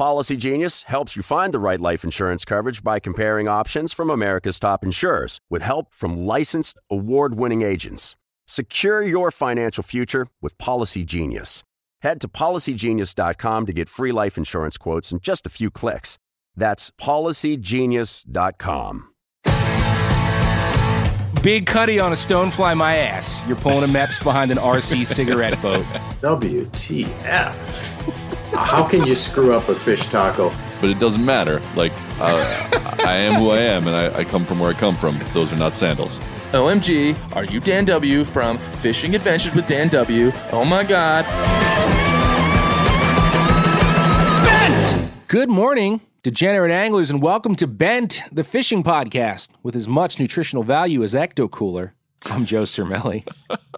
Policy 0.00 0.36
Genius 0.38 0.84
helps 0.84 1.14
you 1.14 1.22
find 1.22 1.52
the 1.52 1.58
right 1.58 1.78
life 1.78 2.04
insurance 2.04 2.46
coverage 2.46 2.82
by 2.82 3.00
comparing 3.00 3.48
options 3.48 3.92
from 3.92 4.08
America's 4.08 4.58
top 4.58 4.82
insurers 4.82 5.42
with 5.50 5.60
help 5.60 5.94
from 5.94 6.24
licensed 6.24 6.78
award 6.90 7.34
winning 7.34 7.60
agents. 7.60 8.16
Secure 8.48 9.02
your 9.02 9.30
financial 9.30 9.82
future 9.82 10.28
with 10.40 10.56
Policy 10.56 11.04
Genius. 11.04 11.64
Head 12.00 12.18
to 12.22 12.28
policygenius.com 12.28 13.66
to 13.66 13.72
get 13.74 13.90
free 13.90 14.10
life 14.10 14.38
insurance 14.38 14.78
quotes 14.78 15.12
in 15.12 15.20
just 15.20 15.44
a 15.44 15.50
few 15.50 15.70
clicks. 15.70 16.16
That's 16.56 16.90
policygenius.com. 16.92 19.06
Big 21.42 21.66
Cuddy 21.66 22.00
on 22.00 22.12
a 22.12 22.16
stonefly 22.16 22.74
my 22.74 22.96
ass. 22.96 23.46
You're 23.46 23.56
pulling 23.56 23.84
a 23.84 23.86
Mepps 23.86 24.24
behind 24.24 24.50
an 24.50 24.56
RC 24.56 25.06
cigarette 25.06 25.60
boat. 25.60 25.84
WTF. 26.22 27.80
How 28.52 28.86
can 28.86 29.06
you 29.06 29.14
screw 29.14 29.52
up 29.54 29.68
a 29.68 29.74
fish 29.74 30.06
taco? 30.06 30.52
but 30.80 30.88
it 30.88 30.98
doesn't 30.98 31.22
matter. 31.24 31.60
Like, 31.76 31.92
uh, 32.18 32.96
I 33.06 33.16
am 33.16 33.34
who 33.34 33.50
I 33.50 33.58
am, 33.58 33.86
and 33.86 33.94
I, 33.94 34.20
I 34.20 34.24
come 34.24 34.46
from 34.46 34.58
where 34.58 34.70
I 34.70 34.72
come 34.72 34.96
from. 34.96 35.20
Those 35.34 35.52
are 35.52 35.56
not 35.56 35.76
sandals. 35.76 36.18
OMG, 36.52 37.14
are 37.36 37.44
you 37.44 37.60
Dan 37.60 37.84
W 37.84 38.24
from 38.24 38.56
Fishing 38.78 39.14
Adventures 39.14 39.54
with 39.54 39.66
Dan 39.68 39.88
W? 39.88 40.32
Oh 40.52 40.64
my 40.64 40.82
god. 40.82 41.26
Bent! 44.44 45.10
Good 45.28 45.50
morning, 45.50 46.00
degenerate 46.22 46.72
anglers, 46.72 47.10
and 47.10 47.20
welcome 47.20 47.54
to 47.56 47.66
Bent, 47.66 48.22
the 48.32 48.42
fishing 48.42 48.82
podcast 48.82 49.50
with 49.62 49.76
as 49.76 49.86
much 49.86 50.18
nutritional 50.18 50.64
value 50.64 51.02
as 51.04 51.12
Ecto 51.12 51.48
Cooler. 51.50 51.94
I'm 52.24 52.46
Joe 52.46 52.62
Cermele. 52.62 53.26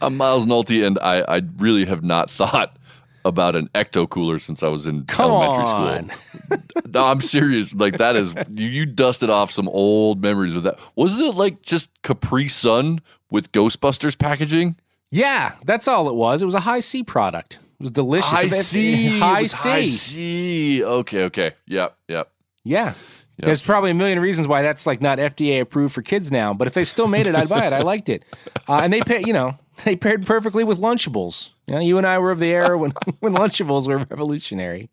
I'm 0.00 0.16
Miles 0.16 0.46
Nolte, 0.46 0.86
and 0.86 0.98
I, 1.00 1.20
I 1.22 1.42
really 1.58 1.84
have 1.84 2.02
not 2.04 2.30
thought 2.30 2.76
about 3.24 3.56
an 3.56 3.68
ecto 3.74 4.08
cooler 4.08 4.38
since 4.38 4.62
I 4.62 4.68
was 4.68 4.86
in 4.86 5.04
Come 5.06 5.30
elementary 5.30 5.64
on. 5.64 6.10
school. 6.10 6.58
no, 6.92 7.06
I'm 7.06 7.20
serious. 7.20 7.72
Like 7.74 7.98
that 7.98 8.16
is 8.16 8.34
you, 8.50 8.68
you 8.68 8.86
dusted 8.86 9.30
off 9.30 9.50
some 9.50 9.68
old 9.68 10.20
memories 10.20 10.54
with 10.54 10.64
that. 10.64 10.78
Was 10.96 11.18
it 11.18 11.34
like 11.34 11.62
just 11.62 11.90
Capri 12.02 12.48
Sun 12.48 13.00
with 13.30 13.50
Ghostbusters 13.52 14.18
packaging? 14.18 14.76
Yeah, 15.10 15.54
that's 15.64 15.88
all 15.88 16.08
it 16.08 16.14
was. 16.14 16.42
It 16.42 16.44
was 16.44 16.54
a 16.54 16.60
Hi-C 16.60 17.04
product. 17.04 17.54
It 17.78 17.82
was 17.82 17.90
delicious. 17.90 18.28
Hi-C. 18.30 19.18
High 19.20 19.44
C. 19.44 19.68
High 19.68 19.84
C. 19.84 20.84
Okay, 20.84 21.22
okay. 21.24 21.52
Yep, 21.66 21.96
yep. 22.08 22.30
Yeah. 22.64 22.94
There's 23.38 23.62
probably 23.62 23.90
a 23.90 23.94
million 23.94 24.20
reasons 24.20 24.46
why 24.48 24.62
that's 24.62 24.86
like 24.86 25.00
not 25.02 25.18
FDA 25.18 25.60
approved 25.60 25.94
for 25.94 26.02
kids 26.02 26.30
now, 26.30 26.54
but 26.54 26.66
if 26.68 26.74
they 26.74 26.84
still 26.84 27.08
made 27.08 27.26
it, 27.26 27.34
I'd 27.34 27.48
buy 27.48 27.66
it. 27.66 27.72
I 27.72 27.80
liked 27.82 28.08
it, 28.08 28.24
uh, 28.68 28.80
and 28.82 28.92
they 28.92 29.00
pair, 29.00 29.20
you 29.20 29.32
know, 29.32 29.58
they 29.84 29.96
paired 29.96 30.24
perfectly 30.26 30.62
with 30.64 30.78
Lunchables. 30.78 31.50
You 31.66 31.74
know, 31.74 31.80
you 31.80 31.98
and 31.98 32.06
I 32.06 32.18
were 32.18 32.30
of 32.30 32.38
the 32.38 32.52
era 32.52 32.78
when 32.78 32.92
when 33.20 33.34
Lunchables 33.34 33.88
were 33.88 33.98
revolutionary, 33.98 34.88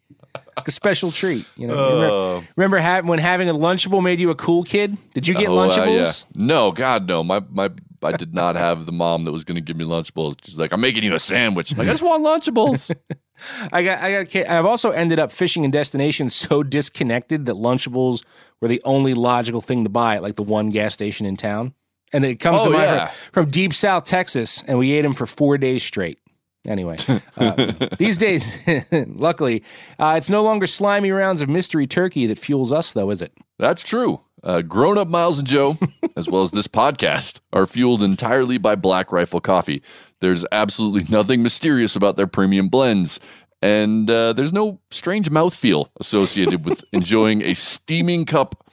like 0.57 0.67
a 0.67 0.71
special 0.71 1.11
treat. 1.11 1.45
You 1.55 1.67
know, 1.67 1.75
remember, 1.75 2.47
remember 2.55 2.79
ha- 2.79 3.01
when 3.07 3.19
having 3.19 3.47
a 3.49 3.53
Lunchable 3.53 4.01
made 4.03 4.19
you 4.19 4.29
a 4.31 4.35
cool 4.35 4.63
kid? 4.63 4.97
Did 5.13 5.27
you 5.27 5.35
get 5.35 5.49
Oh, 5.49 5.57
uh, 5.59 5.69
Lunchables? 5.69 6.25
yeah. 6.35 6.43
No, 6.45 6.71
God, 6.71 7.07
no. 7.07 7.23
My 7.23 7.43
my 7.51 7.69
I 8.03 8.13
did 8.13 8.33
not 8.33 8.55
have 8.55 8.87
the 8.87 8.91
mom 8.91 9.25
that 9.25 9.31
was 9.31 9.43
going 9.43 9.55
to 9.55 9.61
give 9.61 9.77
me 9.77 9.85
Lunchables. 9.85 10.37
She's 10.43 10.57
like, 10.57 10.73
I'm 10.73 10.81
making 10.81 11.03
you 11.03 11.13
a 11.13 11.19
sandwich. 11.19 11.71
I'm 11.71 11.77
like, 11.77 11.87
I 11.87 11.91
just 11.91 12.01
want 12.03 12.23
Lunchables. 12.23 12.91
I 13.71 13.83
got, 13.83 13.99
I 14.01 14.23
got. 14.23 14.47
I've 14.49 14.65
also 14.65 14.91
ended 14.91 15.19
up 15.19 15.31
fishing 15.31 15.63
in 15.63 15.71
destinations 15.71 16.35
so 16.35 16.63
disconnected 16.63 17.45
that 17.47 17.55
Lunchables 17.55 18.23
were 18.61 18.67
the 18.67 18.81
only 18.85 19.13
logical 19.13 19.61
thing 19.61 19.83
to 19.83 19.89
buy 19.89 20.15
at 20.17 20.21
like 20.21 20.35
the 20.35 20.43
one 20.43 20.69
gas 20.69 20.93
station 20.93 21.25
in 21.25 21.37
town. 21.37 21.73
And 22.13 22.25
it 22.25 22.35
comes 22.41 22.61
Oh, 22.61 22.65
to 22.65 22.71
mind 22.71 22.83
yeah. 22.83 23.05
from, 23.05 23.43
from 23.45 23.51
deep 23.51 23.73
South 23.73 24.03
Texas, 24.03 24.63
and 24.67 24.77
we 24.77 24.91
ate 24.91 25.01
them 25.03 25.13
for 25.13 25.25
four 25.25 25.57
days 25.57 25.81
straight. 25.83 26.19
Anyway, 26.67 26.97
uh, 27.37 27.71
these 27.97 28.17
days, 28.17 28.67
luckily, 28.91 29.63
uh, 29.97 30.13
it's 30.17 30.29
no 30.29 30.43
longer 30.43 30.67
slimy 30.67 31.09
rounds 31.11 31.41
of 31.41 31.49
mystery 31.49 31.87
turkey 31.87 32.27
that 32.27 32.37
fuels 32.37 32.71
us, 32.71 32.93
though, 32.93 33.09
is 33.09 33.21
it? 33.21 33.31
That's 33.57 33.81
true. 33.83 34.21
Uh, 34.43 34.61
Grown 34.61 34.97
Up 34.97 35.07
Miles 35.07 35.39
and 35.39 35.47
Joe, 35.47 35.77
as 36.15 36.27
well 36.27 36.41
as 36.41 36.51
this 36.51 36.67
podcast, 36.67 37.39
are 37.53 37.67
fueled 37.67 38.01
entirely 38.03 38.57
by 38.57 38.75
Black 38.75 39.11
Rifle 39.11 39.41
Coffee. 39.41 39.81
There's 40.19 40.45
absolutely 40.51 41.05
nothing 41.15 41.43
mysterious 41.43 41.95
about 41.95 42.15
their 42.15 42.27
premium 42.27 42.67
blends, 42.67 43.19
and 43.61 44.09
uh, 44.09 44.33
there's 44.33 44.53
no 44.53 44.79
strange 44.89 45.29
mouthfeel 45.29 45.89
associated 45.99 46.65
with 46.65 46.83
enjoying 46.91 47.43
a 47.43 47.53
steaming 47.53 48.25
cup 48.25 48.67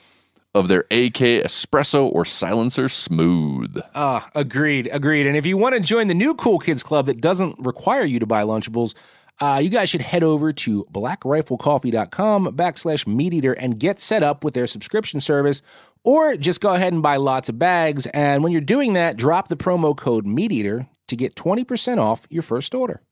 of 0.54 0.68
their 0.68 0.80
AK 0.90 1.44
Espresso 1.44 2.10
or 2.12 2.24
Silencer 2.24 2.88
Smooth. 2.88 3.78
Uh, 3.94 4.20
agreed, 4.34 4.88
agreed. 4.90 5.26
And 5.26 5.36
if 5.36 5.44
you 5.44 5.56
want 5.56 5.74
to 5.74 5.80
join 5.80 6.06
the 6.06 6.14
new 6.14 6.34
Cool 6.34 6.58
Kids 6.58 6.82
Club 6.82 7.06
that 7.06 7.20
doesn't 7.20 7.56
require 7.58 8.04
you 8.04 8.18
to 8.18 8.26
buy 8.26 8.42
Lunchables, 8.42 8.94
uh, 9.40 9.60
you 9.62 9.70
guys 9.70 9.88
should 9.88 10.02
head 10.02 10.22
over 10.22 10.52
to 10.52 10.84
blackriflecoffee.com 10.92 12.56
backslash 12.56 13.06
meat 13.06 13.32
eater 13.32 13.52
and 13.52 13.78
get 13.78 14.00
set 14.00 14.22
up 14.22 14.42
with 14.42 14.54
their 14.54 14.66
subscription 14.66 15.20
service. 15.20 15.62
Or 16.04 16.36
just 16.36 16.60
go 16.60 16.74
ahead 16.74 16.92
and 16.92 17.02
buy 17.02 17.16
lots 17.16 17.48
of 17.48 17.58
bags. 17.58 18.06
And 18.08 18.42
when 18.42 18.52
you're 18.52 18.60
doing 18.60 18.94
that, 18.94 19.16
drop 19.16 19.48
the 19.48 19.56
promo 19.56 19.96
code 19.96 20.26
meat 20.26 20.52
eater 20.52 20.88
to 21.08 21.16
get 21.16 21.34
20% 21.34 21.98
off 21.98 22.26
your 22.30 22.42
first 22.42 22.74
order. 22.74 23.02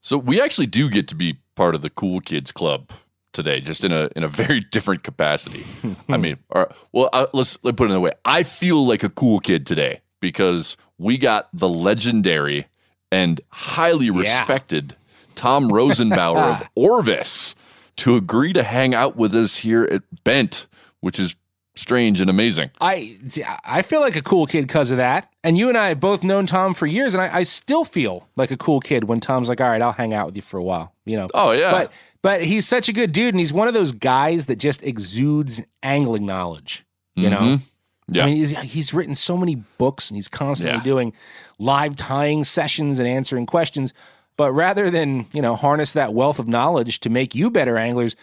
So 0.00 0.18
we 0.18 0.40
actually 0.40 0.66
do 0.66 0.90
get 0.90 1.08
to 1.08 1.14
be 1.14 1.38
part 1.54 1.74
of 1.74 1.82
the 1.82 1.90
cool 1.90 2.20
kids 2.20 2.52
club 2.52 2.90
today, 3.32 3.60
just 3.60 3.84
in 3.84 3.92
a 3.92 4.10
in 4.14 4.22
a 4.22 4.28
very 4.28 4.60
different 4.70 5.02
capacity. 5.02 5.64
I 6.08 6.18
mean, 6.18 6.38
or, 6.50 6.72
well, 6.92 7.08
uh, 7.12 7.26
let's 7.32 7.56
let's 7.62 7.76
put 7.76 7.88
it 7.88 7.92
in 7.92 7.96
a 7.96 8.00
way. 8.00 8.12
I 8.24 8.42
feel 8.42 8.86
like 8.86 9.02
a 9.02 9.10
cool 9.10 9.40
kid 9.40 9.66
today 9.66 10.02
because 10.20 10.76
we 10.98 11.18
got 11.18 11.48
the 11.52 11.68
legendary 11.68 12.66
and 13.10 13.40
highly 13.48 14.10
respected 14.10 14.94
Tom 15.34 15.68
Rosenbauer 15.70 16.60
of 16.60 16.68
Orvis 16.74 17.54
to 17.96 18.16
agree 18.16 18.52
to 18.52 18.62
hang 18.62 18.94
out 18.94 19.16
with 19.16 19.34
us 19.34 19.56
here 19.56 19.84
at 19.84 20.02
Bent, 20.24 20.66
which 21.00 21.18
is 21.20 21.36
strange 21.76 22.20
and 22.20 22.30
amazing. 22.30 22.70
I 22.80 23.16
I 23.64 23.82
feel 23.82 24.00
like 24.00 24.16
a 24.16 24.22
cool 24.22 24.46
kid 24.46 24.66
because 24.66 24.90
of 24.90 24.96
that. 24.98 25.30
And 25.42 25.58
you 25.58 25.68
and 25.68 25.76
I 25.78 25.88
have 25.88 26.00
both 26.00 26.22
known 26.24 26.46
Tom 26.46 26.72
for 26.74 26.86
years, 26.86 27.14
and 27.14 27.22
I, 27.22 27.38
I 27.38 27.42
still 27.42 27.84
feel 27.84 28.28
like 28.36 28.50
a 28.50 28.56
cool 28.56 28.80
kid 28.80 29.04
when 29.04 29.20
Tom's 29.20 29.48
like, 29.48 29.60
"All 29.60 29.68
right, 29.68 29.82
I'll 29.82 29.92
hang 29.92 30.14
out 30.14 30.26
with 30.26 30.36
you 30.36 30.42
for 30.42 30.58
a 30.58 30.62
while." 30.62 30.94
You 31.04 31.16
know. 31.16 31.28
Oh 31.34 31.52
yeah. 31.52 31.70
But 31.70 31.92
but 32.22 32.42
he's 32.44 32.66
such 32.66 32.88
a 32.88 32.92
good 32.92 33.12
dude, 33.12 33.34
and 33.34 33.38
he's 33.40 33.52
one 33.52 33.68
of 33.68 33.74
those 33.74 33.92
guys 33.92 34.46
that 34.46 34.56
just 34.56 34.82
exudes 34.82 35.60
angling 35.82 36.26
knowledge. 36.26 36.84
You 37.14 37.30
know. 37.30 37.38
Mhm. 37.40 37.60
Yeah. 38.08 38.24
I 38.24 38.26
mean, 38.26 38.36
he's, 38.36 38.50
he's 38.60 38.92
written 38.94 39.14
so 39.14 39.36
many 39.36 39.54
books, 39.54 40.10
and 40.10 40.16
he's 40.16 40.28
constantly 40.28 40.78
Yeah. 40.78 40.84
doing 40.84 41.12
live 41.58 41.96
tying 41.96 42.44
sessions 42.44 42.98
and 42.98 43.08
answering 43.08 43.46
questions. 43.46 43.94
But 44.36 44.52
rather 44.52 44.90
than 44.90 45.26
you 45.32 45.40
know 45.42 45.54
harness 45.56 45.92
that 45.92 46.12
wealth 46.14 46.38
of 46.38 46.48
knowledge 46.48 47.00
to 47.00 47.10
make 47.10 47.34
you 47.34 47.50
better 47.50 47.76
anglers, 47.78 48.16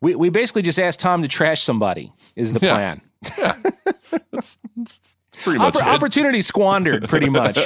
we 0.00 0.14
we 0.14 0.30
basically 0.30 0.62
just 0.62 0.78
asked 0.78 1.00
Tom 1.00 1.22
to 1.22 1.28
trash 1.28 1.62
somebody. 1.62 2.12
Is 2.36 2.52
the 2.52 2.60
Yeah. 2.64 2.74
plan? 2.74 3.02
Pretty 5.42 5.58
much. 5.58 5.74
Oppor- 5.74 5.94
opportunity 5.94 6.42
squandered, 6.42 7.08
pretty 7.08 7.28
much. 7.28 7.58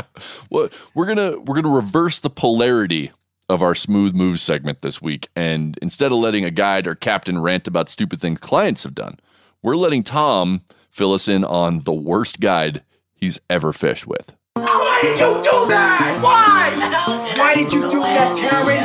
well, 0.50 0.68
we're 0.94 1.06
gonna 1.06 1.38
we're 1.40 1.60
gonna 1.60 1.74
reverse 1.74 2.18
the 2.18 2.30
polarity 2.30 3.12
of 3.48 3.62
our 3.62 3.74
smooth 3.74 4.14
moves 4.16 4.42
segment 4.42 4.80
this 4.82 5.00
week, 5.02 5.28
and 5.36 5.78
instead 5.82 6.10
of 6.10 6.18
letting 6.18 6.44
a 6.44 6.50
guide 6.50 6.86
or 6.86 6.94
captain 6.94 7.40
rant 7.40 7.68
about 7.68 7.88
stupid 7.88 8.20
things 8.20 8.38
clients 8.40 8.82
have 8.82 8.94
done, 8.94 9.18
we're 9.62 9.76
letting 9.76 10.02
Tom 10.02 10.62
fill 10.90 11.12
us 11.12 11.28
in 11.28 11.44
on 11.44 11.80
the 11.80 11.92
worst 11.92 12.40
guide 12.40 12.82
he's 13.14 13.40
ever 13.50 13.72
fished 13.72 14.06
with. 14.06 14.32
Why 14.54 15.00
did 15.02 15.18
you 15.18 15.34
do 15.42 15.66
that? 15.68 16.20
Why? 16.22 17.36
Why 17.38 17.54
did 17.54 17.72
you 17.72 17.90
do 17.90 18.00
that, 18.00 18.36
Terry? 18.36 18.78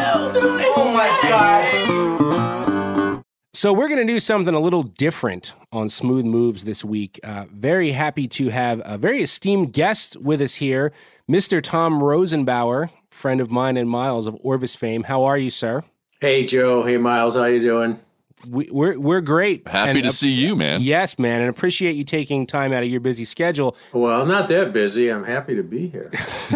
Oh 0.75 0.92
my 0.94 1.08
God. 1.30 3.24
So 3.54 3.74
we're 3.74 3.88
going 3.88 4.06
to 4.06 4.14
do 4.14 4.19
something 4.19 4.54
a 4.54 4.60
little 4.60 4.84
different 4.84 5.54
on 5.72 5.90
Smooth 5.90 6.25
Moves 6.25 6.64
this 6.64 6.86
week. 6.86 7.19
Uh, 7.24 7.46
very 7.52 7.92
happy 7.92 8.28
to 8.30 8.50
have 8.50 8.81
a 8.86 8.98
very 8.98 9.22
esteemed 9.24 9.74
guest 9.74 10.16
with 10.18 10.42
us 10.42 10.56
here, 10.56 10.94
Mr. 11.30 11.62
Tom 11.62 12.00
Rosenbauer, 12.00 12.90
friend 13.10 13.42
of 13.42 13.50
mine 13.52 13.75
and 13.75 13.90
Miles 13.90 14.28
of 14.28 14.38
Orvis 14.42 14.75
fame. 14.75 15.04
How 15.04 15.24
are 15.24 15.38
you, 15.38 15.50
sir? 15.50 15.84
Hey 16.22 16.46
Joe, 16.46 16.84
hey 16.84 16.98
Miles, 16.98 17.36
how 17.36 17.46
you 17.46 17.62
doing? 17.62 18.00
We, 18.48 18.69
we're 18.72 19.00
we're 19.00 19.22
great. 19.22 19.68
Happy 19.68 19.89
And, 19.89 20.01
to 20.04 20.07
uh, 20.10 20.12
see 20.12 20.30
you, 20.30 20.56
man. 20.56 20.81
Yes, 20.84 21.18
man, 21.18 21.42
and 21.42 21.50
appreciate 21.50 21.95
you 21.95 22.04
taking 22.04 22.45
time 22.45 22.72
out 22.72 22.84
of 22.84 22.89
your 22.89 23.00
busy 23.00 23.25
schedule. 23.25 23.75
Well, 23.94 24.22
I'm 24.22 24.28
not 24.28 24.48
that 24.50 24.72
busy. 24.72 25.10
I'm 25.10 25.24
happy 25.24 25.56
to 25.56 25.63
be 25.63 25.88
here. 25.88 26.12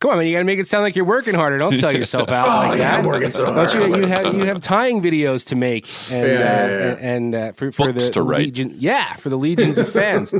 Come 0.00 0.10
on, 0.12 0.18
man, 0.18 0.26
you 0.26 0.32
got 0.32 0.38
to 0.38 0.44
make 0.44 0.58
it 0.60 0.68
sound 0.68 0.84
like 0.84 0.94
you're 0.94 1.04
working 1.04 1.34
harder. 1.34 1.58
Don't 1.58 1.74
sell 1.74 1.92
yourself 1.92 2.28
out 2.28 2.46
Oh, 2.48 2.68
like 2.68 2.78
yeah, 2.78 2.90
that. 2.92 2.98
I'm 3.00 3.04
working 3.06 3.30
so 3.30 3.46
Don't 3.46 3.54
hard. 3.56 3.74
you? 3.74 3.96
You 3.96 4.06
have 4.06 4.18
so 4.20 4.30
you 4.32 4.44
have 4.44 4.60
tying 4.60 5.02
videos 5.02 5.46
to 5.48 5.56
make 5.56 5.88
and 6.10 6.26
Yeah, 6.26 6.32
uh, 6.34 6.38
yeah, 6.38 6.68
yeah. 6.68 6.96
and 7.00 7.34
uh, 7.34 7.52
for 7.52 7.72
for 7.72 7.92
Books 7.92 8.06
the 8.06 8.12
to 8.12 8.22
write. 8.22 8.38
legion, 8.44 8.74
yeah, 8.78 9.14
for 9.14 9.28
the 9.28 9.38
legions 9.38 9.76
of 9.78 9.88
fans. 9.90 10.32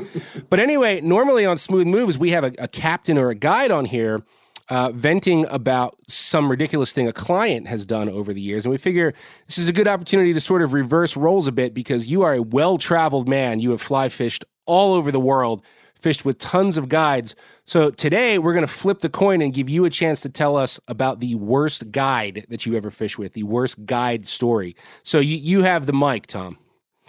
but 0.50 0.60
anyway, 0.60 1.00
normally 1.00 1.44
on 1.44 1.56
Smooth 1.58 1.86
Moves 1.88 2.18
we 2.18 2.30
have 2.30 2.44
a, 2.44 2.52
a 2.58 2.68
captain 2.68 3.18
or 3.18 3.30
a 3.30 3.34
guide 3.34 3.72
on 3.72 3.84
here. 3.84 4.22
Uh, 4.70 4.92
venting 4.92 5.44
about 5.46 5.96
some 6.08 6.48
ridiculous 6.48 6.92
thing 6.92 7.08
a 7.08 7.12
client 7.12 7.66
has 7.66 7.84
done 7.84 8.08
over 8.08 8.32
the 8.32 8.40
years. 8.40 8.64
And 8.64 8.70
we 8.70 8.78
figure 8.78 9.12
this 9.46 9.58
is 9.58 9.68
a 9.68 9.72
good 9.72 9.88
opportunity 9.88 10.32
to 10.32 10.40
sort 10.40 10.62
of 10.62 10.72
reverse 10.72 11.16
roles 11.16 11.48
a 11.48 11.52
bit 11.52 11.74
because 11.74 12.06
you 12.06 12.22
are 12.22 12.34
a 12.34 12.42
well 12.42 12.78
traveled 12.78 13.28
man. 13.28 13.58
You 13.58 13.70
have 13.70 13.82
fly 13.82 14.08
fished 14.08 14.44
all 14.66 14.94
over 14.94 15.10
the 15.10 15.18
world, 15.18 15.64
fished 15.96 16.24
with 16.24 16.38
tons 16.38 16.76
of 16.76 16.88
guides. 16.88 17.34
So 17.64 17.90
today 17.90 18.38
we're 18.38 18.52
going 18.52 18.66
to 18.66 18.72
flip 18.72 19.00
the 19.00 19.08
coin 19.08 19.42
and 19.42 19.52
give 19.52 19.68
you 19.68 19.84
a 19.86 19.90
chance 19.90 20.20
to 20.20 20.28
tell 20.28 20.56
us 20.56 20.78
about 20.86 21.18
the 21.18 21.34
worst 21.34 21.90
guide 21.90 22.46
that 22.48 22.64
you 22.64 22.76
ever 22.76 22.92
fished 22.92 23.18
with, 23.18 23.32
the 23.32 23.42
worst 23.42 23.84
guide 23.86 24.28
story. 24.28 24.76
So 25.02 25.18
you, 25.18 25.36
you 25.36 25.62
have 25.62 25.86
the 25.86 25.92
mic, 25.92 26.28
Tom. 26.28 26.58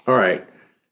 All 0.08 0.16
right. 0.16 0.44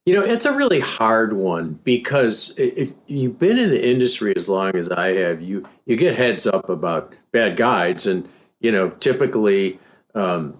You 0.10 0.16
know, 0.16 0.24
it's 0.24 0.46
a 0.46 0.54
really 0.54 0.80
hard 0.80 1.34
one 1.34 1.80
because 1.84 2.58
if 2.58 2.94
you've 3.06 3.38
been 3.38 3.60
in 3.60 3.70
the 3.70 3.88
industry 3.92 4.34
as 4.36 4.50
long 4.50 4.76
as 4.76 4.90
I 4.90 5.14
have, 5.14 5.40
you 5.40 5.64
you 5.86 5.98
get 5.98 6.16
heads 6.16 6.48
up 6.48 6.68
about 6.68 7.14
bad 7.32 7.56
guides, 7.56 8.08
and 8.08 8.28
you 8.60 8.72
know, 8.72 8.90
typically, 8.90 9.78
um, 10.16 10.58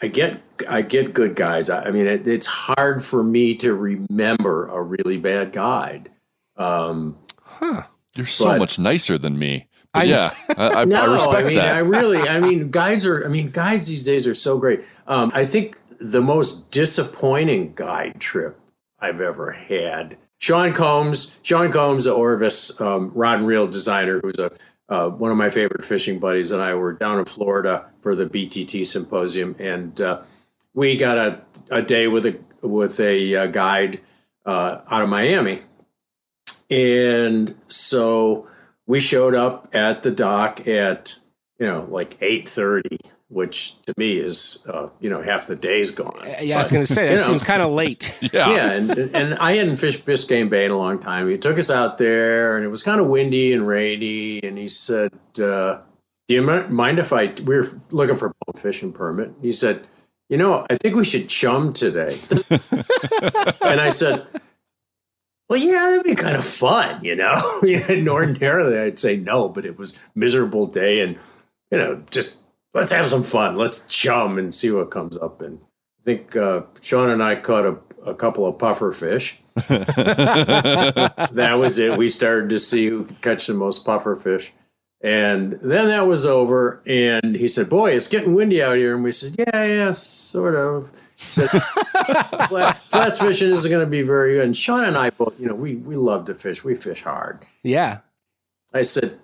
I 0.00 0.08
get 0.08 0.40
I 0.70 0.80
get 0.80 1.12
good 1.12 1.36
guides. 1.36 1.68
I, 1.68 1.88
I 1.88 1.90
mean, 1.90 2.06
it, 2.06 2.26
it's 2.26 2.46
hard 2.46 3.04
for 3.04 3.22
me 3.22 3.56
to 3.56 3.74
remember 3.74 4.68
a 4.68 4.80
really 4.80 5.18
bad 5.18 5.52
guide. 5.52 6.08
Um, 6.56 7.18
You're 7.60 8.24
so 8.24 8.46
But- 8.46 8.58
much 8.58 8.78
nicer 8.78 9.18
than 9.18 9.38
me. 9.38 9.68
I- 9.92 10.04
yeah, 10.04 10.34
I, 10.56 10.68
I, 10.68 10.84
no, 10.86 11.02
I 11.02 11.14
respect 11.14 11.46
mean, 11.48 11.56
that. 11.56 11.74
I 11.74 11.80
really, 11.80 12.26
I 12.26 12.40
mean, 12.40 12.70
guides 12.80 13.04
are, 13.04 13.22
I 13.22 13.28
mean, 13.28 13.50
guides 13.50 13.86
these 13.86 14.06
days 14.06 14.26
are 14.26 14.34
so 14.34 14.58
great. 14.58 14.80
Um, 15.06 15.30
I 15.34 15.44
think 15.44 15.76
the 16.00 16.20
most 16.20 16.70
disappointing 16.70 17.72
guide 17.74 18.20
trip 18.20 18.58
I've 18.98 19.20
ever 19.20 19.52
had. 19.52 20.16
Shawn 20.38 20.72
Combs, 20.72 21.40
Shawn 21.42 21.72
Combs, 21.72 22.06
Orvis 22.06 22.80
um, 22.80 23.10
rod 23.14 23.38
and 23.38 23.46
reel 23.46 23.66
designer, 23.66 24.20
who's 24.20 24.38
a 24.38 24.50
uh, 24.88 25.08
one 25.08 25.30
of 25.30 25.36
my 25.36 25.48
favorite 25.48 25.84
fishing 25.84 26.18
buddies, 26.18 26.52
and 26.52 26.62
I 26.62 26.74
were 26.74 26.92
down 26.92 27.18
in 27.18 27.24
Florida 27.24 27.86
for 28.00 28.14
the 28.14 28.26
BTT 28.26 28.86
symposium, 28.86 29.56
and 29.58 30.00
uh, 30.00 30.22
we 30.74 30.96
got 30.96 31.18
a, 31.18 31.40
a 31.70 31.82
day 31.82 32.06
with 32.06 32.26
a 32.26 32.38
with 32.62 33.00
a 33.00 33.34
uh, 33.34 33.46
guide 33.46 34.00
uh, 34.44 34.82
out 34.88 35.02
of 35.02 35.08
Miami, 35.08 35.60
and 36.70 37.54
so 37.66 38.46
we 38.86 39.00
showed 39.00 39.34
up 39.34 39.68
at 39.74 40.04
the 40.04 40.10
dock 40.12 40.68
at 40.68 41.18
you 41.58 41.66
know 41.66 41.86
like 41.90 42.16
eight 42.20 42.48
thirty, 42.48 42.98
which 43.28 43.80
to 43.82 43.92
me 43.96 44.18
is 44.18 44.66
uh, 44.72 44.88
you 45.00 45.10
know 45.10 45.20
half 45.20 45.46
the 45.46 45.56
day's 45.56 45.90
gone. 45.90 46.20
Yeah, 46.40 46.58
I 46.58 46.62
was 46.62 46.72
going 46.72 46.86
to 46.86 46.92
say, 46.92 47.06
that 47.06 47.12
you 47.12 47.18
know, 47.18 47.24
seems 47.24 47.42
kind 47.42 47.62
of 47.62 47.72
late. 47.72 48.14
yeah. 48.32 48.50
yeah, 48.50 48.72
and 48.72 48.90
and 48.90 49.34
I 49.34 49.54
hadn't 49.54 49.78
fished 49.78 50.06
Biscayne 50.06 50.48
Bay 50.48 50.64
in 50.64 50.70
a 50.70 50.76
long 50.76 50.98
time. 50.98 51.28
He 51.28 51.36
took 51.36 51.58
us 51.58 51.70
out 51.70 51.98
there, 51.98 52.56
and 52.56 52.64
it 52.64 52.68
was 52.68 52.82
kind 52.82 53.00
of 53.00 53.08
windy 53.08 53.52
and 53.52 53.66
rainy. 53.66 54.42
And 54.42 54.56
he 54.56 54.68
said, 54.68 55.12
uh, 55.42 55.80
"Do 56.28 56.34
you 56.34 56.42
mind 56.42 56.98
if 56.98 57.12
I?" 57.12 57.34
We 57.44 57.56
were 57.56 57.66
looking 57.90 58.16
for 58.16 58.32
a 58.46 58.58
fishing 58.58 58.92
permit. 58.92 59.32
He 59.42 59.50
said, 59.50 59.86
"You 60.28 60.36
know, 60.36 60.64
I 60.70 60.76
think 60.76 60.94
we 60.94 61.04
should 61.04 61.28
chum 61.28 61.72
today." 61.72 62.16
and 62.50 63.80
I 63.80 63.88
said, 63.88 64.24
"Well, 65.48 65.58
yeah, 65.58 65.90
that'd 65.90 66.04
be 66.04 66.14
kind 66.14 66.36
of 66.36 66.44
fun, 66.44 67.04
you 67.04 67.16
know." 67.16 67.42
and 67.88 68.08
ordinarily, 68.08 68.78
I'd 68.78 69.00
say 69.00 69.16
no, 69.16 69.48
but 69.48 69.64
it 69.64 69.76
was 69.76 70.08
miserable 70.14 70.68
day, 70.68 71.00
and 71.00 71.18
you 71.72 71.78
know, 71.78 72.04
just 72.08 72.38
let's 72.74 72.92
have 72.92 73.08
some 73.08 73.22
fun. 73.22 73.56
Let's 73.56 73.86
chum 73.86 74.38
and 74.38 74.52
see 74.52 74.70
what 74.70 74.90
comes 74.90 75.16
up. 75.18 75.40
And 75.40 75.60
I 76.00 76.04
think 76.04 76.36
uh, 76.36 76.62
Shawn 76.80 77.10
and 77.10 77.22
I 77.22 77.36
caught 77.36 77.64
a, 77.64 77.78
a 78.06 78.14
couple 78.14 78.46
of 78.46 78.58
puffer 78.58 78.92
fish. 78.92 79.40
that 79.68 81.56
was 81.58 81.78
it. 81.78 81.96
We 81.96 82.08
started 82.08 82.50
to 82.50 82.58
see 82.58 82.88
who 82.88 83.04
could 83.04 83.22
catch 83.22 83.46
the 83.46 83.54
most 83.54 83.84
puffer 83.84 84.14
fish. 84.16 84.52
And 85.00 85.52
then 85.52 85.88
that 85.88 86.06
was 86.06 86.24
over. 86.24 86.82
And 86.86 87.36
he 87.36 87.48
said, 87.48 87.68
Boy, 87.68 87.92
it's 87.92 88.08
getting 88.08 88.34
windy 88.34 88.62
out 88.62 88.76
here. 88.76 88.94
And 88.94 89.04
we 89.04 89.12
said, 89.12 89.36
Yeah, 89.38 89.64
yeah, 89.64 89.90
sort 89.92 90.54
of. 90.54 90.90
He 91.16 91.30
said, 91.30 91.48
Flat, 92.48 92.80
Flats 92.90 93.18
fishing 93.18 93.50
isn't 93.50 93.70
going 93.70 93.84
to 93.84 93.90
be 93.90 94.02
very 94.02 94.34
good. 94.34 94.44
And 94.44 94.56
Shawn 94.56 94.84
and 94.84 94.96
I 94.96 95.10
both, 95.10 95.38
you 95.38 95.46
know, 95.46 95.54
we, 95.54 95.76
we 95.76 95.96
love 95.96 96.26
to 96.26 96.34
fish. 96.34 96.64
We 96.64 96.74
fish 96.74 97.02
hard. 97.02 97.40
Yeah. 97.62 98.00
I 98.72 98.82
said, 98.82 99.18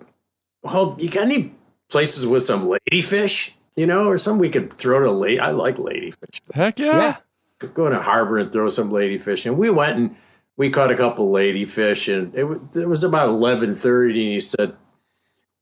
Well, 0.61 0.95
you 0.99 1.09
got 1.09 1.23
any 1.23 1.51
places 1.93 2.27
with 2.27 2.43
some 2.43 2.67
ladyfish? 2.67 3.51
You 3.77 3.87
know, 3.87 4.07
or 4.07 4.17
some 4.17 4.37
we 4.37 4.49
could 4.49 4.73
throw 4.73 4.99
to 4.99 5.11
lady. 5.11 5.39
I 5.39 5.51
like 5.51 5.77
ladyfish 5.77 6.41
Heck 6.53 6.77
yeah. 6.77 7.17
Yeah. 7.61 7.69
go 7.73 7.87
in 7.87 7.93
a 7.93 8.01
harbor 8.03 8.37
and 8.37 8.51
throw 8.51 8.67
some 8.69 8.91
ladyfish. 8.91 9.45
And 9.45 9.57
we 9.57 9.69
went 9.69 9.97
and 9.97 10.15
we 10.57 10.69
caught 10.69 10.91
a 10.91 10.95
couple 10.97 11.31
ladyfish, 11.31 12.13
and 12.13 12.35
it 12.35 12.43
was, 12.43 12.61
it 12.77 12.87
was 12.87 13.03
about 13.03 13.29
eleven 13.29 13.73
thirty. 13.73 14.23
And 14.25 14.33
he 14.33 14.39
said, 14.39 14.75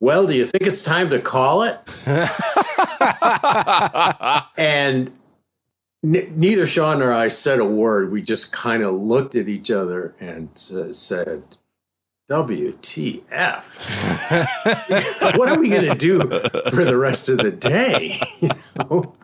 "Well, 0.02 0.28
do 0.28 0.34
you 0.34 0.46
think 0.46 0.66
it's 0.68 0.84
time 0.84 1.10
to 1.12 1.20
call 1.20 1.64
it?" 1.64 1.80
and 4.58 5.12
n- 6.04 6.34
neither 6.36 6.68
Shawn 6.68 7.00
nor 7.00 7.14
I 7.14 7.30
said 7.30 7.60
a 7.60 7.66
word. 7.66 8.12
We 8.12 8.22
just 8.22 8.52
kind 8.52 8.84
of 8.84 8.96
looked 8.96 9.36
at 9.36 9.48
each 9.48 9.72
other 9.72 10.14
and 10.20 10.50
s- 10.56 10.98
said. 10.98 11.44
WTF. 12.30 13.28
what 15.38 15.50
are 15.50 15.60
we 15.60 15.70
going 15.70 15.90
to 15.90 15.96
do 15.96 16.20
for 16.70 16.86
the 16.86 16.98
rest 16.98 17.30
of 17.30 17.38
the 17.38 17.52
day? 17.52 18.18
You 18.40 18.50
know? 18.80 19.16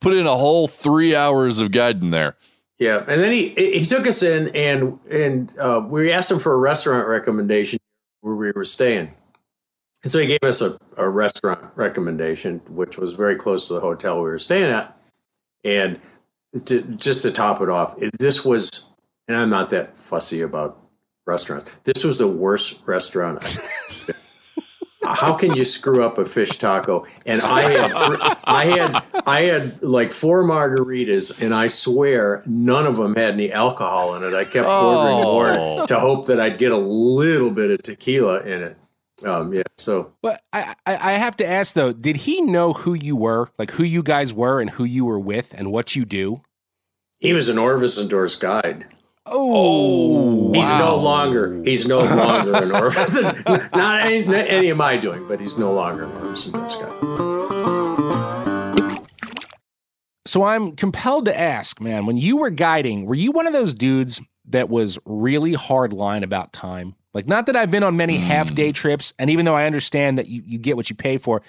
Put 0.00 0.14
in 0.14 0.26
a 0.26 0.36
whole 0.36 0.68
three 0.68 1.14
hours 1.14 1.60
of 1.60 1.70
guiding 1.70 2.10
there. 2.10 2.36
Yeah, 2.78 2.98
and 2.98 3.22
then 3.22 3.32
he 3.32 3.48
he 3.50 3.86
took 3.86 4.06
us 4.06 4.22
in, 4.22 4.48
and 4.54 4.98
and 5.10 5.58
uh, 5.58 5.82
we 5.86 6.12
asked 6.12 6.30
him 6.30 6.38
for 6.38 6.52
a 6.52 6.58
restaurant 6.58 7.08
recommendation 7.08 7.78
where 8.20 8.34
we 8.34 8.52
were 8.52 8.66
staying, 8.66 9.14
and 10.02 10.12
so 10.12 10.18
he 10.18 10.26
gave 10.26 10.42
us 10.42 10.60
a, 10.60 10.76
a 10.98 11.08
restaurant 11.08 11.70
recommendation, 11.74 12.60
which 12.68 12.98
was 12.98 13.12
very 13.12 13.36
close 13.36 13.68
to 13.68 13.74
the 13.74 13.80
hotel 13.80 14.16
we 14.16 14.28
were 14.28 14.38
staying 14.38 14.70
at, 14.70 14.94
and 15.64 15.98
to, 16.66 16.82
just 16.82 17.22
to 17.22 17.30
top 17.30 17.60
it 17.60 17.68
off, 17.68 18.00
it, 18.00 18.18
this 18.18 18.44
was, 18.44 18.94
and 19.28 19.36
I'm 19.36 19.50
not 19.50 19.70
that 19.70 19.96
fussy 19.96 20.40
about 20.40 20.78
restaurants. 21.26 21.66
This 21.84 22.04
was 22.04 22.18
the 22.18 22.28
worst 22.28 22.80
restaurant. 22.86 23.42
How 25.02 25.34
can 25.34 25.54
you 25.54 25.64
screw 25.64 26.04
up 26.04 26.18
a 26.18 26.24
fish 26.24 26.50
taco? 26.58 27.06
And 27.24 27.40
I 27.40 27.60
had, 27.62 27.92
I 28.44 28.64
had, 28.64 29.02
I 29.24 29.40
had 29.42 29.80
like 29.82 30.10
four 30.10 30.42
margaritas, 30.42 31.40
and 31.40 31.54
I 31.54 31.68
swear 31.68 32.42
none 32.44 32.86
of 32.86 32.96
them 32.96 33.14
had 33.14 33.34
any 33.34 33.52
alcohol 33.52 34.16
in 34.16 34.24
it. 34.24 34.34
I 34.34 34.42
kept 34.44 34.66
ordering 34.66 35.24
Oh. 35.24 35.76
more 35.78 35.86
to 35.86 36.00
hope 36.00 36.26
that 36.26 36.40
I'd 36.40 36.58
get 36.58 36.72
a 36.72 36.76
little 36.76 37.50
bit 37.52 37.70
of 37.70 37.82
tequila 37.82 38.40
in 38.42 38.62
it. 38.62 38.76
Um, 39.24 39.52
yeah, 39.54 39.62
so 39.78 40.12
But 40.22 40.42
I, 40.52 40.74
I 40.84 40.94
I 40.94 41.12
have 41.12 41.36
to 41.38 41.46
ask 41.46 41.72
though, 41.74 41.92
did 41.94 42.16
he 42.18 42.42
know 42.42 42.74
who 42.74 42.92
you 42.92 43.16
were, 43.16 43.48
like 43.58 43.70
who 43.70 43.82
you 43.84 44.02
guys 44.02 44.34
were 44.34 44.60
and 44.60 44.68
who 44.70 44.84
you 44.84 45.04
were 45.06 45.18
with 45.20 45.54
and 45.56 45.70
what 45.72 45.94
you 45.96 46.04
do? 46.04 46.42
he 47.18 47.32
was 47.32 47.48
an 47.48 47.56
Orvis 47.58 47.96
endorsed 47.98 48.40
guide. 48.40 48.84
Oh, 49.26 50.52
He's 50.52 50.68
no 50.70 50.96
longer. 50.96 51.62
He's 51.64 51.86
no 51.86 52.00
longer 52.00 52.54
an 52.54 52.72
Orvis. 52.72 53.20
not, 53.74 54.02
any, 54.02 54.24
not 54.24 54.34
any 54.34 54.70
of 54.70 54.76
my 54.76 54.96
doing, 54.96 55.26
but 55.26 55.40
he's 55.40 55.58
no 55.58 55.72
longer 55.72 56.04
an 56.04 56.12
guide. 56.12 56.92
So 60.26 60.44
I'm 60.44 60.76
compelled 60.76 61.24
to 61.26 61.38
ask, 61.38 61.80
man, 61.80 62.06
when 62.06 62.16
you 62.16 62.36
were 62.36 62.50
guiding, 62.50 63.06
were 63.06 63.14
you 63.14 63.32
one 63.32 63.46
of 63.46 63.52
those 63.52 63.74
dudes 63.74 64.20
that 64.48 64.68
was 64.68 64.98
really 65.04 65.52
hard 65.52 65.92
line 65.92 66.22
about 66.22 66.52
time. 66.52 66.94
Like, 67.12 67.26
not 67.26 67.46
that 67.46 67.56
I've 67.56 67.70
been 67.70 67.82
on 67.82 67.96
many 67.96 68.16
hmm. 68.16 68.24
half 68.24 68.54
day 68.54 68.72
trips, 68.72 69.12
and 69.18 69.30
even 69.30 69.44
though 69.44 69.54
I 69.54 69.66
understand 69.66 70.18
that 70.18 70.28
you, 70.28 70.42
you 70.44 70.58
get 70.58 70.76
what 70.76 70.90
you 70.90 70.96
pay 70.96 71.18
for, 71.18 71.42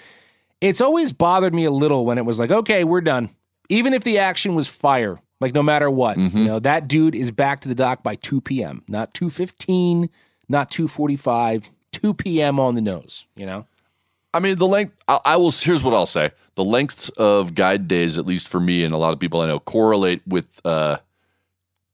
it's 0.60 0.80
always 0.80 1.12
bothered 1.12 1.54
me 1.54 1.64
a 1.64 1.70
little 1.70 2.04
when 2.04 2.18
it 2.18 2.24
was 2.24 2.38
like, 2.38 2.50
okay, 2.50 2.84
we're 2.84 3.00
done. 3.00 3.30
Even 3.68 3.94
if 3.94 4.02
the 4.02 4.18
action 4.18 4.54
was 4.54 4.66
fire, 4.66 5.20
like 5.40 5.54
no 5.54 5.62
matter 5.62 5.90
what, 5.90 6.16
you 6.18 6.44
know, 6.44 6.58
that 6.58 6.88
dude 6.88 7.14
is 7.14 7.30
back 7.30 7.60
to 7.62 7.68
the 7.68 7.74
dock 7.74 8.02
by 8.02 8.16
2 8.16 8.40
p.m., 8.40 8.82
not 8.88 9.14
2.15, 9.14 10.08
not 10.48 10.70
2.45, 10.70 11.70
2 11.92 12.14
p.m. 12.14 12.58
on 12.58 12.74
the 12.74 12.80
nose, 12.80 13.26
you 13.36 13.46
know? 13.46 13.66
I 14.34 14.40
mean, 14.40 14.58
the 14.58 14.66
length. 14.66 14.94
I, 15.08 15.20
I 15.24 15.36
will. 15.36 15.50
Here's 15.50 15.82
what 15.82 15.94
I'll 15.94 16.06
say: 16.06 16.32
the 16.54 16.64
lengths 16.64 17.08
of 17.10 17.54
guide 17.54 17.88
days, 17.88 18.18
at 18.18 18.26
least 18.26 18.46
for 18.46 18.60
me 18.60 18.84
and 18.84 18.92
a 18.92 18.98
lot 18.98 19.12
of 19.12 19.18
people 19.18 19.40
I 19.40 19.46
know, 19.46 19.58
correlate 19.58 20.20
with 20.26 20.46
uh, 20.66 20.98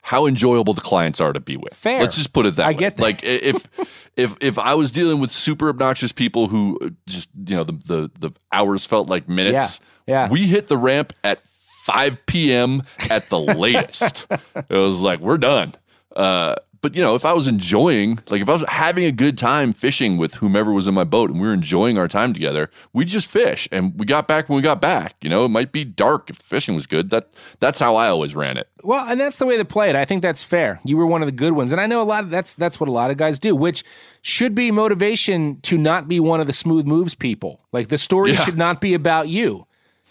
how 0.03 0.27
enjoyable 0.27 0.75
the 0.75 0.81
clients 0.81 1.21
are 1.21 1.33
to 1.33 1.41
be 1.41 1.57
with. 1.57 1.73
Fair. 1.75 2.01
Let's 2.03 2.17
just 2.17 2.33
put 2.33 2.45
it 2.45 2.57
that 2.57 2.67
I 2.67 2.69
way. 2.69 2.75
get 2.75 2.97
that. 2.97 3.03
Like 3.03 3.23
if 3.23 3.67
if 4.17 4.37
if 4.41 4.59
I 4.59 4.75
was 4.75 4.91
dealing 4.91 5.21
with 5.21 5.31
super 5.31 5.69
obnoxious 5.69 6.13
people 6.13 6.49
who 6.49 6.95
just 7.07 7.29
you 7.47 7.57
know 7.57 7.65
the 7.65 7.73
the, 7.87 8.11
the 8.19 8.31
hours 8.53 8.85
felt 8.85 9.09
like 9.09 9.29
minutes. 9.29 9.81
Yeah, 10.07 10.27
yeah. 10.27 10.31
We 10.31 10.47
hit 10.47 10.67
the 10.67 10.77
ramp 10.77 11.13
at 11.23 11.47
5 11.85 12.27
p.m. 12.27 12.83
at 13.11 13.29
the 13.29 13.39
latest. 13.65 14.27
it 14.31 14.71
was 14.77 15.01
like 15.03 15.21
we're 15.21 15.37
done. 15.39 15.75
Uh, 16.17 16.55
but 16.81 16.95
you 16.95 17.03
know, 17.03 17.15
if 17.15 17.25
I 17.25 17.33
was 17.33 17.47
enjoying, 17.47 18.19
like 18.29 18.43
if 18.43 18.49
I 18.49 18.53
was 18.53 18.65
having 18.69 19.05
a 19.05 19.13
good 19.13 19.37
time 19.39 19.73
fishing 19.73 20.17
with 20.19 20.35
whomever 20.35 20.71
was 20.73 20.87
in 20.87 20.93
my 20.95 21.05
boat 21.05 21.31
and 21.31 21.41
we 21.41 21.47
were 21.49 21.55
enjoying 21.55 21.97
our 21.99 22.09
time 22.09 22.33
together, 22.35 22.71
we 22.93 23.05
just 23.07 23.31
fish 23.31 23.67
and 23.73 23.99
we 23.99 24.05
got 24.07 24.29
back 24.29 24.49
when 24.49 24.57
we 24.57 24.63
got 24.63 24.81
back. 24.83 25.15
You 25.23 25.31
know, 25.31 25.45
it 25.47 25.49
might 25.49 25.73
be 25.73 25.83
dark 25.85 26.29
if 26.31 26.39
the 26.39 26.45
fishing 26.45 26.75
was 26.75 26.87
good. 26.87 27.09
That 27.11 27.29
that's 27.61 27.81
how 27.81 27.97
I 27.97 28.09
always 28.09 28.35
ran 28.35 28.57
it. 28.59 28.69
Well, 28.83 29.05
and 29.07 29.19
that's 29.21 29.39
the 29.39 29.47
way 29.47 29.57
to 29.57 29.65
play 29.65 29.89
it. 29.91 29.97
I 29.97 30.05
think 30.05 30.21
that's 30.23 30.43
fair. 30.43 30.79
You 30.85 30.97
were 30.99 31.07
one 31.07 31.23
of 31.23 31.27
the 31.27 31.33
good 31.33 31.53
ones, 31.53 31.73
and 31.73 31.81
I 31.81 31.87
know 31.87 32.03
a 32.03 32.05
lot 32.05 32.25
of 32.25 32.31
that's 32.31 32.55
that's 32.55 32.79
what 32.79 32.89
a 32.89 32.93
lot 32.93 33.11
of 33.11 33.17
guys 33.17 33.39
do, 33.39 33.57
which 33.57 33.83
should 34.23 34.55
be 34.55 34.71
motivation 34.71 35.61
to 35.63 35.79
not 35.79 36.07
be 36.07 36.21
one 36.21 36.41
of 36.41 36.47
the 36.47 36.53
smooth 36.53 36.87
moves 36.87 37.15
people. 37.15 37.61
Like 37.73 37.89
the 37.89 37.99
story 37.99 38.33
Yeah. 38.33 38.45
should 38.45 38.59
not 38.59 38.83
be 38.83 38.93
about 38.95 39.29
you, 39.29 39.67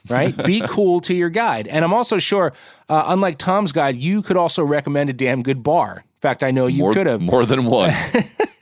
right? 0.09 0.35
be 0.45 0.61
cool 0.67 0.99
to 1.01 1.13
your 1.13 1.29
guide. 1.29 1.67
And 1.67 1.83
I'm 1.83 1.93
also 1.93 2.17
sure, 2.17 2.53
uh, 2.89 3.03
unlike 3.07 3.37
Tom's 3.37 3.71
guide, 3.71 3.97
you 3.97 4.21
could 4.21 4.37
also 4.37 4.63
recommend 4.63 5.09
a 5.09 5.13
damn 5.13 5.43
good 5.43 5.63
bar. 5.63 5.97
In 5.97 6.21
fact, 6.21 6.43
I 6.43 6.51
know 6.51 6.67
you 6.67 6.91
could 6.93 7.07
have. 7.07 7.21
more 7.21 7.45
than 7.45 7.65
one. 7.65 7.91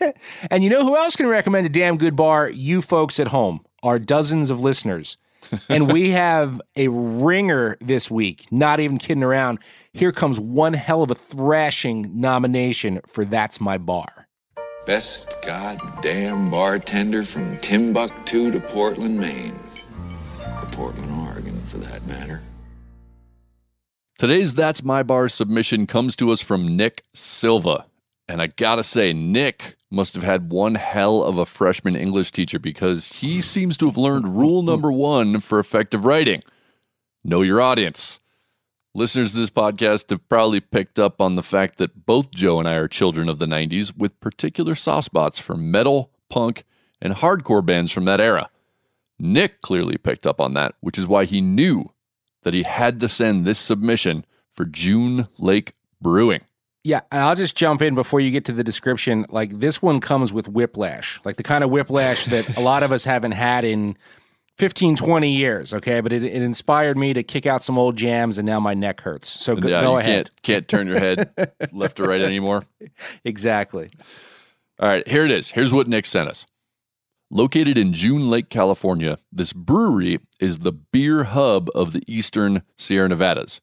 And 0.49 0.63
you 0.63 0.69
know 0.69 0.83
who 0.83 0.95
else 0.95 1.15
can 1.15 1.27
recommend 1.27 1.65
a 1.65 1.69
damn 1.69 1.97
good 1.97 2.15
bar? 2.15 2.49
You 2.49 2.81
folks 2.81 3.19
at 3.19 3.27
home, 3.27 3.63
our 3.83 3.99
dozens 3.99 4.49
of 4.49 4.61
listeners. 4.61 5.17
and 5.69 5.91
we 5.91 6.11
have 6.11 6.61
a 6.75 6.87
ringer 6.87 7.77
this 7.81 8.11
week. 8.11 8.45
Not 8.51 8.79
even 8.79 8.97
kidding 8.97 9.23
around. 9.23 9.59
Here 9.93 10.11
comes 10.11 10.39
one 10.39 10.73
hell 10.73 11.01
of 11.01 11.11
a 11.11 11.15
thrashing 11.15 12.19
nomination 12.19 13.01
for 13.07 13.25
That's 13.25 13.59
My 13.59 13.77
Bar. 13.77 14.27
Best 14.85 15.35
goddamn 15.43 16.49
bartender 16.49 17.23
from 17.23 17.57
Timbuktu 17.57 18.51
to 18.51 18.59
Portland, 18.59 19.19
Maine. 19.19 19.59
Or 20.39 20.65
Portland, 20.71 21.11
Oregon, 21.11 21.20
for 21.20 21.20
that 21.81 22.05
matter. 22.07 22.41
Today's 24.17 24.53
That's 24.53 24.83
My 24.83 25.03
Bar 25.03 25.29
submission 25.29 25.87
comes 25.87 26.15
to 26.17 26.31
us 26.31 26.41
from 26.41 26.75
Nick 26.75 27.03
Silva. 27.13 27.85
And 28.27 28.41
I 28.41 28.47
gotta 28.47 28.83
say, 28.83 29.13
Nick 29.13 29.75
must 29.89 30.13
have 30.13 30.23
had 30.23 30.51
one 30.51 30.75
hell 30.75 31.23
of 31.23 31.37
a 31.37 31.45
freshman 31.45 31.95
English 31.95 32.31
teacher 32.31 32.59
because 32.59 33.09
he 33.13 33.41
seems 33.41 33.75
to 33.77 33.87
have 33.87 33.97
learned 33.97 34.37
rule 34.37 34.61
number 34.61 34.91
one 34.91 35.39
for 35.39 35.59
effective 35.59 36.05
writing 36.05 36.43
know 37.23 37.41
your 37.41 37.61
audience. 37.61 38.19
Listeners 38.93 39.31
to 39.31 39.39
this 39.39 39.49
podcast 39.49 40.11
have 40.11 40.27
probably 40.29 40.59
picked 40.59 40.99
up 40.99 41.19
on 41.19 41.35
the 41.35 41.43
fact 41.43 41.79
that 41.79 42.05
both 42.05 42.29
Joe 42.31 42.59
and 42.59 42.67
I 42.67 42.75
are 42.75 42.87
children 42.87 43.27
of 43.27 43.39
the 43.39 43.45
90s 43.45 43.97
with 43.97 44.19
particular 44.19 44.75
soft 44.75 45.05
spots 45.05 45.39
for 45.39 45.55
metal, 45.55 46.11
punk, 46.29 46.63
and 47.01 47.15
hardcore 47.15 47.65
bands 47.65 47.91
from 47.91 48.05
that 48.05 48.19
era. 48.19 48.50
Nick 49.21 49.61
clearly 49.61 49.97
picked 49.97 50.25
up 50.25 50.41
on 50.41 50.53
that, 50.55 50.73
which 50.81 50.97
is 50.97 51.07
why 51.07 51.25
he 51.25 51.41
knew 51.41 51.85
that 52.43 52.53
he 52.53 52.63
had 52.63 52.99
to 52.99 53.07
send 53.07 53.45
this 53.45 53.59
submission 53.59 54.25
for 54.53 54.65
June 54.65 55.27
Lake 55.37 55.73
Brewing. 56.01 56.41
Yeah, 56.83 57.01
and 57.11 57.21
I'll 57.21 57.35
just 57.35 57.55
jump 57.55 57.83
in 57.83 57.93
before 57.93 58.19
you 58.19 58.31
get 58.31 58.45
to 58.45 58.51
the 58.51 58.63
description. 58.63 59.25
Like 59.29 59.59
this 59.59 59.81
one 59.83 60.01
comes 60.01 60.33
with 60.33 60.47
whiplash, 60.49 61.21
like 61.23 61.35
the 61.35 61.43
kind 61.43 61.63
of 61.63 61.69
whiplash 61.69 62.25
that 62.25 62.57
a 62.57 62.61
lot 62.61 62.81
of 62.81 62.91
us 62.91 63.03
haven't 63.03 63.33
had 63.33 63.63
in 63.63 63.95
15, 64.57 64.95
20 64.95 65.29
years. 65.31 65.73
Okay, 65.75 66.01
but 66.01 66.11
it, 66.11 66.23
it 66.23 66.41
inspired 66.41 66.97
me 66.97 67.13
to 67.13 67.21
kick 67.21 67.45
out 67.45 67.61
some 67.61 67.77
old 67.77 67.97
jams, 67.97 68.39
and 68.39 68.47
now 68.47 68.59
my 68.59 68.73
neck 68.73 69.01
hurts. 69.01 69.29
So 69.29 69.55
go, 69.55 69.67
Yeah, 69.69 69.83
go 69.83 69.97
ahead. 69.99 70.31
can't 70.31 70.41
can't 70.41 70.67
turn 70.67 70.87
your 70.87 70.99
head 70.99 71.31
left 71.71 71.99
or 71.99 72.05
right 72.05 72.21
anymore. 72.21 72.63
Exactly. 73.23 73.91
All 74.79 74.89
right, 74.89 75.07
here 75.07 75.23
it 75.23 75.29
is. 75.29 75.51
Here's 75.51 75.71
what 75.71 75.87
Nick 75.87 76.07
sent 76.07 76.27
us. 76.27 76.47
Located 77.33 77.77
in 77.77 77.93
June 77.93 78.29
Lake, 78.29 78.49
California, 78.49 79.17
this 79.31 79.53
brewery 79.53 80.19
is 80.41 80.59
the 80.59 80.73
beer 80.73 81.23
hub 81.23 81.69
of 81.73 81.93
the 81.93 82.03
eastern 82.05 82.61
Sierra 82.75 83.07
Nevadas. 83.07 83.61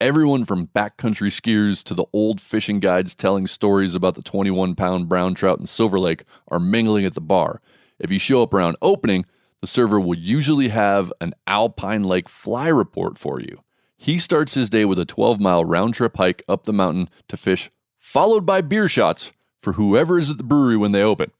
Everyone 0.00 0.44
from 0.44 0.66
backcountry 0.66 1.30
skiers 1.30 1.84
to 1.84 1.94
the 1.94 2.06
old 2.12 2.40
fishing 2.40 2.80
guides 2.80 3.14
telling 3.14 3.46
stories 3.46 3.94
about 3.94 4.16
the 4.16 4.22
21 4.22 4.74
pound 4.74 5.08
brown 5.08 5.34
trout 5.34 5.60
in 5.60 5.66
Silver 5.66 6.00
Lake 6.00 6.24
are 6.48 6.58
mingling 6.58 7.04
at 7.04 7.14
the 7.14 7.20
bar. 7.20 7.60
If 8.00 8.10
you 8.10 8.18
show 8.18 8.42
up 8.42 8.52
around 8.52 8.76
opening, 8.82 9.24
the 9.60 9.68
server 9.68 10.00
will 10.00 10.18
usually 10.18 10.70
have 10.70 11.12
an 11.20 11.32
Alpine 11.46 12.02
Lake 12.02 12.28
fly 12.28 12.66
report 12.66 13.18
for 13.18 13.40
you. 13.40 13.60
He 13.96 14.18
starts 14.18 14.54
his 14.54 14.68
day 14.68 14.84
with 14.84 14.98
a 14.98 15.04
12 15.04 15.40
mile 15.40 15.64
round 15.64 15.94
trip 15.94 16.16
hike 16.16 16.42
up 16.48 16.64
the 16.64 16.72
mountain 16.72 17.08
to 17.28 17.36
fish, 17.36 17.70
followed 18.00 18.44
by 18.44 18.62
beer 18.62 18.88
shots 18.88 19.30
for 19.62 19.74
whoever 19.74 20.18
is 20.18 20.28
at 20.28 20.38
the 20.38 20.42
brewery 20.42 20.76
when 20.76 20.90
they 20.90 21.04
open. 21.04 21.30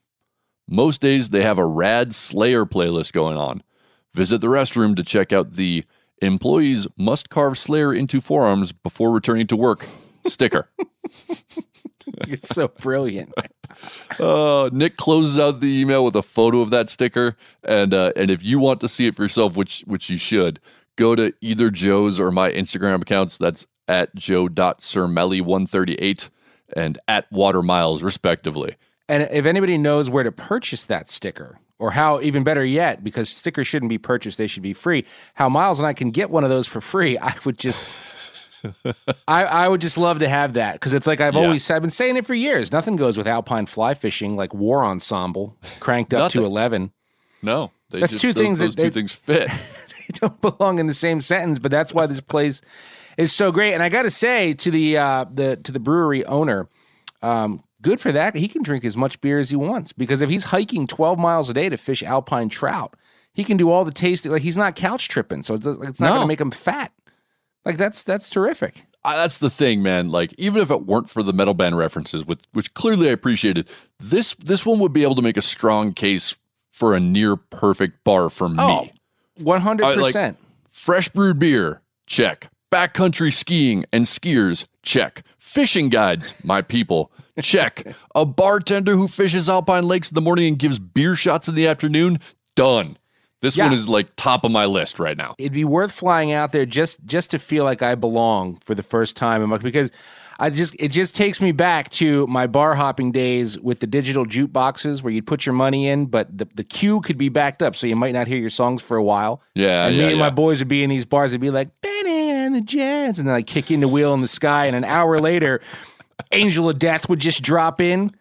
Most 0.68 1.00
days 1.00 1.28
they 1.28 1.42
have 1.42 1.58
a 1.58 1.66
rad 1.66 2.14
Slayer 2.14 2.66
playlist 2.66 3.12
going 3.12 3.36
on. 3.36 3.62
Visit 4.14 4.40
the 4.40 4.48
restroom 4.48 4.96
to 4.96 5.02
check 5.02 5.32
out 5.32 5.54
the 5.54 5.84
employees 6.22 6.86
must 6.96 7.28
carve 7.28 7.58
Slayer 7.58 7.92
into 7.92 8.20
forearms 8.20 8.72
before 8.72 9.12
returning 9.12 9.46
to 9.48 9.56
work 9.56 9.86
sticker. 10.26 10.70
It's 12.28 12.48
so 12.48 12.68
brilliant. 12.68 13.34
Uh, 14.18 14.70
Nick 14.72 14.96
closes 14.96 15.38
out 15.38 15.60
the 15.60 15.78
email 15.80 16.02
with 16.04 16.16
a 16.16 16.22
photo 16.22 16.60
of 16.60 16.70
that 16.70 16.88
sticker, 16.88 17.36
and 17.64 17.92
uh, 17.92 18.12
and 18.16 18.30
if 18.30 18.42
you 18.42 18.58
want 18.58 18.80
to 18.80 18.88
see 18.88 19.06
it 19.06 19.14
for 19.16 19.24
yourself, 19.24 19.54
which 19.56 19.82
which 19.86 20.08
you 20.08 20.16
should, 20.18 20.60
go 20.96 21.14
to 21.14 21.34
either 21.40 21.70
Joe's 21.70 22.18
or 22.20 22.30
my 22.30 22.50
Instagram 22.50 23.02
accounts. 23.02 23.36
That's 23.38 23.66
at 23.88 24.14
joe.cermele138 24.14 26.30
and 26.74 26.98
at 27.06 27.30
Water 27.30 27.62
Miles, 27.62 28.02
respectively. 28.02 28.74
And 29.08 29.28
if 29.30 29.46
anybody 29.46 29.78
knows 29.78 30.10
where 30.10 30.24
to 30.24 30.32
purchase 30.32 30.86
that 30.86 31.08
sticker, 31.08 31.58
or 31.78 31.90
how, 31.92 32.20
even 32.20 32.42
better 32.42 32.64
yet, 32.64 33.04
because 33.04 33.28
stickers 33.28 33.66
shouldn't 33.66 33.90
be 33.90 33.98
purchased, 33.98 34.38
they 34.38 34.46
should 34.46 34.62
be 34.62 34.72
free, 34.72 35.04
how 35.34 35.48
Miles 35.48 35.78
and 35.78 35.86
I 35.86 35.92
can 35.92 36.10
get 36.10 36.30
one 36.30 36.42
of 36.42 36.50
those 36.50 36.66
for 36.66 36.80
free, 36.80 37.16
I 37.22 37.34
would 37.44 37.58
just. 37.58 37.84
I, 39.28 39.44
I 39.44 39.68
would 39.68 39.80
just 39.80 39.96
love 39.98 40.20
to 40.20 40.28
have 40.28 40.54
that 40.54 40.72
because 40.74 40.92
it's 40.92 41.06
like 41.06 41.20
I've 41.20 41.34
Yeah. 41.34 41.40
always 41.42 41.70
I've 41.70 41.82
been 41.82 41.90
saying 41.90 42.16
it 42.16 42.26
for 42.26 42.34
years. 42.34 42.72
Nothing 42.72 42.96
goes 42.96 43.16
with 43.16 43.28
alpine 43.28 43.66
fly 43.66 43.94
fishing 43.94 44.34
like 44.36 44.52
War 44.54 44.84
Ensemble, 44.84 45.56
cranked 45.78 46.12
up 46.14 46.32
to 46.32 46.44
eleven. 46.44 46.92
No, 47.42 47.70
they 47.90 48.00
That's 48.00 48.12
just- 48.14 48.22
two 48.22 48.32
those- 48.32 48.42
things 48.42 48.58
that 48.58 48.64
Those 48.66 48.74
two 48.74 48.82
they- 48.82 48.90
things 48.90 49.12
fit. 49.12 49.48
they 50.08 50.14
don't 50.14 50.40
belong 50.40 50.78
in 50.80 50.86
the 50.86 50.94
same 50.94 51.20
sentence, 51.20 51.58
but 51.60 51.70
that's 51.70 51.94
why 51.94 52.06
this 52.06 52.20
place 52.20 52.60
is 53.16 53.32
so 53.32 53.52
great. 53.52 53.74
And 53.74 53.82
I 53.82 53.88
got 53.88 54.02
to 54.02 54.10
say 54.10 54.54
to 54.54 54.70
the 54.70 54.96
uh, 54.98 55.26
the 55.32 55.56
to 55.58 55.70
the 55.70 55.80
brewery 55.80 56.24
owner, 56.24 56.68
um, 57.22 57.62
good 57.86 58.00
for 58.00 58.12
that. 58.12 58.34
He 58.36 58.48
can 58.48 58.62
drink 58.62 58.84
as 58.84 58.96
much 58.96 59.20
beer 59.20 59.38
as 59.38 59.50
he 59.50 59.56
wants 59.56 59.92
because 59.92 60.20
if 60.20 60.28
he's 60.28 60.44
hiking 60.44 60.86
twelve 60.86 61.18
miles 61.18 61.48
a 61.48 61.54
day 61.54 61.68
to 61.68 61.76
fish 61.76 62.02
alpine 62.02 62.48
trout, 62.48 62.94
he 63.32 63.44
can 63.44 63.56
do 63.56 63.70
all 63.70 63.84
the 63.84 63.92
tasting. 63.92 64.32
Like 64.32 64.42
he's 64.42 64.58
not 64.58 64.74
couch 64.76 65.08
tripping, 65.08 65.42
so 65.42 65.54
it's, 65.54 65.66
it's 65.66 66.00
not 66.00 66.08
No. 66.08 66.14
going 66.14 66.22
to 66.22 66.28
make 66.28 66.40
him 66.40 66.50
fat. 66.50 66.92
Like 67.64 67.76
that's 67.76 68.02
that's 68.02 68.28
terrific. 68.30 68.84
That's 69.04 69.38
the 69.38 69.50
thing, 69.50 69.82
man. 69.84 70.08
Like, 70.10 70.34
even 70.36 70.60
if 70.60 70.68
it 70.72 70.84
weren't 70.84 71.08
for 71.08 71.22
the 71.22 71.32
metal 71.32 71.54
band 71.54 71.78
references, 71.78 72.24
which, 72.24 72.40
which 72.54 72.74
clearly 72.74 73.08
I 73.08 73.12
appreciated, 73.12 73.68
this 74.00 74.34
this 74.34 74.66
one 74.66 74.80
would 74.80 74.92
be 74.92 75.04
able 75.04 75.14
to 75.14 75.22
make 75.22 75.36
a 75.36 75.42
strong 75.42 75.92
case 75.92 76.34
for 76.72 76.92
a 76.92 76.98
near 77.00 77.36
perfect 77.36 78.02
bar 78.02 78.28
for 78.30 78.48
me. 78.48 78.56
Oh, 78.58 78.88
one 79.38 79.60
hundred 79.60 79.94
percent. 79.94 80.38
Fresh 80.72 81.10
brewed 81.10 81.38
beer, 81.38 81.82
check. 82.06 82.48
Backcountry 82.72 83.32
skiing 83.32 83.84
and 83.92 84.06
skiers, 84.06 84.66
check. 84.82 85.22
Fishing 85.38 85.88
guides, 85.88 86.34
my 86.44 86.60
people, 86.60 87.12
check. 87.42 87.84
A 88.14 88.24
bartender 88.26 88.94
who 88.96 89.08
fishes 89.08 89.48
alpine 89.48 89.86
lakes 89.88 90.10
in 90.10 90.14
the 90.14 90.20
morning 90.20 90.48
and 90.48 90.58
gives 90.58 90.78
beer 90.78 91.16
shots 91.16 91.48
in 91.48 91.54
the 91.54 91.66
afternoon, 91.66 92.18
done. 92.54 92.96
This 93.42 93.56
Yeah. 93.56 93.64
one 93.66 93.74
is 93.74 93.88
like 93.88 94.08
top 94.16 94.44
of 94.44 94.50
my 94.50 94.64
list 94.64 94.98
right 94.98 95.16
now. 95.16 95.34
it'd 95.38 95.52
be 95.52 95.64
worth 95.64 95.92
flying 95.92 96.32
out 96.32 96.52
there 96.52 96.64
just 96.66 97.04
just 97.04 97.30
to 97.32 97.38
feel 97.38 97.64
like 97.64 97.82
I 97.82 97.94
belong 97.94 98.58
for 98.64 98.74
the 98.74 98.82
first 98.82 99.14
time 99.16 99.48
because 99.58 99.90
I 100.38 100.48
just 100.50 100.74
it 100.78 100.88
just 100.88 101.14
takes 101.14 101.40
me 101.40 101.52
back 101.52 101.90
to 101.90 102.26
my 102.28 102.46
bar 102.46 102.74
hopping 102.74 103.12
days 103.12 103.58
with 103.60 103.80
the 103.80 103.86
digital 103.86 104.24
jukeboxes 104.24 105.02
where 105.02 105.12
you'd 105.12 105.26
put 105.26 105.44
your 105.46 105.52
money 105.54 105.86
in, 105.86 106.06
but 106.06 106.36
the, 106.36 106.48
the 106.54 106.64
queue 106.64 107.00
could 107.02 107.18
be 107.18 107.28
backed 107.28 107.62
up, 107.62 107.76
so 107.76 107.86
you 107.86 107.94
might 107.96 108.12
not 108.14 108.26
hear 108.26 108.38
your 108.38 108.50
songs 108.50 108.82
for 108.82 108.96
a 108.96 109.02
while. 109.04 109.42
Yeah, 109.54 109.86
and 109.86 109.96
yeah, 109.96 110.06
me 110.06 110.10
and 110.12 110.18
my 110.18 110.30
boys 110.30 110.58
would 110.60 110.68
be 110.68 110.82
in 110.82 110.90
these 110.90 111.04
bars. 111.04 111.32
They'd 111.32 111.40
be 111.40 111.50
like, 111.50 111.68
"Bennie 111.82 112.30
and 112.30 112.54
the 112.54 112.60
Jets," 112.62 113.18
and 113.18 113.28
then 113.28 113.34
I 113.34 113.42
kick 113.42 113.70
in 113.70 113.80
the 113.80 113.88
wheel 113.88 114.12
in 114.14 114.22
the 114.22 114.28
sky, 114.28 114.66
and 114.66 114.74
an 114.76 114.84
hour 114.84 115.20
later. 115.20 115.60
Angel 116.36 116.68
of 116.70 116.78
Death 116.78 117.08
would 117.08 117.18
just 117.20 117.42
drop 117.42 117.80
in. 117.80 118.12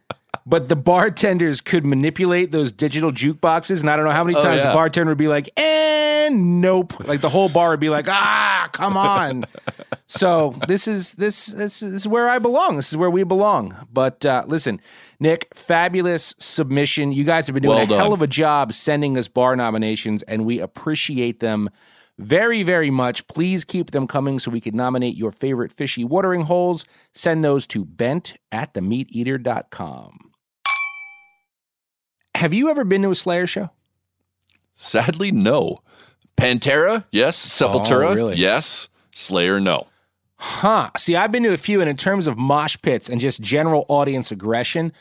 But 0.48 0.70
the 0.70 0.76
bartenders 0.76 1.60
could 1.60 1.88
manipulate 1.88 2.52
those 2.52 2.72
digital 2.72 3.12
jukeboxes, 3.12 3.82
and 3.82 3.90
I 3.90 3.96
don't 3.96 4.06
know 4.06 4.12
how 4.12 4.24
many 4.24 4.38
Oh, 4.38 4.44
times 4.44 4.62
yeah. 4.62 4.70
the 4.70 4.74
bartender 4.76 5.10
would 5.10 5.18
be 5.18 5.28
like, 5.28 5.50
"And 5.60 6.62
nope," 6.62 7.00
like 7.08 7.22
the 7.22 7.30
whole 7.30 7.50
bar 7.50 7.72
would 7.72 7.80
be 7.80 7.90
like, 7.90 8.08
"Ah, 8.08 8.68
come 8.72 8.96
on." 8.96 9.46
so 10.06 10.54
this 10.68 10.88
is 10.88 11.14
this 11.14 11.48
this 11.48 11.82
is 11.82 12.08
where 12.08 12.30
I 12.30 12.38
belong. 12.38 12.76
This 12.76 12.92
is 12.92 12.98
where 12.98 13.10
we 13.10 13.24
belong. 13.24 13.76
But 13.92 14.24
uh, 14.24 14.44
listen, 14.46 14.80
Nick, 15.20 15.48
fabulous 15.56 16.36
submission. 16.38 17.12
You 17.12 17.24
guys 17.24 17.48
have 17.48 17.56
been 17.56 17.64
doing 17.64 17.78
Well 17.90 17.94
a 17.94 17.98
hell 18.04 18.14
of 18.14 18.22
a 18.22 18.28
job 18.28 18.72
sending 18.72 19.18
us 19.18 19.28
bar 19.28 19.56
nominations, 19.56 20.22
and 20.24 20.46
we 20.46 20.60
appreciate 20.60 21.40
them 21.40 21.72
very, 22.18 22.64
very 22.64 22.90
much. 22.90 23.28
Please 23.28 23.66
keep 23.66 23.92
them 23.92 24.08
coming 24.08 24.40
so 24.40 24.50
we 24.52 24.62
can 24.62 24.76
nominate 24.76 25.16
your 25.18 25.32
favorite 25.32 25.72
fishy 25.72 26.04
watering 26.04 26.42
holes. 26.42 26.86
Send 27.14 27.44
those 27.44 27.68
to 27.68 27.84
bent 27.86 28.36
at 28.52 28.74
themeateater.com. 28.74 30.32
Have 32.36 32.54
you 32.54 32.70
ever 32.70 32.84
been 32.84 33.02
to 33.04 33.10
a 33.12 33.16
Slayer 33.16 33.48
show? 33.48 33.70
Sadly, 34.74 35.32
no. 35.32 35.80
Pantera, 36.38 37.06
yes. 37.12 37.38
Sepultura, 37.38 38.12
Oh, 38.12 38.16
really? 38.16 38.36
yes. 38.36 38.90
Slayer, 39.14 39.60
no. 39.60 39.88
Huh. 40.38 40.90
See, 40.98 41.16
I've 41.16 41.32
been 41.32 41.44
to 41.44 41.54
a 41.54 41.58
few, 41.58 41.80
and 41.80 41.90
in 41.90 41.96
terms 41.96 42.28
of 42.28 42.38
mosh 42.38 42.76
pits 42.82 43.10
and 43.10 43.22
just 43.22 43.42
general 43.42 43.86
audience 43.88 44.32
aggression, 44.34 44.92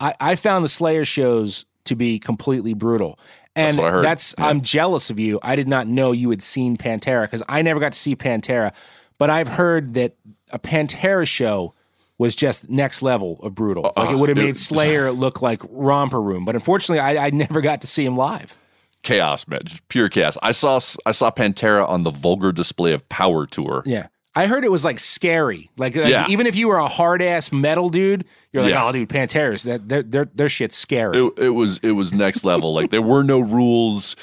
I, 0.00 0.14
I 0.20 0.34
found 0.36 0.64
the 0.64 0.68
Slayer 0.68 1.06
shows 1.06 1.64
to 1.84 1.96
be 1.96 2.18
completely 2.18 2.74
brutal. 2.74 3.18
And 3.54 3.78
heard. 3.78 4.02
that's 4.04 4.34
I'm 4.38 4.62
jealous 4.62 5.10
of 5.10 5.18
you. 5.20 5.38
I 5.42 5.56
did 5.56 5.68
not 5.68 5.86
know 5.86 6.12
you 6.12 6.30
had 6.30 6.42
seen 6.42 6.76
Pantera 6.76 7.22
because 7.24 7.42
I 7.48 7.62
never 7.62 7.80
got 7.80 7.92
to 7.92 7.98
see 7.98 8.16
Pantera, 8.16 8.72
but 9.18 9.28
I've 9.30 9.48
heard 9.48 9.94
that 9.94 10.16
a 10.52 10.58
Pantera 10.58 11.26
show 11.26 11.74
was 12.18 12.34
just 12.34 12.70
next 12.70 13.02
level 13.02 13.38
of 13.42 13.54
brutal. 13.54 13.92
Like 13.96 14.10
it 14.10 14.16
would 14.16 14.28
have 14.28 14.38
Uh, 14.38 14.42
made 14.42 14.56
Slayer 14.56 15.10
look 15.12 15.42
like 15.42 15.60
Romper 15.68 16.22
Room, 16.22 16.44
but 16.44 16.54
unfortunately, 16.54 17.00
I, 17.00 17.26
I 17.26 17.30
never 17.30 17.60
got 17.60 17.80
to 17.82 17.86
see 17.86 18.04
him 18.04 18.16
live. 18.16 18.56
Chaos, 19.02 19.48
man. 19.48 19.60
Just 19.64 19.86
pure 19.88 20.08
chaos. 20.08 20.38
I 20.42 20.52
saw 20.52 20.78
I 21.04 21.12
saw 21.12 21.30
Pantera 21.30 21.88
on 21.88 22.04
the 22.04 22.10
Vulgar 22.10 22.52
Display 22.52 22.92
of 22.92 23.06
Power 23.08 23.46
tour. 23.46 23.82
Yeah. 23.84 24.06
I 24.34 24.46
heard 24.46 24.64
it 24.64 24.70
was 24.70 24.82
like 24.82 24.98
scary. 24.98 25.68
Like, 25.76 25.94
like, 25.94 26.08
Yeah. 26.10 26.26
even 26.28 26.46
if 26.46 26.56
you 26.56 26.68
were 26.68 26.78
a 26.78 26.88
hard 26.88 27.20
ass 27.20 27.52
metal 27.52 27.90
dude, 27.90 28.24
you're 28.50 28.62
like, 28.62 28.72
Yeah. 28.72 28.86
oh, 28.86 28.90
dude, 28.92 29.10
Panteras, 29.10 29.64
that 29.64 29.88
their 29.90 30.02
their 30.02 30.24
their 30.34 30.48
shit's 30.48 30.74
scary. 30.76 31.18
It, 31.18 31.32
it 31.38 31.48
was 31.50 31.78
it 31.82 31.92
was 31.92 32.14
next 32.14 32.42
level. 32.44 32.72
Like 32.72 32.90
there 32.90 33.02
were 33.02 33.22
no 33.22 33.40
rules. 33.40 34.16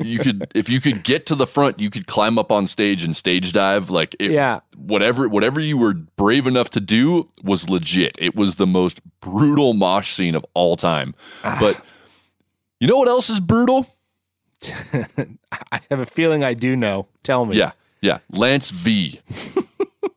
You 0.00 0.18
could 0.18 0.50
if 0.54 0.68
you 0.68 0.80
could 0.82 1.02
get 1.02 1.24
to 1.26 1.34
the 1.34 1.46
front, 1.46 1.80
you 1.80 1.88
could 1.88 2.06
climb 2.06 2.38
up 2.38 2.52
on 2.52 2.68
stage 2.68 3.04
and 3.04 3.16
stage 3.16 3.52
dive. 3.52 3.88
Like 3.88 4.14
it, 4.20 4.32
Yeah. 4.32 4.60
whatever 4.76 5.28
whatever 5.28 5.60
you 5.60 5.78
were 5.78 5.94
brave 5.94 6.46
enough 6.46 6.68
to 6.70 6.80
do 6.80 7.30
was 7.42 7.70
legit. 7.70 8.16
It 8.18 8.34
was 8.36 8.56
the 8.56 8.66
most 8.66 9.00
brutal 9.20 9.72
mosh 9.72 10.12
scene 10.12 10.34
of 10.34 10.44
all 10.52 10.76
time. 10.76 11.14
Ah. 11.42 11.56
But 11.58 11.82
you 12.80 12.86
know 12.88 12.98
what 12.98 13.08
else 13.08 13.30
is 13.30 13.40
brutal? 13.40 13.86
I 14.92 15.80
have 15.90 16.00
a 16.00 16.06
feeling 16.06 16.44
I 16.44 16.54
do 16.54 16.76
know. 16.76 17.06
Tell 17.22 17.44
me. 17.46 17.56
Yeah, 17.58 17.72
yeah. 18.04 18.18
Lance 18.30 18.70
V. 18.70 19.20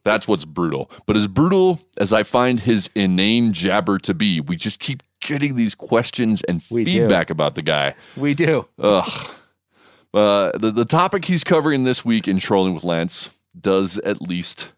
That's 0.04 0.28
what's 0.28 0.46
brutal. 0.46 0.90
But 1.06 1.18
as 1.18 1.28
brutal 1.28 1.82
as 1.98 2.14
I 2.14 2.24
find 2.24 2.60
his 2.60 2.90
inane 2.96 3.54
jabber 3.54 3.98
to 4.00 4.14
be, 4.14 4.40
we 4.40 4.56
just 4.56 4.80
keep 4.80 5.04
getting 5.22 5.56
these 5.56 5.76
questions 5.76 6.42
and 6.44 6.62
We 6.70 6.84
do. 6.84 6.92
feedback 6.92 7.30
about 7.30 7.56
the 7.56 7.62
guy. 7.62 7.96
We 8.16 8.34
do. 8.34 8.68
Ugh. 8.80 9.30
Uh, 10.14 10.52
the, 10.58 10.72
the 10.72 10.86
topic 10.86 11.26
he's 11.26 11.44
covering 11.44 11.84
this 11.84 12.06
week 12.06 12.28
in 12.28 12.40
Trolling 12.40 12.74
with 12.74 12.84
Lance 12.84 13.30
does 13.60 13.98
at 14.00 14.22
least 14.22 14.72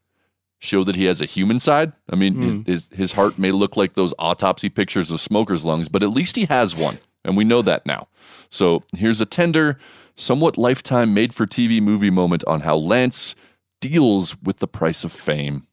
show 0.59 0.83
that 0.83 0.95
he 0.95 1.05
has 1.05 1.21
a 1.21 1.25
human 1.25 1.59
side. 1.59 1.93
I 2.09 2.15
mean, 2.15 2.41
his, 2.41 2.65
his, 2.65 2.97
his 2.97 3.11
heart 3.13 3.37
may 3.37 3.51
look 3.51 3.77
like 3.77 3.93
those 3.93 4.13
autopsy 4.19 4.69
pictures 4.69 5.11
of 5.11 5.21
smokers' 5.21 5.63
lungs, 5.63 5.87
but 5.89 6.01
at 6.01 6.09
least 6.09 6.35
he 6.35 6.45
has 6.45 6.75
one. 6.75 6.97
And 7.23 7.37
we 7.37 7.43
know 7.43 7.61
that 7.61 7.85
now. 7.85 8.07
So 8.49 8.83
here's 8.95 9.21
a 9.21 9.25
tender, 9.25 9.77
somewhat 10.19 10.57
lifetime 10.57 11.13
made 11.13 11.33
for 11.33 11.47
TV 11.47 11.81
movie 11.81 12.09
moment 12.09 12.43
on 12.45 12.61
how 12.61 12.75
Lance 12.75 13.35
deals 13.79 14.35
with 14.43 14.57
the 14.57 14.67
price 14.67 15.03
of 15.03 15.11
fame. 15.11 15.65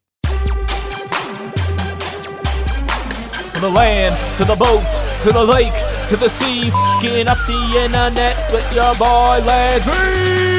From 3.52 3.60
the 3.60 3.70
land, 3.70 4.16
to 4.36 4.44
the 4.44 4.56
boat, 4.56 4.84
to 5.22 5.32
the 5.32 5.44
lake, 5.44 5.72
to 6.08 6.16
the 6.16 6.28
sea, 6.28 6.70
getting 7.02 7.26
up 7.26 7.38
the 7.46 7.82
internet 7.84 8.52
with 8.52 8.72
your 8.74 8.94
boy 8.94 9.40
Landry. 9.44 10.55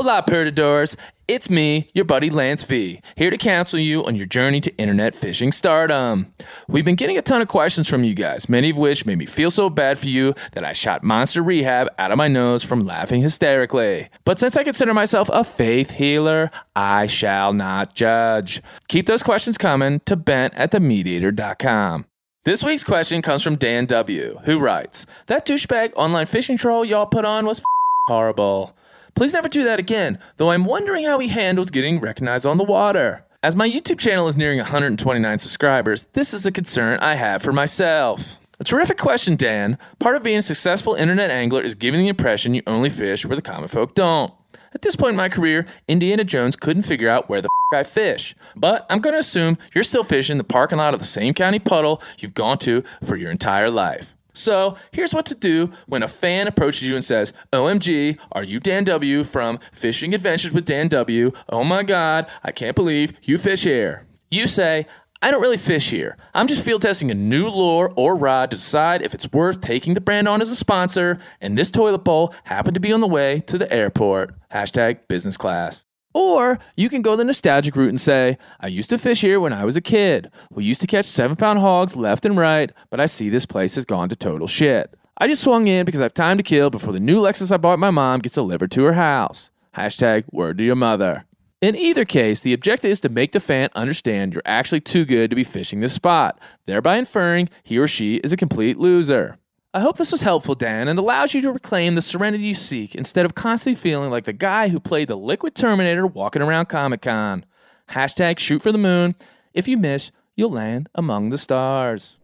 Hola, 0.00 0.22
Perdadors. 0.22 0.94
It's 1.26 1.50
me, 1.50 1.88
your 1.92 2.04
buddy 2.04 2.30
Lance 2.30 2.62
V, 2.62 3.00
here 3.16 3.30
to 3.30 3.36
counsel 3.36 3.80
you 3.80 4.04
on 4.06 4.14
your 4.14 4.26
journey 4.26 4.60
to 4.60 4.76
internet 4.76 5.16
fishing 5.16 5.50
stardom. 5.50 6.32
We've 6.68 6.84
been 6.84 6.94
getting 6.94 7.18
a 7.18 7.20
ton 7.20 7.42
of 7.42 7.48
questions 7.48 7.88
from 7.88 8.04
you 8.04 8.14
guys, 8.14 8.48
many 8.48 8.70
of 8.70 8.76
which 8.76 9.06
made 9.06 9.18
me 9.18 9.26
feel 9.26 9.50
so 9.50 9.68
bad 9.68 9.98
for 9.98 10.06
you 10.06 10.34
that 10.52 10.62
I 10.62 10.72
shot 10.72 11.02
Monster 11.02 11.42
Rehab 11.42 11.88
out 11.98 12.12
of 12.12 12.16
my 12.16 12.28
nose 12.28 12.62
from 12.62 12.86
laughing 12.86 13.22
hysterically. 13.22 14.08
But 14.24 14.38
since 14.38 14.56
I 14.56 14.62
consider 14.62 14.94
myself 14.94 15.28
a 15.32 15.42
faith 15.42 15.90
healer, 15.90 16.52
I 16.76 17.08
shall 17.08 17.52
not 17.52 17.96
judge. 17.96 18.62
Keep 18.86 19.06
those 19.06 19.24
questions 19.24 19.58
coming 19.58 19.98
to 20.06 20.14
bent 20.14 20.54
at 20.54 20.70
themeateater.com. 20.70 22.06
This 22.44 22.62
week's 22.62 22.84
question 22.84 23.20
comes 23.20 23.42
from 23.42 23.56
Dan 23.56 23.86
W., 23.86 24.38
who 24.44 24.60
writes 24.60 25.06
That 25.26 25.44
douchebag 25.44 25.94
online 25.96 26.26
fishing 26.26 26.56
troll 26.56 26.84
y'all 26.84 27.06
put 27.06 27.24
on 27.24 27.46
was 27.46 27.60
horrible. 28.06 28.76
Please 29.18 29.34
never 29.34 29.48
do 29.48 29.64
that 29.64 29.80
again, 29.80 30.20
though 30.36 30.52
I'm 30.52 30.64
wondering 30.64 31.04
how 31.04 31.18
he 31.18 31.26
handles 31.26 31.72
getting 31.72 31.98
recognized 31.98 32.46
on 32.46 32.56
the 32.56 32.62
water. 32.62 33.24
As 33.42 33.56
my 33.56 33.68
YouTube 33.68 33.98
channel 33.98 34.28
is 34.28 34.36
nearing 34.36 34.58
129 34.58 35.38
subscribers, 35.40 36.04
this 36.12 36.32
is 36.32 36.46
a 36.46 36.52
concern 36.52 37.00
I 37.00 37.16
have 37.16 37.42
for 37.42 37.50
myself. 37.50 38.38
A 38.60 38.64
terrific 38.64 38.96
question, 38.96 39.34
Dan. 39.34 39.76
Part 39.98 40.14
of 40.14 40.22
being 40.22 40.38
a 40.38 40.42
successful 40.42 40.94
internet 40.94 41.32
angler 41.32 41.62
is 41.62 41.74
giving 41.74 41.98
the 42.02 42.08
impression 42.08 42.54
you 42.54 42.62
only 42.68 42.90
fish 42.90 43.26
where 43.26 43.34
the 43.34 43.42
common 43.42 43.66
folk 43.66 43.96
don't. 43.96 44.32
At 44.72 44.82
this 44.82 44.94
point 44.94 45.14
in 45.14 45.16
my 45.16 45.28
career, 45.28 45.66
Indiana 45.88 46.22
Jones 46.22 46.54
couldn't 46.54 46.84
figure 46.84 47.08
out 47.08 47.28
where 47.28 47.42
the 47.42 47.48
f- 47.72 47.80
I 47.80 47.82
fish. 47.82 48.36
But 48.54 48.86
I'm 48.88 49.00
going 49.00 49.14
to 49.14 49.18
assume 49.18 49.58
you're 49.74 49.82
still 49.82 50.04
fishing 50.04 50.38
the 50.38 50.44
parking 50.44 50.78
lot 50.78 50.94
of 50.94 51.00
the 51.00 51.06
same 51.06 51.34
county 51.34 51.58
puddle 51.58 52.00
you've 52.20 52.34
gone 52.34 52.58
to 52.58 52.84
for 53.04 53.16
your 53.16 53.32
entire 53.32 53.68
life. 53.68 54.14
So 54.38 54.76
here's 54.92 55.12
what 55.12 55.26
to 55.26 55.34
do 55.34 55.72
when 55.86 56.04
a 56.04 56.08
fan 56.08 56.46
approaches 56.46 56.88
you 56.88 56.94
and 56.94 57.04
says, 57.04 57.32
OMG, 57.52 58.18
are 58.30 58.44
you 58.44 58.60
Dan 58.60 58.84
W 58.84 59.24
from 59.24 59.58
Fishing 59.72 60.14
Adventures 60.14 60.52
with 60.52 60.64
Dan 60.64 60.86
W? 60.88 61.32
Oh 61.48 61.64
my 61.64 61.82
God, 61.82 62.30
I 62.44 62.52
can't 62.52 62.76
believe 62.76 63.12
you 63.22 63.36
fish 63.36 63.64
here. 63.64 64.06
You 64.30 64.46
say, 64.46 64.86
I 65.20 65.32
don't 65.32 65.42
really 65.42 65.56
fish 65.56 65.90
here. 65.90 66.16
I'm 66.34 66.46
just 66.46 66.64
field 66.64 66.82
testing 66.82 67.10
a 67.10 67.14
new 67.14 67.48
lure 67.48 67.90
or 67.96 68.14
rod 68.14 68.52
to 68.52 68.58
decide 68.58 69.02
if 69.02 69.12
it's 69.12 69.32
worth 69.32 69.60
taking 69.60 69.94
the 69.94 70.00
brand 70.00 70.28
on 70.28 70.40
as 70.40 70.50
a 70.50 70.56
sponsor, 70.56 71.18
and 71.40 71.58
this 71.58 71.72
toilet 71.72 72.04
bowl 72.04 72.32
happened 72.44 72.74
to 72.74 72.80
be 72.80 72.92
on 72.92 73.00
the 73.00 73.08
way 73.08 73.40
to 73.40 73.58
the 73.58 73.70
airport. 73.72 74.36
Hashtag 74.52 75.08
business 75.08 75.36
class. 75.36 75.87
Or 76.14 76.58
you 76.76 76.88
can 76.88 77.02
go 77.02 77.16
the 77.16 77.24
nostalgic 77.24 77.76
route 77.76 77.90
and 77.90 78.00
say, 78.00 78.38
I 78.60 78.68
used 78.68 78.90
to 78.90 78.98
fish 78.98 79.20
here 79.20 79.40
when 79.40 79.52
I 79.52 79.64
was 79.64 79.76
a 79.76 79.82
kid. 79.82 80.30
We 80.50 80.64
used 80.64 80.80
to 80.80 80.86
catch 80.86 81.04
seven 81.04 81.36
pound 81.36 81.58
hogs 81.58 81.96
left 81.96 82.24
and 82.24 82.36
right, 82.36 82.72
but 82.90 83.00
I 83.00 83.06
see 83.06 83.28
this 83.28 83.46
place 83.46 83.74
has 83.74 83.84
gone 83.84 84.08
to 84.08 84.16
total 84.16 84.48
shit. 84.48 84.94
I 85.18 85.26
just 85.26 85.42
swung 85.42 85.66
in 85.66 85.84
because 85.84 86.00
I 86.00 86.04
have 86.04 86.14
time 86.14 86.36
to 86.36 86.42
kill 86.42 86.70
before 86.70 86.92
the 86.92 87.00
new 87.00 87.20
Lexus 87.20 87.52
I 87.52 87.56
bought 87.56 87.78
my 87.78 87.90
mom 87.90 88.20
gets 88.20 88.36
delivered 88.36 88.70
to 88.72 88.84
her 88.84 88.94
house. 88.94 89.50
Hashtag 89.74 90.24
word 90.32 90.58
to 90.58 90.64
your 90.64 90.76
mother. 90.76 91.24
In 91.60 91.74
either 91.74 92.04
case, 92.04 92.40
the 92.40 92.52
objective 92.52 92.92
is 92.92 93.00
to 93.00 93.08
make 93.08 93.32
the 93.32 93.40
fan 93.40 93.68
understand 93.74 94.32
you're 94.32 94.42
actually 94.46 94.80
too 94.80 95.04
good 95.04 95.28
to 95.30 95.36
be 95.36 95.42
fishing 95.42 95.80
this 95.80 95.92
spot, 95.92 96.40
thereby 96.66 96.96
inferring 96.96 97.48
he 97.64 97.78
or 97.78 97.88
she 97.88 98.16
is 98.16 98.32
a 98.32 98.36
complete 98.36 98.78
loser. 98.78 99.38
I 99.78 99.80
hope 99.80 99.96
this 99.96 100.10
was 100.10 100.22
helpful, 100.22 100.56
Dan, 100.56 100.88
and 100.88 100.98
allows 100.98 101.34
you 101.34 101.40
to 101.42 101.52
reclaim 101.52 101.94
the 101.94 102.02
serenity 102.02 102.42
you 102.46 102.54
seek 102.54 102.96
instead 102.96 103.24
of 103.24 103.36
constantly 103.36 103.80
feeling 103.80 104.10
like 104.10 104.24
the 104.24 104.32
guy 104.32 104.70
who 104.70 104.80
played 104.80 105.06
the 105.06 105.16
Liquid 105.16 105.54
Terminator 105.54 106.04
walking 106.04 106.42
around 106.42 106.66
Comic 106.66 107.02
Con. 107.02 107.44
Hashtag 107.90 108.40
shoot 108.40 108.60
for 108.60 108.72
the 108.72 108.78
moon. 108.78 109.14
If 109.54 109.68
you 109.68 109.76
miss, 109.76 110.10
you'll 110.34 110.50
land 110.50 110.88
among 110.96 111.30
the 111.30 111.38
stars. 111.38 112.16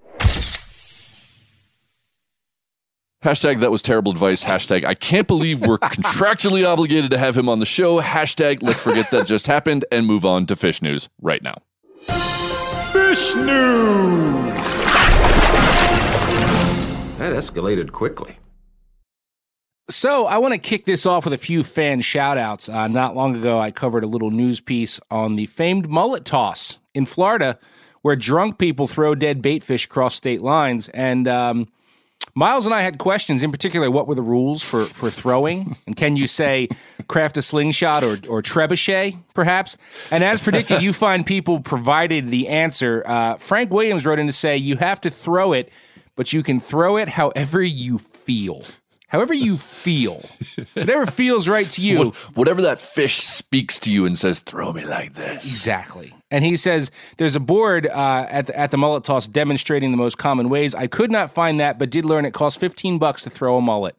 Hashtag 3.22 3.60
that 3.60 3.70
was 3.70 3.82
terrible 3.82 4.10
advice. 4.10 4.42
Hashtag 4.42 4.84
I 4.84 4.94
can't 4.94 5.28
believe 5.28 5.64
we're 5.64 5.78
contractually 5.78 6.66
obligated 6.66 7.12
to 7.12 7.18
have 7.18 7.38
him 7.38 7.48
on 7.48 7.60
the 7.60 7.66
show. 7.66 8.00
Hashtag 8.00 8.64
let's 8.64 8.80
forget 8.80 9.12
that 9.12 9.28
just 9.28 9.46
happened 9.46 9.84
and 9.92 10.08
move 10.08 10.24
on 10.24 10.46
to 10.46 10.56
fish 10.56 10.82
news 10.82 11.08
right 11.22 11.40
now. 11.40 11.54
Fish 12.90 13.36
news. 13.36 14.34
That 17.18 17.32
escalated 17.32 17.92
quickly. 17.92 18.38
So 19.88 20.26
I 20.26 20.38
want 20.38 20.52
to 20.52 20.58
kick 20.58 20.86
this 20.86 21.06
off 21.06 21.24
with 21.24 21.34
a 21.34 21.38
few 21.38 21.62
fan 21.62 22.00
shout 22.00 22.38
outs. 22.38 22.68
Uh, 22.68 22.88
not 22.88 23.14
long 23.14 23.36
ago, 23.36 23.60
I 23.60 23.70
covered 23.70 24.02
a 24.02 24.06
little 24.06 24.30
news 24.30 24.60
piece 24.60 24.98
on 25.10 25.36
the 25.36 25.46
famed 25.46 25.88
mullet 25.88 26.24
toss 26.24 26.78
in 26.94 27.06
Florida, 27.06 27.58
where 28.02 28.16
drunk 28.16 28.58
people 28.58 28.86
throw 28.86 29.14
dead 29.14 29.42
baitfish 29.42 29.84
across 29.84 30.14
state 30.14 30.40
lines. 30.40 30.88
And 30.88 31.28
um, 31.28 31.68
Miles 32.34 32.66
and 32.66 32.74
I 32.74 32.82
had 32.82 32.98
questions, 32.98 33.42
in 33.44 33.52
particular, 33.52 33.90
what 33.90 34.08
were 34.08 34.16
the 34.16 34.22
rules 34.22 34.64
for 34.64 34.84
for 34.86 35.08
throwing, 35.08 35.76
and 35.86 35.94
can 35.94 36.16
you 36.16 36.26
say 36.26 36.68
craft 37.06 37.36
a 37.36 37.42
slingshot 37.42 38.02
or 38.02 38.18
or 38.28 38.42
trebuchet, 38.42 39.16
perhaps? 39.34 39.76
And 40.10 40.24
as 40.24 40.40
predicted, 40.40 40.82
you 40.82 40.92
find 40.92 41.24
people 41.24 41.60
provided 41.60 42.30
the 42.30 42.48
answer. 42.48 43.04
Uh, 43.06 43.36
Frank 43.36 43.70
Williams 43.70 44.04
wrote 44.04 44.18
in 44.18 44.26
to 44.26 44.32
say 44.32 44.56
you 44.56 44.76
have 44.76 45.00
to 45.02 45.10
throw 45.10 45.52
it, 45.52 45.70
but 46.16 46.32
you 46.32 46.42
can 46.42 46.60
throw 46.60 46.96
it 46.96 47.08
however 47.08 47.62
you 47.62 47.98
feel. 47.98 48.62
However 49.08 49.32
you 49.34 49.56
feel, 49.58 50.24
whatever 50.72 51.06
feels 51.06 51.46
right 51.46 51.70
to 51.72 51.82
you. 51.82 52.10
Whatever 52.34 52.62
that 52.62 52.80
fish 52.80 53.18
speaks 53.22 53.78
to 53.80 53.90
you 53.92 54.06
and 54.06 54.18
says, 54.18 54.40
"Throw 54.40 54.72
me 54.72 54.84
like 54.84 55.12
this." 55.14 55.44
Exactly. 55.44 56.12
And 56.32 56.44
he 56.44 56.56
says 56.56 56.90
there's 57.18 57.36
a 57.36 57.40
board 57.40 57.86
uh, 57.86 58.26
at 58.28 58.46
the, 58.48 58.58
at 58.58 58.72
the 58.72 58.76
mullet 58.76 59.04
toss 59.04 59.28
demonstrating 59.28 59.92
the 59.92 59.96
most 59.96 60.18
common 60.18 60.48
ways. 60.48 60.74
I 60.74 60.88
could 60.88 61.12
not 61.12 61.30
find 61.30 61.60
that, 61.60 61.78
but 61.78 61.90
did 61.90 62.04
learn 62.04 62.24
it 62.24 62.32
costs 62.34 62.58
15 62.58 62.98
bucks 62.98 63.22
to 63.22 63.30
throw 63.30 63.56
a 63.56 63.60
mullet. 63.62 63.94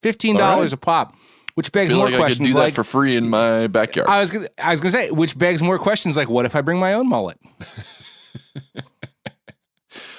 Fifteen 0.00 0.36
dollars 0.36 0.72
a 0.72 0.76
pop, 0.78 1.14
which 1.54 1.70
begs 1.72 1.92
more 1.92 2.04
like 2.04 2.14
I 2.14 2.16
could 2.16 2.22
questions. 2.22 2.48
do 2.48 2.54
that 2.54 2.60
like 2.60 2.74
for 2.74 2.84
free 2.84 3.16
in 3.16 3.28
my 3.28 3.66
backyard. 3.66 4.08
I 4.08 4.20
was 4.20 4.30
gonna, 4.30 4.48
I 4.62 4.70
was 4.70 4.80
gonna 4.80 4.92
say, 4.92 5.10
which 5.10 5.36
begs 5.36 5.60
more 5.62 5.78
questions 5.78 6.16
like, 6.16 6.30
what 6.30 6.46
if 6.46 6.54
I 6.56 6.62
bring 6.62 6.78
my 6.78 6.94
own 6.94 7.08
mullet? 7.08 7.38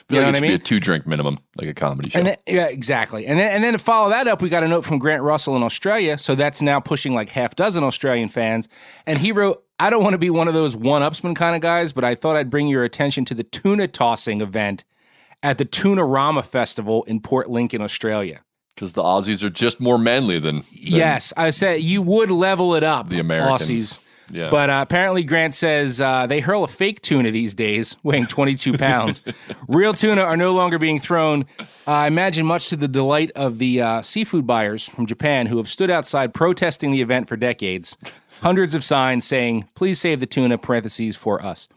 Feel 0.10 0.20
you 0.20 0.22
know 0.22 0.28
like 0.28 0.36
what 0.36 0.44
it 0.44 0.46
I 0.46 0.50
mean? 0.50 0.58
be 0.58 0.62
a 0.62 0.66
two 0.66 0.80
drink 0.80 1.06
minimum, 1.06 1.40
like 1.58 1.68
a 1.68 1.74
comedy 1.74 2.10
show. 2.10 2.20
And 2.20 2.28
then, 2.30 2.38
yeah, 2.48 2.68
exactly. 2.68 3.26
And 3.26 3.38
then, 3.38 3.52
and 3.52 3.64
then 3.64 3.74
to 3.74 3.80
follow 3.80 4.10
that 4.12 4.26
up, 4.28 4.42
we 4.42 4.48
got 4.48 4.64
a 4.64 4.68
note 4.68 4.86
from 4.86 5.00
Grant 5.00 5.22
Russell 5.22 5.58
in 5.58 5.64
Australia. 5.64 6.18
So 6.18 6.34
that's 6.34 6.62
now 6.62 6.80
pushing 6.80 7.14
like 7.14 7.28
half 7.30 7.56
dozen 7.56 7.84
Australian 7.84 8.30
fans. 8.30 8.70
And 9.06 9.18
he 9.18 9.34
wrote, 9.34 9.64
I 9.80 9.90
don't 9.90 10.04
want 10.04 10.14
to 10.14 10.18
be 10.18 10.30
one 10.30 10.48
of 10.48 10.54
those 10.54 10.78
one 10.78 11.02
upsman 11.02 11.36
kind 11.36 11.56
of 11.56 11.62
guys, 11.62 11.92
but 11.92 12.06
I 12.06 12.16
thought 12.16 12.38
I'd 12.38 12.50
bring 12.50 12.68
your 12.70 12.86
attention 12.86 13.26
to 13.26 13.34
the 13.34 13.44
tuna 13.44 13.88
tossing 13.88 14.40
event 14.40 14.86
at 15.44 15.58
the 15.58 15.66
Tunarama 15.66 16.46
Festival 16.46 17.04
in 17.04 17.20
Port 17.20 17.50
Lincoln, 17.50 17.82
Australia. 17.82 18.42
Because 18.76 18.94
the 18.94 19.04
Aussies 19.04 19.44
are 19.44 19.50
just 19.50 19.82
more 19.82 19.98
manly 19.98 20.40
than, 20.40 20.58
than 20.58 20.66
Yes, 20.72 21.34
I 21.36 21.50
said 21.50 21.82
you 21.82 22.02
would 22.02 22.32
level 22.32 22.76
it 22.76 22.84
up, 22.84 23.10
the 23.10 23.20
Americans. 23.20 23.62
Aussies. 23.62 24.00
Yeah. 24.32 24.50
But 24.50 24.70
uh, 24.70 24.80
apparently, 24.82 25.24
Grant 25.24 25.54
says 25.54 26.02
uh, 26.02 26.28
they 26.28 26.40
hurl 26.40 26.64
a 26.64 26.68
fake 26.68 27.02
tuna 27.02 27.32
these 27.32 27.56
days, 27.56 27.96
weighing 28.04 28.28
22 28.28 28.78
pounds. 28.78 29.22
Real 29.68 29.94
tuna 29.94 30.22
are 30.22 30.38
no 30.38 30.54
longer 30.54 30.78
being 30.78 31.00
thrown. 31.00 31.46
Uh, 31.60 31.64
I 31.92 32.08
imagine, 32.08 32.46
much 32.46 32.70
to 32.70 32.76
the 32.76 32.88
delight 32.88 33.32
of 33.36 33.60
the 33.60 33.82
uh, 33.82 34.02
seafood 34.02 34.46
buyers 34.46 34.88
from 34.88 35.06
Japan 35.06 35.48
who 35.48 35.58
have 35.58 35.70
stood 35.70 35.90
outside 35.90 36.34
protesting 36.34 36.92
the 36.92 37.02
event 37.02 37.28
for 37.28 37.38
decades. 37.38 37.98
Hundreds 38.42 38.76
of 38.76 38.84
signs 38.84 39.26
saying, 39.26 39.68
please 39.74 40.00
save 40.00 40.20
the 40.20 40.28
tuna, 40.28 40.58
parentheses, 40.58 41.16
for 41.16 41.42
us. 41.44 41.68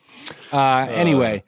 Uh, 0.53 0.87
anyway, 0.91 1.43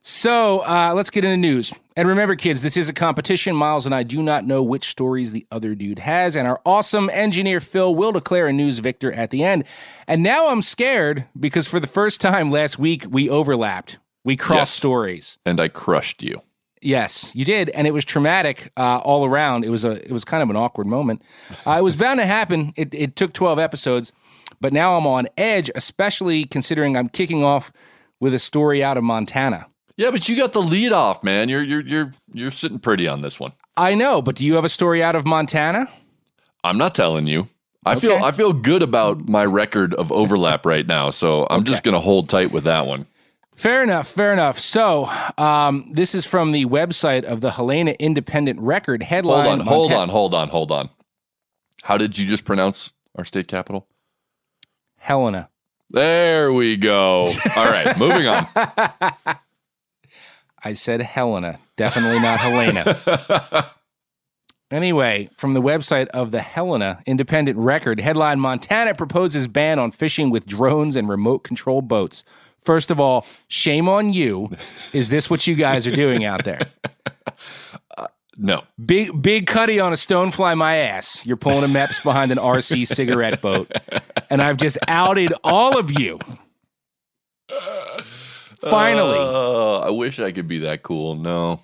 so 0.00 0.60
uh, 0.60 0.92
let's 0.94 1.10
get 1.10 1.24
into 1.24 1.36
news. 1.36 1.72
And 1.96 2.08
remember, 2.08 2.34
kids, 2.34 2.62
this 2.62 2.76
is 2.76 2.88
a 2.88 2.92
competition. 2.92 3.54
Miles 3.54 3.86
and 3.86 3.94
I 3.94 4.02
do 4.02 4.20
not 4.20 4.44
know 4.44 4.64
which 4.64 4.88
stories 4.88 5.30
the 5.30 5.46
other 5.52 5.76
dude 5.76 6.00
has, 6.00 6.34
and 6.34 6.48
our 6.48 6.60
awesome 6.66 7.08
engineer 7.10 7.60
Phil 7.60 7.94
will 7.94 8.10
declare 8.10 8.48
a 8.48 8.52
news 8.52 8.80
victor 8.80 9.12
at 9.12 9.30
the 9.30 9.44
end. 9.44 9.64
And 10.08 10.20
now 10.22 10.48
I'm 10.48 10.60
scared 10.60 11.26
because 11.38 11.68
for 11.68 11.78
the 11.78 11.86
first 11.86 12.20
time 12.20 12.50
last 12.50 12.80
week 12.80 13.04
we 13.08 13.30
overlapped. 13.30 13.98
We 14.24 14.36
crossed 14.36 14.58
Yes. 14.60 14.70
stories. 14.70 15.38
and 15.46 15.60
I 15.60 15.68
crushed 15.68 16.22
you. 16.22 16.42
Yes, 16.82 17.30
you 17.34 17.44
did, 17.46 17.70
and 17.70 17.86
it 17.86 17.92
was 17.92 18.04
traumatic 18.04 18.70
uh, 18.76 18.98
all 18.98 19.24
around. 19.24 19.64
It 19.64 19.70
was 19.70 19.84
a 19.86 19.92
it 20.04 20.10
was 20.12 20.24
kind 20.24 20.42
of 20.42 20.50
an 20.50 20.56
awkward 20.56 20.86
moment. 20.86 21.22
Uh, 21.66 21.76
it 21.78 21.82
was 21.82 21.96
bound 21.96 22.18
to 22.20 22.26
happen. 22.26 22.74
It, 22.76 22.92
it 22.94 23.16
took 23.16 23.32
twelve 23.32 23.58
episodes, 23.58 24.12
but 24.60 24.72
now 24.74 24.98
I'm 24.98 25.06
on 25.06 25.26
edge, 25.38 25.70
especially 25.74 26.44
considering 26.44 26.94
I'm 26.96 27.08
kicking 27.08 27.42
off 27.42 27.72
with 28.20 28.34
a 28.34 28.38
story 28.38 28.84
out 28.84 28.98
of 28.98 29.04
Montana. 29.04 29.66
Yeah, 29.96 30.10
but 30.10 30.28
you 30.28 30.36
got 30.36 30.52
the 30.52 30.62
lead 30.62 30.92
off, 30.92 31.22
man. 31.22 31.48
You're 31.48 31.62
you're 31.62 31.80
you're 31.80 32.12
you're 32.32 32.50
sitting 32.50 32.78
pretty 32.78 33.06
on 33.06 33.20
this 33.20 33.38
one. 33.38 33.52
I 33.76 33.94
know, 33.94 34.20
but 34.22 34.36
do 34.36 34.46
you 34.46 34.54
have 34.54 34.64
a 34.64 34.68
story 34.68 35.02
out 35.02 35.16
of 35.16 35.26
Montana? 35.26 35.86
I'm 36.64 36.78
not 36.78 36.94
telling 36.94 37.26
you. 37.26 37.48
I 37.86 37.96
feel 37.96 38.14
I 38.24 38.32
feel 38.32 38.52
good 38.52 38.82
about 38.82 39.28
my 39.28 39.44
record 39.44 39.94
of 39.94 40.10
overlap 40.10 40.64
right 40.66 40.86
now, 40.86 41.10
so 41.10 41.46
I'm 41.50 41.64
just 41.64 41.82
gonna 41.82 42.00
hold 42.00 42.28
tight 42.28 42.50
with 42.50 42.64
that 42.64 42.86
one. 42.86 43.06
Fair 43.54 43.84
enough, 43.84 44.08
fair 44.08 44.32
enough. 44.32 44.58
So, 44.58 45.08
um, 45.38 45.88
this 45.92 46.12
is 46.14 46.26
from 46.26 46.50
the 46.50 46.66
website 46.66 47.22
of 47.22 47.40
the 47.40 47.52
Helena 47.52 47.94
Independent 48.00 48.58
Record 48.58 49.02
headline. 49.04 49.46
Hold 49.46 49.60
on, 49.60 49.66
hold 49.66 49.90
Monta- 49.90 49.98
on, 49.98 50.08
hold 50.08 50.34
on, 50.34 50.48
hold 50.48 50.72
on. 50.72 50.90
How 51.84 51.96
did 51.96 52.18
you 52.18 52.26
just 52.26 52.44
pronounce 52.44 52.94
our 53.14 53.24
state 53.24 53.46
capital? 53.46 53.86
Helena. 54.96 55.50
There 55.90 56.52
we 56.52 56.76
go. 56.76 57.28
All 57.54 57.66
right, 57.66 57.96
moving 57.96 58.26
on. 58.26 58.46
I 60.64 60.74
said 60.74 61.02
Helena, 61.02 61.58
definitely 61.76 62.20
not 62.20 62.38
Helena. 62.40 63.70
Anyway, 64.70 65.28
from 65.36 65.54
the 65.54 65.62
website 65.62 66.08
of 66.08 66.32
the 66.32 66.40
Helena 66.40 67.00
Independent 67.06 67.56
Record, 67.58 68.00
headline 68.00 68.40
Montana 68.40 68.94
proposes 68.94 69.46
ban 69.46 69.78
on 69.78 69.92
fishing 69.92 70.30
with 70.30 70.46
drones 70.46 70.96
and 70.96 71.08
remote 71.08 71.44
control 71.44 71.80
boats. 71.80 72.24
First 72.60 72.90
of 72.90 72.98
all, 72.98 73.24
shame 73.46 73.88
on 73.88 74.12
you. 74.12 74.50
Is 74.92 75.10
this 75.10 75.30
what 75.30 75.46
you 75.46 75.54
guys 75.54 75.86
are 75.86 75.94
doing 75.94 76.24
out 76.24 76.44
there? 76.44 76.60
No. 78.36 78.64
Big 78.84 79.22
big 79.22 79.46
cutty 79.46 79.78
on 79.78 79.92
a 79.92 79.94
stonefly 79.94 80.56
my 80.56 80.74
ass. 80.78 81.24
You're 81.24 81.36
pulling 81.36 81.62
a 81.62 81.68
Mepps 81.68 82.02
behind 82.02 82.32
an 82.32 82.38
RC 82.38 82.84
cigarette 82.84 83.40
boat. 83.40 83.70
And 84.28 84.42
I've 84.42 84.56
just 84.56 84.76
outed 84.88 85.32
all 85.44 85.78
of 85.78 85.96
you. 85.96 86.18
Finally. 88.70 89.18
Uh, 89.18 89.78
I 89.80 89.90
wish 89.90 90.18
I 90.20 90.32
could 90.32 90.48
be 90.48 90.58
that 90.60 90.82
cool. 90.82 91.14
No. 91.14 91.60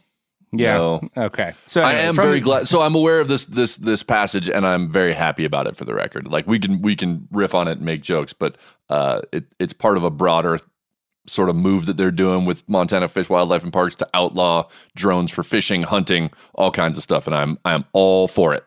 yeah. 0.53 0.77
no. 0.77 1.01
Okay. 1.17 1.53
So 1.67 1.83
I 1.83 1.93
am 1.93 2.17
very 2.17 2.41
glad. 2.41 2.69
So 2.69 2.83
I'm 2.83 2.95
aware 2.95 3.21
of 3.21 3.29
this 3.29 3.45
this 3.47 3.77
this 3.77 4.03
passage, 4.03 4.51
and 4.51 4.67
I'm 4.67 4.91
very 4.91 5.13
happy 5.15 5.45
about 5.45 5.67
it 5.67 5.77
for 5.77 5.85
the 5.85 5.95
record. 5.95 6.27
Like 6.27 6.47
we 6.47 6.59
can 6.59 6.83
we 6.83 6.97
can 6.97 7.29
riff 7.31 7.55
on 7.55 7.69
it 7.69 7.73
and 7.73 7.83
make 7.83 8.03
jokes, 8.03 8.33
but 8.33 8.57
uh, 8.89 9.23
it 9.33 9.45
it's 9.59 9.73
part 9.73 9.97
of 9.97 10.05
a 10.05 10.11
broader 10.11 10.59
sort 11.27 11.49
of 11.49 11.57
move 11.57 11.87
that 11.87 11.97
they're 11.97 12.11
doing 12.11 12.45
with 12.45 12.69
Montana 12.69 13.07
Fish, 13.09 13.29
Wildlife, 13.29 13.63
and 13.63 13.73
Parks 13.73 13.95
to 13.97 14.09
outlaw 14.15 14.67
drones 14.97 15.31
for 15.31 15.43
fishing, 15.43 15.83
hunting, 15.83 16.31
all 16.55 16.73
kinds 16.73 16.97
of 16.97 17.05
stuff, 17.05 17.27
and 17.27 17.37
I'm 17.37 17.59
I'm 17.65 17.85
all 17.93 18.29
for 18.29 18.55
it. 18.55 18.65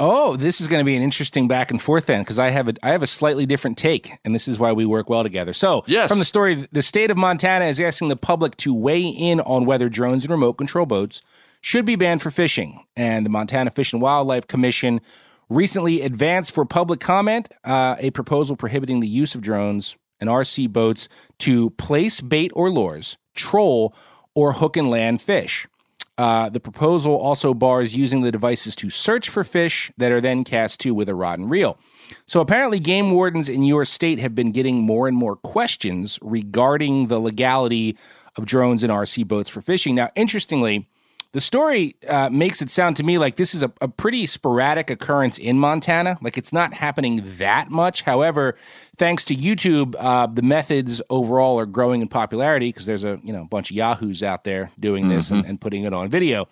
Oh, 0.00 0.34
this 0.36 0.60
is 0.60 0.66
going 0.66 0.80
to 0.80 0.84
be 0.84 0.96
an 0.96 1.02
interesting 1.02 1.46
back 1.46 1.70
and 1.70 1.80
forth 1.80 2.06
then, 2.06 2.22
because 2.22 2.38
I 2.38 2.50
have 2.50 2.68
a 2.68 2.74
I 2.82 2.88
have 2.88 3.02
a 3.02 3.06
slightly 3.06 3.46
different 3.46 3.78
take, 3.78 4.10
and 4.24 4.34
this 4.34 4.48
is 4.48 4.58
why 4.58 4.72
we 4.72 4.84
work 4.84 5.08
well 5.08 5.22
together. 5.22 5.52
So, 5.52 5.84
Yes. 5.86 6.10
from 6.10 6.18
the 6.18 6.24
story, 6.24 6.66
the 6.72 6.82
state 6.82 7.12
of 7.12 7.16
Montana 7.16 7.66
is 7.66 7.78
asking 7.78 8.08
the 8.08 8.16
public 8.16 8.56
to 8.58 8.74
weigh 8.74 9.02
in 9.06 9.40
on 9.40 9.66
whether 9.66 9.88
drones 9.88 10.24
and 10.24 10.32
remote 10.32 10.54
control 10.54 10.84
boats 10.84 11.22
should 11.60 11.84
be 11.84 11.94
banned 11.94 12.22
for 12.22 12.30
fishing. 12.32 12.84
And 12.96 13.24
the 13.24 13.30
Montana 13.30 13.70
Fish 13.70 13.92
and 13.92 14.02
Wildlife 14.02 14.48
Commission 14.48 15.00
recently 15.48 16.00
advanced 16.02 16.52
for 16.52 16.64
public 16.64 16.98
comment 16.98 17.48
uh, 17.64 17.94
a 18.00 18.10
proposal 18.10 18.56
prohibiting 18.56 18.98
the 19.00 19.08
use 19.08 19.34
of 19.36 19.42
drones 19.42 19.96
and 20.18 20.28
RC 20.28 20.72
boats 20.72 21.08
to 21.38 21.70
place 21.70 22.20
bait 22.20 22.50
or 22.54 22.68
lures, 22.70 23.16
troll, 23.34 23.94
or 24.34 24.54
hook 24.54 24.76
and 24.76 24.90
land 24.90 25.22
fish. 25.22 25.68
Uh, 26.16 26.48
the 26.48 26.60
proposal 26.60 27.16
also 27.16 27.52
bars 27.52 27.96
using 27.96 28.22
the 28.22 28.30
devices 28.30 28.76
to 28.76 28.88
search 28.88 29.28
for 29.28 29.42
fish 29.42 29.90
that 29.96 30.12
are 30.12 30.20
then 30.20 30.44
cast 30.44 30.78
to 30.80 30.94
with 30.94 31.08
a 31.08 31.14
rod 31.14 31.40
and 31.40 31.50
reel. 31.50 31.78
So 32.26 32.40
apparently, 32.40 32.78
game 32.78 33.10
wardens 33.10 33.48
in 33.48 33.64
your 33.64 33.84
state 33.84 34.20
have 34.20 34.34
been 34.34 34.52
getting 34.52 34.80
more 34.80 35.08
and 35.08 35.16
more 35.16 35.34
questions 35.36 36.18
regarding 36.22 37.08
the 37.08 37.18
legality 37.18 37.96
of 38.36 38.46
drones 38.46 38.84
and 38.84 38.92
RC 38.92 39.26
boats 39.26 39.50
for 39.50 39.60
fishing. 39.60 39.94
Now, 39.94 40.10
interestingly, 40.14 40.88
the 41.34 41.40
story 41.40 41.96
uh, 42.08 42.30
makes 42.30 42.62
it 42.62 42.70
sound 42.70 42.94
to 42.94 43.02
me 43.02 43.18
like 43.18 43.34
this 43.34 43.56
is 43.56 43.64
a, 43.64 43.72
a 43.80 43.88
pretty 43.88 44.24
sporadic 44.24 44.88
occurrence 44.88 45.36
in 45.36 45.58
Montana. 45.58 46.16
Like 46.22 46.38
it's 46.38 46.52
not 46.52 46.72
happening 46.72 47.24
that 47.38 47.72
much. 47.72 48.02
However, 48.02 48.54
thanks 48.94 49.24
to 49.24 49.34
YouTube, 49.34 49.96
uh, 49.98 50.28
the 50.28 50.42
methods 50.42 51.02
overall 51.10 51.58
are 51.58 51.66
growing 51.66 52.02
in 52.02 52.06
popularity 52.08 52.68
because 52.68 52.86
there's 52.86 53.02
a 53.02 53.18
you 53.24 53.32
know 53.32 53.46
bunch 53.46 53.72
of 53.72 53.76
yahoos 53.76 54.22
out 54.22 54.44
there 54.44 54.70
doing 54.78 55.08
this 55.08 55.32
and, 55.32 55.44
and 55.44 55.60
putting 55.60 55.82
it 55.82 55.92
on 55.92 56.08
video. 56.08 56.46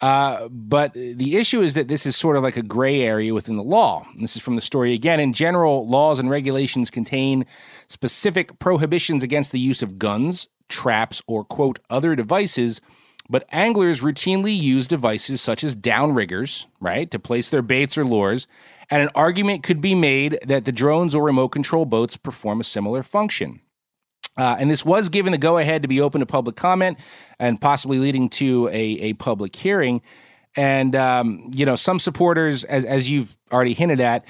Uh, 0.00 0.48
but 0.48 0.94
the 0.94 1.36
issue 1.36 1.60
is 1.60 1.74
that 1.74 1.86
this 1.86 2.04
is 2.04 2.16
sort 2.16 2.36
of 2.36 2.42
like 2.42 2.56
a 2.56 2.62
gray 2.62 3.02
area 3.02 3.32
within 3.32 3.56
the 3.56 3.62
law. 3.62 4.04
And 4.14 4.24
this 4.24 4.34
is 4.34 4.42
from 4.42 4.56
the 4.56 4.60
story 4.60 4.94
again. 4.94 5.20
In 5.20 5.32
general, 5.32 5.88
laws 5.88 6.18
and 6.18 6.28
regulations 6.28 6.90
contain 6.90 7.46
specific 7.86 8.58
prohibitions 8.58 9.22
against 9.22 9.52
the 9.52 9.60
use 9.60 9.80
of 9.80 9.96
guns, 9.96 10.48
traps, 10.68 11.22
or 11.28 11.44
quote, 11.44 11.78
other 11.88 12.16
devices. 12.16 12.80
But 13.30 13.44
anglers 13.52 14.00
routinely 14.00 14.58
use 14.58 14.88
devices 14.88 15.42
such 15.42 15.62
as 15.62 15.76
downriggers, 15.76 16.66
right, 16.80 17.10
to 17.10 17.18
place 17.18 17.50
their 17.50 17.60
baits 17.60 17.98
or 17.98 18.04
lures. 18.04 18.46
And 18.90 19.02
an 19.02 19.10
argument 19.14 19.62
could 19.62 19.82
be 19.82 19.94
made 19.94 20.38
that 20.46 20.64
the 20.64 20.72
drones 20.72 21.14
or 21.14 21.22
remote 21.22 21.48
control 21.48 21.84
boats 21.84 22.16
perform 22.16 22.60
a 22.60 22.64
similar 22.64 23.02
function. 23.02 23.60
Uh, 24.38 24.56
and 24.58 24.70
this 24.70 24.84
was 24.84 25.08
given 25.08 25.32
the 25.32 25.38
go 25.38 25.58
ahead 25.58 25.82
to 25.82 25.88
be 25.88 26.00
open 26.00 26.20
to 26.20 26.26
public 26.26 26.56
comment 26.56 26.96
and 27.38 27.60
possibly 27.60 27.98
leading 27.98 28.30
to 28.30 28.68
a, 28.68 28.72
a 28.72 29.12
public 29.14 29.54
hearing. 29.54 30.00
And, 30.56 30.96
um, 30.96 31.50
you 31.52 31.66
know, 31.66 31.76
some 31.76 31.98
supporters, 31.98 32.64
as, 32.64 32.84
as 32.84 33.10
you've 33.10 33.36
already 33.52 33.74
hinted 33.74 34.00
at, 34.00 34.24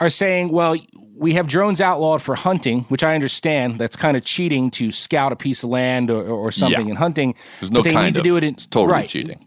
are 0.00 0.10
saying, 0.10 0.50
well, 0.50 0.76
we 1.14 1.34
have 1.34 1.46
drones 1.46 1.80
outlawed 1.80 2.22
for 2.22 2.34
hunting, 2.34 2.84
which 2.84 3.04
I 3.04 3.14
understand. 3.14 3.78
That's 3.78 3.96
kind 3.96 4.16
of 4.16 4.24
cheating 4.24 4.70
to 4.72 4.90
scout 4.90 5.32
a 5.32 5.36
piece 5.36 5.62
of 5.62 5.68
land 5.70 6.10
or, 6.10 6.22
or 6.24 6.50
something 6.50 6.86
Yeah. 6.86 6.92
in 6.92 6.96
hunting. 6.96 7.34
There's 7.60 7.70
no 7.70 7.80
but 7.80 7.84
they 7.84 7.92
kind 7.92 8.06
need 8.06 8.14
to 8.14 8.20
of. 8.20 8.24
do 8.24 8.36
it 8.38 8.44
in 8.44 8.54
It's 8.54 8.66
totally 8.66 8.92
right. 8.92 9.08
cheating. 9.08 9.38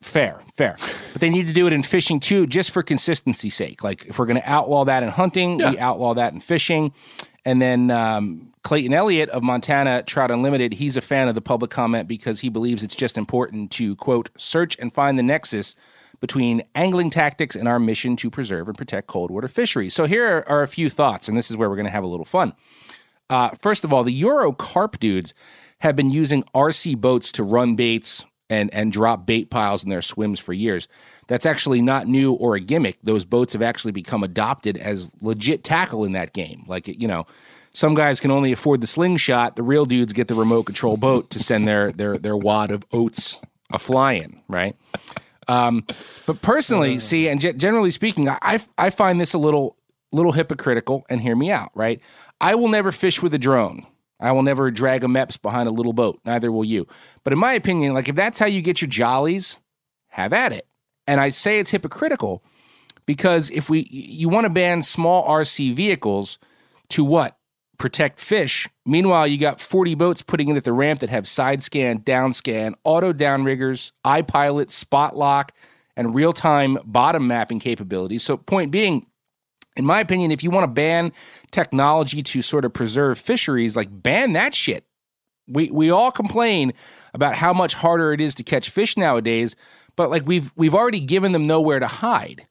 Fair, 0.00 0.40
fair. 0.54 0.76
But 1.12 1.20
they 1.20 1.30
need 1.30 1.46
to 1.46 1.52
do 1.52 1.66
it 1.66 1.72
in 1.72 1.82
fishing 1.82 2.20
too, 2.20 2.46
just 2.46 2.70
for 2.70 2.82
consistency's 2.82 3.54
sake. 3.54 3.82
Like 3.82 4.04
if 4.06 4.18
we're 4.18 4.26
going 4.26 4.40
to 4.40 4.50
outlaw 4.50 4.84
that 4.84 5.02
in 5.02 5.08
hunting, 5.08 5.58
we 5.58 5.78
outlaw 5.78 6.14
that 6.14 6.32
in 6.34 6.40
fishing. 6.40 6.92
And 7.46 7.60
then 7.60 7.90
um, 7.90 8.52
Clayton 8.62 8.92
Elliott 8.94 9.28
of 9.30 9.42
Montana 9.42 10.02
Trout 10.02 10.30
Unlimited, 10.30 10.74
he's 10.74 10.96
a 10.96 11.00
fan 11.02 11.28
of 11.28 11.34
the 11.34 11.40
public 11.42 11.70
comment 11.70 12.06
because 12.08 12.40
he 12.40 12.48
believes 12.50 12.82
it's 12.82 12.94
just 12.96 13.16
important 13.18 13.70
to, 13.72 13.96
quote, 13.96 14.30
search 14.36 14.78
and 14.78 14.92
find 14.92 15.18
the 15.18 15.22
nexus 15.22 15.74
between 16.20 16.62
angling 16.74 17.10
tactics 17.10 17.56
and 17.56 17.68
our 17.68 17.78
mission 17.78 18.16
to 18.16 18.30
preserve 18.30 18.68
and 18.68 18.76
protect 18.76 19.06
cold 19.06 19.30
water 19.30 19.48
fisheries. 19.48 19.94
So 19.94 20.06
here 20.06 20.38
are, 20.38 20.48
are 20.48 20.62
a 20.62 20.68
few 20.68 20.90
thoughts, 20.90 21.28
and 21.28 21.36
this 21.36 21.50
is 21.50 21.56
where 21.56 21.68
we're 21.68 21.76
going 21.76 21.86
to 21.86 21.92
have 21.92 22.04
a 22.04 22.08
little 22.08 22.24
fun. 22.24 22.54
Uh, 23.30 23.50
first 23.50 23.84
of 23.84 23.92
all, 23.92 24.04
the 24.04 24.12
Euro 24.12 24.52
carp 24.52 24.98
dudes 24.98 25.34
have 25.78 25.96
been 25.96 26.10
using 26.10 26.44
RC 26.54 26.98
boats 27.00 27.32
to 27.32 27.42
run 27.42 27.74
baits 27.74 28.24
and 28.50 28.72
and 28.74 28.92
drop 28.92 29.26
bait 29.26 29.50
piles 29.50 29.84
in 29.84 29.90
their 29.90 30.02
swims 30.02 30.38
for 30.38 30.52
years. 30.52 30.88
That's 31.26 31.46
actually 31.46 31.80
not 31.80 32.06
new 32.06 32.34
or 32.34 32.54
a 32.54 32.60
gimmick. 32.60 32.98
Those 33.02 33.24
boats 33.24 33.54
have 33.54 33.62
actually 33.62 33.92
become 33.92 34.22
adopted 34.22 34.76
as 34.76 35.12
legit 35.20 35.64
tackle 35.64 36.04
in 36.04 36.12
that 36.12 36.32
game. 36.34 36.64
Like 36.66 36.88
you 36.88 37.08
know, 37.08 37.26
some 37.72 37.94
guys 37.94 38.20
can 38.20 38.30
only 38.30 38.52
afford 38.52 38.80
the 38.80 38.86
slingshot. 38.86 39.56
The 39.56 39.62
real 39.62 39.84
dudes 39.84 40.12
get 40.12 40.28
the 40.28 40.34
remote 40.34 40.64
control 40.64 40.96
boat 40.96 41.30
to 41.30 41.38
send 41.38 41.66
their 41.66 41.90
their 41.90 42.18
their 42.18 42.36
wad 42.36 42.70
of 42.70 42.84
oats 42.92 43.40
a 43.72 43.78
flying, 43.78 44.42
right? 44.48 44.76
Um, 45.48 45.86
but 46.26 46.42
personally, 46.42 46.98
see, 46.98 47.28
and 47.28 47.40
ge- 47.40 47.56
generally 47.56 47.90
speaking, 47.90 48.28
I 48.28 48.60
I 48.78 48.90
find 48.90 49.20
this 49.20 49.34
a 49.34 49.38
little 49.38 49.76
little 50.12 50.32
hypocritical. 50.32 51.04
And 51.08 51.20
hear 51.20 51.36
me 51.36 51.50
out, 51.50 51.70
right? 51.74 52.00
I 52.40 52.54
will 52.54 52.68
never 52.68 52.92
fish 52.92 53.20
with 53.22 53.34
a 53.34 53.38
drone. 53.38 53.86
I 54.20 54.32
will 54.32 54.42
never 54.42 54.70
drag 54.70 55.04
a 55.04 55.08
Mepps 55.08 55.40
behind 55.40 55.68
a 55.68 55.72
little 55.72 55.92
boat. 55.92 56.20
Neither 56.24 56.50
will 56.50 56.64
you. 56.64 56.86
But 57.24 57.32
in 57.32 57.38
my 57.38 57.52
opinion, 57.52 57.94
like 57.94 58.08
if 58.08 58.14
that's 58.14 58.38
how 58.38 58.46
you 58.46 58.62
get 58.62 58.80
your 58.80 58.88
jollies, 58.88 59.58
have 60.08 60.32
at 60.32 60.52
it. 60.52 60.66
And 61.06 61.20
I 61.20 61.28
say 61.28 61.58
it's 61.58 61.70
hypocritical 61.70 62.42
because 63.06 63.50
if 63.50 63.68
we 63.68 63.86
you 63.90 64.28
want 64.28 64.44
to 64.44 64.50
ban 64.50 64.82
small 64.82 65.28
RC 65.28 65.74
vehicles 65.74 66.38
to 66.90 67.04
what? 67.04 67.36
Protect 67.78 68.20
fish. 68.20 68.68
Meanwhile, 68.86 69.26
you 69.26 69.38
got 69.38 69.60
40 69.60 69.94
boats 69.94 70.22
putting 70.22 70.48
in 70.48 70.56
at 70.56 70.64
the 70.64 70.72
ramp 70.72 71.00
that 71.00 71.10
have 71.10 71.26
side 71.26 71.62
scan, 71.62 72.02
down 72.04 72.32
scan, 72.32 72.74
auto 72.84 73.12
downriggers, 73.12 73.92
iPilot, 74.04 74.70
spot 74.70 75.16
lock, 75.16 75.52
and 75.96 76.14
real 76.14 76.32
time 76.32 76.78
bottom 76.84 77.26
mapping 77.26 77.60
capabilities. 77.60 78.22
So, 78.22 78.36
point 78.36 78.70
being, 78.70 79.06
in 79.76 79.84
my 79.84 80.00
opinion, 80.00 80.30
if 80.30 80.42
you 80.42 80.50
want 80.50 80.64
to 80.64 80.72
ban 80.72 81.12
technology 81.50 82.22
to 82.22 82.42
sort 82.42 82.64
of 82.64 82.72
preserve 82.72 83.18
fisheries, 83.18 83.76
like 83.76 83.88
ban 83.90 84.32
that 84.34 84.54
shit. 84.54 84.84
We 85.46 85.70
we 85.70 85.90
all 85.90 86.10
complain 86.10 86.72
about 87.12 87.34
how 87.34 87.52
much 87.52 87.74
harder 87.74 88.14
it 88.14 88.20
is 88.20 88.34
to 88.36 88.42
catch 88.42 88.70
fish 88.70 88.96
nowadays, 88.96 89.56
but 89.94 90.08
like 90.08 90.26
we've 90.26 90.50
we've 90.56 90.74
already 90.74 91.00
given 91.00 91.32
them 91.32 91.46
nowhere 91.46 91.80
to 91.80 91.86
hide. 91.86 92.46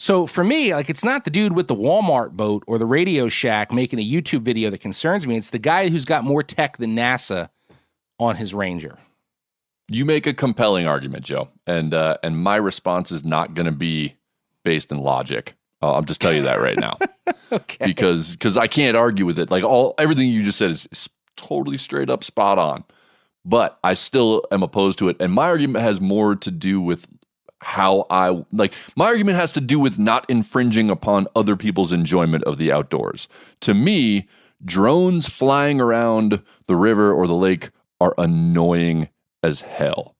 So 0.00 0.26
for 0.26 0.42
me, 0.42 0.74
like 0.74 0.88
it's 0.88 1.04
not 1.04 1.24
the 1.24 1.30
dude 1.30 1.54
with 1.54 1.68
the 1.68 1.74
Walmart 1.74 2.32
boat 2.32 2.64
or 2.66 2.78
the 2.78 2.86
Radio 2.86 3.28
Shack 3.28 3.70
making 3.70 3.98
a 3.98 4.02
YouTube 4.02 4.40
video 4.40 4.70
that 4.70 4.78
concerns 4.78 5.26
me. 5.26 5.36
It's 5.36 5.50
the 5.50 5.58
guy 5.58 5.90
who's 5.90 6.06
got 6.06 6.24
more 6.24 6.42
tech 6.42 6.78
than 6.78 6.96
NASA 6.96 7.50
on 8.18 8.36
his 8.36 8.54
Ranger. 8.54 8.96
You 9.88 10.06
make 10.06 10.26
a 10.26 10.32
compelling 10.32 10.86
argument, 10.86 11.26
Joe, 11.26 11.50
and 11.66 11.92
uh, 11.92 12.16
and 12.22 12.38
my 12.38 12.56
response 12.56 13.12
is 13.12 13.26
not 13.26 13.52
going 13.52 13.66
to 13.66 13.72
be 13.72 14.16
based 14.64 14.90
in 14.90 14.96
logic. 14.96 15.54
Uh, 15.82 15.96
I'm 15.96 16.06
just 16.06 16.22
telling 16.22 16.38
you 16.38 16.44
that 16.44 16.60
right 16.60 16.78
now, 16.78 16.96
okay. 17.52 17.84
because 17.84 18.32
because 18.32 18.56
I 18.56 18.68
can't 18.68 18.96
argue 18.96 19.26
with 19.26 19.38
it. 19.38 19.50
Like 19.50 19.64
all 19.64 19.94
everything 19.98 20.30
you 20.30 20.42
just 20.44 20.56
said 20.56 20.70
is, 20.70 20.88
is 20.92 21.10
totally 21.36 21.76
straight 21.76 22.08
up 22.08 22.24
spot 22.24 22.58
on, 22.58 22.84
but 23.44 23.78
I 23.84 23.92
still 23.92 24.46
am 24.50 24.62
opposed 24.62 24.98
to 25.00 25.10
it. 25.10 25.18
And 25.20 25.30
my 25.30 25.44
argument 25.44 25.84
has 25.84 26.00
more 26.00 26.36
to 26.36 26.50
do 26.50 26.80
with 26.80 27.06
how 27.62 28.06
I 28.10 28.44
like. 28.52 28.74
My 28.96 29.06
argument 29.06 29.36
has 29.36 29.52
to 29.52 29.60
do 29.60 29.78
with 29.78 29.98
not 29.98 30.24
infringing 30.28 30.90
upon 30.90 31.26
other 31.36 31.56
people's 31.56 31.92
enjoyment 31.92 32.44
of 32.44 32.58
the 32.58 32.72
outdoors. 32.72 33.28
To 33.60 33.74
me, 33.74 34.28
drones 34.64 35.28
flying 35.28 35.80
around 35.80 36.42
the 36.66 36.76
river 36.76 37.12
or 37.12 37.26
the 37.26 37.34
lake 37.34 37.70
are 38.00 38.14
annoying 38.18 39.08
as 39.42 39.60
hell. 39.60 40.16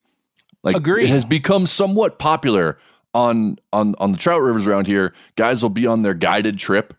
Like 0.62 0.76
Agreed. 0.76 1.04
it 1.04 1.08
has 1.08 1.24
become 1.24 1.66
somewhat 1.66 2.18
popular 2.18 2.78
on 3.14 3.56
on 3.72 3.94
on 3.98 4.12
the 4.12 4.18
trout 4.18 4.42
rivers 4.42 4.66
around 4.66 4.86
here. 4.86 5.14
Guys 5.36 5.62
will 5.62 5.70
be 5.70 5.86
on 5.86 6.02
their 6.02 6.14
guided 6.14 6.58
trip, 6.58 6.94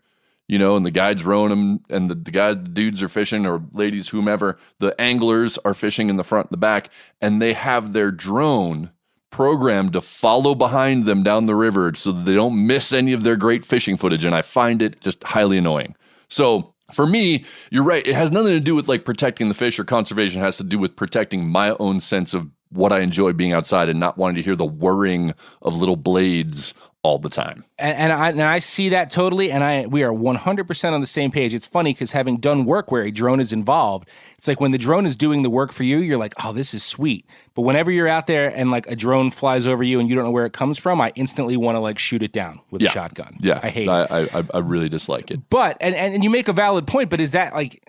you 0.48 0.58
know, 0.58 0.74
and 0.76 0.84
the 0.84 0.90
guides 0.90 1.24
rowing 1.24 1.50
them, 1.50 1.84
and 1.88 2.10
the, 2.10 2.16
the 2.16 2.32
guy 2.32 2.54
the 2.54 2.68
dudes 2.68 3.02
are 3.02 3.08
fishing 3.08 3.46
or 3.46 3.62
ladies, 3.72 4.08
whomever. 4.08 4.58
The 4.80 5.00
anglers 5.00 5.58
are 5.58 5.74
fishing 5.74 6.10
in 6.10 6.16
the 6.16 6.24
front 6.24 6.48
and 6.48 6.52
the 6.52 6.58
back, 6.58 6.90
and 7.20 7.40
they 7.40 7.52
have 7.52 7.92
their 7.92 8.10
drone 8.10 8.90
programmed 9.32 9.94
to 9.94 10.00
follow 10.00 10.54
behind 10.54 11.06
them 11.06 11.24
down 11.24 11.46
the 11.46 11.56
river 11.56 11.92
so 11.94 12.12
that 12.12 12.24
they 12.24 12.34
don't 12.34 12.66
miss 12.66 12.92
any 12.92 13.12
of 13.12 13.24
their 13.24 13.34
great 13.34 13.64
fishing 13.64 13.96
footage. 13.96 14.24
And 14.24 14.34
I 14.34 14.42
find 14.42 14.80
it 14.80 15.00
just 15.00 15.24
highly 15.24 15.58
annoying. 15.58 15.96
So 16.28 16.72
for 16.92 17.06
me, 17.06 17.44
you're 17.70 17.82
right. 17.82 18.06
It 18.06 18.14
has 18.14 18.30
nothing 18.30 18.52
to 18.52 18.60
do 18.60 18.76
with 18.76 18.88
like 18.88 19.04
protecting 19.04 19.48
the 19.48 19.54
fish 19.54 19.78
or 19.78 19.84
conservation. 19.84 20.40
It 20.40 20.44
has 20.44 20.58
to 20.58 20.64
do 20.64 20.78
with 20.78 20.94
protecting 20.94 21.48
my 21.48 21.70
own 21.80 22.00
sense 22.00 22.34
of 22.34 22.48
what 22.70 22.92
I 22.92 23.00
enjoy 23.00 23.32
being 23.32 23.52
outside 23.52 23.88
and 23.88 23.98
not 23.98 24.16
wanting 24.16 24.36
to 24.36 24.42
hear 24.42 24.56
the 24.56 24.64
whirring 24.64 25.34
of 25.60 25.76
little 25.76 25.96
blades 25.96 26.74
all 27.04 27.18
the 27.18 27.28
time. 27.28 27.64
and, 27.80 27.98
and 27.98 28.12
I 28.12 28.28
and 28.30 28.42
I 28.42 28.60
see 28.60 28.90
that 28.90 29.10
totally, 29.10 29.50
and 29.50 29.64
I 29.64 29.86
we 29.86 30.04
are 30.04 30.12
one 30.12 30.36
hundred 30.36 30.68
percent 30.68 30.94
on 30.94 31.00
the 31.00 31.06
same 31.06 31.30
page. 31.32 31.52
It's 31.52 31.66
funny 31.66 31.92
because 31.92 32.12
having 32.12 32.36
done 32.36 32.64
work 32.64 32.92
where 32.92 33.02
a 33.02 33.10
drone 33.10 33.40
is 33.40 33.52
involved, 33.52 34.08
it's 34.38 34.46
like 34.46 34.60
when 34.60 34.70
the 34.70 34.78
drone 34.78 35.04
is 35.04 35.16
doing 35.16 35.42
the 35.42 35.50
work 35.50 35.72
for 35.72 35.82
you, 35.82 35.98
you're 35.98 36.16
like, 36.16 36.32
oh, 36.44 36.52
this 36.52 36.74
is 36.74 36.84
sweet. 36.84 37.26
But 37.54 37.62
whenever 37.62 37.90
you're 37.90 38.06
out 38.06 38.28
there 38.28 38.48
and 38.54 38.70
like 38.70 38.86
a 38.86 38.94
drone 38.94 39.30
flies 39.32 39.66
over 39.66 39.82
you 39.82 39.98
and 39.98 40.08
you 40.08 40.14
don't 40.14 40.24
know 40.24 40.30
where 40.30 40.46
it 40.46 40.52
comes 40.52 40.78
from, 40.78 41.00
I 41.00 41.12
instantly 41.16 41.56
want 41.56 41.74
to 41.74 41.80
like 41.80 41.98
shoot 41.98 42.22
it 42.22 42.32
down 42.32 42.60
with 42.70 42.82
Yeah. 42.82 42.88
a 42.90 42.92
shotgun. 42.92 43.36
Yeah, 43.40 43.58
I 43.62 43.68
hate 43.68 43.88
I, 43.88 44.02
it. 44.04 44.10
I, 44.34 44.38
I, 44.38 44.44
I 44.54 44.58
really 44.58 44.88
dislike 44.88 45.30
it. 45.32 45.40
But 45.50 45.76
and, 45.80 45.94
and 45.96 46.14
and 46.14 46.22
you 46.22 46.30
make 46.30 46.46
a 46.46 46.52
valid 46.52 46.86
point, 46.86 47.10
but 47.10 47.20
is 47.20 47.32
that 47.32 47.52
like 47.52 47.84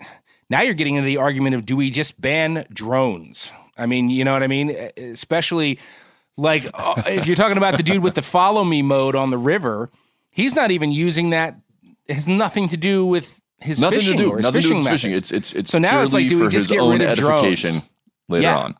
now 0.50 0.60
you're 0.62 0.74
getting 0.74 0.96
into 0.96 1.06
the 1.06 1.18
argument 1.18 1.54
of 1.54 1.64
do 1.64 1.76
we 1.76 1.90
just 1.90 2.20
ban 2.20 2.66
drones? 2.72 3.52
I 3.78 3.86
mean, 3.86 4.10
you 4.10 4.24
know 4.24 4.32
what 4.32 4.42
I 4.42 4.46
mean? 4.48 4.70
Especially 4.96 5.78
like 6.36 6.66
uh, 6.74 7.02
if 7.06 7.26
you're 7.26 7.36
talking 7.36 7.56
about 7.56 7.76
the 7.76 7.82
dude 7.82 8.02
with 8.02 8.14
the 8.14 8.22
follow 8.22 8.64
me 8.64 8.82
mode 8.82 9.14
on 9.14 9.30
the 9.30 9.38
river, 9.38 9.90
he's 10.30 10.54
not 10.56 10.70
even 10.70 10.90
using 10.92 11.30
that. 11.30 11.56
It 12.06 12.14
has 12.14 12.28
nothing 12.28 12.68
to 12.70 12.76
do 12.76 13.06
with 13.06 13.40
his 13.60 13.80
Nothing 13.80 14.00
fishing 14.00 14.16
to 14.18 14.22
do. 14.24 14.30
or 14.30 14.40
Nothing 14.40 14.60
to 14.62 14.68
do 14.68 14.68
fishing 14.68 14.78
with 14.78 14.88
fishing. 14.88 15.12
It's 15.12 15.32
it's 15.32 15.52
it's 15.54 15.70
so 15.70 15.78
now 15.78 16.02
it's 16.02 16.12
like, 16.12 16.28
do 16.28 16.40
we 16.40 16.48
just 16.48 16.68
get 16.68 16.78
rid 16.82 17.00
of 17.00 17.08
edification 17.08 17.70
drones? 17.70 17.88
later 18.28 18.42
Yeah. 18.42 18.58
on. 18.58 18.74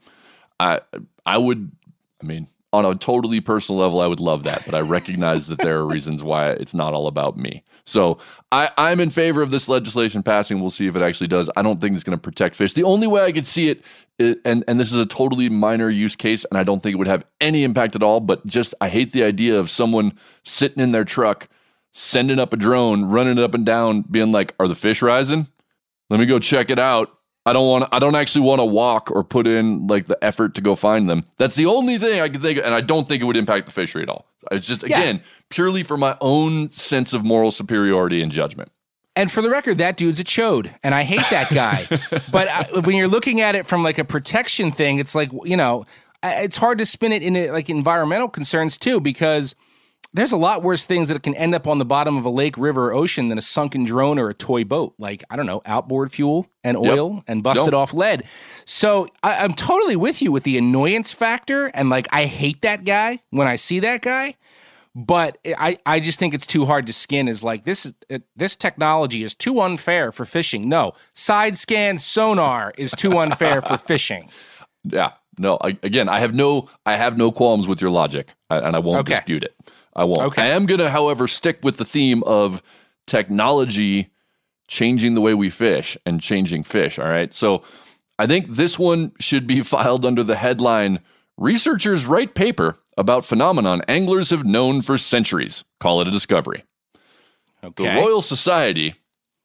I 0.61 0.81
I 1.25 1.39
would. 1.39 1.71
I 2.23 2.27
mean, 2.27 2.49
on 2.75 2.85
a 2.85 2.95
totally 2.97 3.41
personal 3.41 3.81
level, 3.81 4.01
I 4.01 4.09
would 4.09 4.19
love 4.19 4.43
that, 4.43 4.65
but 4.67 4.75
I 4.75 4.81
recognize 4.81 5.47
that 5.47 5.61
there 5.61 5.77
are 5.77 5.87
reasons 5.95 6.25
why 6.25 6.51
it's 6.51 6.75
not 6.75 6.93
all 6.93 7.07
about 7.07 7.37
me. 7.37 7.63
So 7.85 8.19
I, 8.51 8.71
I'm 8.77 8.99
in 8.99 9.11
favor 9.11 9.43
of 9.43 9.53
this 9.53 9.69
legislation 9.69 10.25
passing. 10.25 10.61
We'll 10.61 10.71
see 10.71 10.89
if 10.89 10.97
it 10.97 11.03
actually 11.03 11.29
does. 11.29 11.49
I 11.57 11.63
don't 11.63 11.81
think 11.81 11.95
it's 11.95 12.03
going 12.03 12.19
to 12.19 12.23
protect 12.23 12.57
fish. 12.57 12.73
The 12.73 12.83
only 12.83 13.07
way 13.07 13.25
I 13.25 13.31
could 13.31 13.47
see 13.47 13.69
it, 13.69 13.85
and 14.19 14.65
and 14.67 14.81
this 14.81 14.91
is 14.91 14.99
a 14.99 15.07
totally 15.07 15.49
minor 15.49 15.89
use 15.89 16.17
case, 16.17 16.45
and 16.45 16.59
I 16.59 16.65
don't 16.65 16.83
think 16.83 16.95
it 16.95 16.99
would 16.99 17.07
have 17.07 17.25
any 17.41 17.63
impact 17.63 17.95
at 17.95 18.03
all. 18.03 18.19
But 18.19 18.45
just 18.45 18.75
I 18.81 18.89
hate 18.89 19.13
the 19.13 19.23
idea 19.23 19.59
of 19.59 19.71
someone 19.71 20.13
sitting 20.43 20.83
in 20.83 20.91
their 20.91 21.05
truck, 21.05 21.49
sending 21.93 22.41
up 22.41 22.53
a 22.53 22.57
drone, 22.57 23.05
running 23.05 23.39
it 23.39 23.45
up 23.45 23.55
and 23.55 23.65
down, 23.65 24.03
being 24.03 24.33
like, 24.33 24.55
"Are 24.59 24.67
the 24.67 24.75
fish 24.75 25.01
rising? 25.01 25.47
Let 26.11 26.19
me 26.19 26.27
go 26.27 26.41
check 26.41 26.71
it 26.71 26.79
out." 26.79 27.17
I 27.47 27.53
don't 27.53 27.69
want. 27.69 27.89
I 27.93 27.99
don't 27.99 28.15
actually 28.15 28.43
want 28.47 28.61
to 28.61 28.65
walk 28.65 29.11
or 29.11 29.23
put 29.23 29.47
in 29.47 29.87
like 29.87 30.07
the 30.07 30.23
effort 30.25 30.55
to 30.55 30.61
go 30.63 30.75
find 30.75 31.09
them. 31.11 31.25
That's 31.37 31.57
the 31.57 31.67
only 31.67 31.99
thing 31.99 32.21
I 32.23 32.29
can 32.29 32.41
think 32.41 32.59
of, 32.59 32.65
and 32.65 32.75
I 32.75 32.81
don't 32.81 33.07
think 33.07 33.23
it 33.23 33.27
would 33.27 33.37
impact 33.37 33.67
the 33.67 33.73
fishery 33.73 34.03
at 34.03 34.09
all. 34.09 34.27
It's 34.51 34.67
just 34.67 34.83
Yeah. 34.83 34.99
again 34.99 35.21
purely 35.51 35.83
for 35.83 35.97
my 35.97 36.17
own 36.21 36.71
sense 36.71 37.13
of 37.13 37.25
moral 37.25 37.51
superiority 37.51 38.23
and 38.23 38.33
judgment. 38.33 38.71
And 39.17 39.31
for 39.31 39.43
the 39.43 39.51
record, 39.51 39.79
that 39.79 39.97
dude's 39.97 40.19
a 40.21 40.25
chode, 40.25 40.75
and 40.83 40.95
I 40.95 41.03
hate 41.03 41.23
that 41.31 41.49
guy. 41.53 41.87
but 42.33 42.49
uh, 42.49 42.81
when 42.83 42.97
you're 42.97 43.09
looking 43.09 43.41
at 43.43 43.55
it 43.55 43.67
from 43.67 43.83
like 43.85 43.99
a 43.99 44.05
protection 44.05 44.73
thing, 44.73 44.99
it's 44.99 45.15
like 45.15 45.31
you 45.45 45.57
know, 45.57 45.85
it's 46.23 46.57
hard 46.57 46.79
to 46.79 46.87
spin 46.87 47.13
it 47.13 47.23
into 47.23 47.53
like 47.53 47.69
environmental 47.69 48.29
concerns 48.29 48.79
too, 48.79 49.01
because 49.01 49.55
there's 50.15 50.33
a 50.33 50.37
lot 50.37 50.63
worse 50.63 50.87
things 50.87 51.09
that 51.09 51.23
can 51.23 51.35
end 51.35 51.55
up 51.55 51.67
on 51.67 51.79
the 51.79 51.85
bottom 51.85 52.17
of 52.17 52.25
a 52.25 52.31
lake, 52.31 52.57
river, 52.57 52.87
or 52.91 52.95
ocean 52.95 53.29
than 53.29 53.37
a 53.37 53.43
sunken 53.43 53.85
drone 53.85 54.19
or 54.19 54.31
a 54.31 54.35
toy 54.35 54.65
boat. 54.65 54.95
Like 54.99 55.23
I 55.29 55.37
don't 55.37 55.45
know, 55.47 55.61
outboard 55.67 56.11
fuel 56.13 56.47
and 56.63 56.77
Yep. 56.77 56.87
oil 56.87 57.25
and 57.29 57.43
busted 57.43 57.67
Yep. 57.67 57.75
off 57.75 57.93
lead. 57.93 58.25
So 58.65 59.09
I, 59.23 59.45
I'm 59.45 59.53
totally 59.53 59.97
with 59.97 60.23
you 60.23 60.33
with 60.33 60.45
the 60.45 60.57
annoyance 60.57 61.13
factor, 61.13 61.67
and 61.75 61.91
like 61.91 62.09
I 62.13 62.25
hate 62.25 62.63
that 62.63 62.85
guy 62.85 63.19
when 63.31 63.47
I 63.47 63.57
see 63.57 63.81
that 63.81 64.01
guy 64.01 64.37
but 64.97 65.39
I, 65.45 65.77
I 65.85 65.99
just 65.99 66.21
think 66.21 66.35
it's 66.35 66.47
too 66.47 66.67
hard 66.67 66.87
to 66.87 66.93
skin 66.93 67.27
is 67.27 67.43
like 67.43 67.65
this 67.65 67.93
it, 68.09 68.23
this 68.37 68.55
technology 68.55 69.25
is 69.25 69.35
too 69.35 69.61
unfair 69.61 70.13
for 70.13 70.25
fishing 70.25 70.69
no 70.69 70.93
side 71.15 71.59
scan 71.59 71.99
sonar 71.99 72.73
is 72.79 72.93
too 72.93 73.19
unfair 73.19 73.61
for 73.61 73.77
fishing 73.93 74.31
Yeah, 74.85 75.11
no. 75.37 75.59
I, 75.61 75.77
again, 75.83 76.09
I 76.09 76.21
have 76.21 76.33
no. 76.35 76.69
I 76.87 76.97
have 76.97 77.17
no 77.19 77.33
qualms 77.33 77.67
with 77.67 77.81
your 77.81 77.91
logic, 77.91 78.35
and 78.51 78.77
I 78.77 78.79
won't 78.79 79.01
Okay. 79.01 79.15
dispute 79.17 79.43
it. 79.43 79.54
I 79.97 80.05
won't. 80.05 80.21
Okay. 80.21 80.43
I 80.43 80.47
am 80.47 80.67
gonna, 80.67 80.91
however, 80.91 81.29
stick 81.29 81.59
with 81.63 81.77
the 81.77 81.85
theme 81.85 82.23
of 82.25 82.63
technology 83.07 84.11
changing 84.67 85.15
the 85.15 85.21
way 85.21 85.35
we 85.35 85.51
fish 85.51 85.97
and 86.07 86.21
changing 86.21 86.65
fish. 86.65 86.99
All 86.99 87.09
right. 87.09 87.33
So 87.35 87.63
I 88.19 88.27
think 88.27 88.49
this 88.51 88.79
one 88.79 89.13
should 89.21 89.47
be 89.47 89.63
filed 89.63 90.05
under 90.05 90.23
the 90.23 90.37
headline 90.37 91.01
researchers 91.37 92.07
write 92.07 92.35
paper 92.35 92.77
about 92.97 93.25
phenomenon 93.25 93.83
anglers 93.89 94.31
have 94.31 94.45
known 94.45 94.83
for 94.83 94.99
centuries. 94.99 95.65
Call 95.81 96.01
it 96.01 96.09
a 96.09 96.11
discovery. 96.11 96.63
Okay. 97.63 97.85
The 97.85 98.01
Royal 98.01 98.23
Society, 98.23 98.95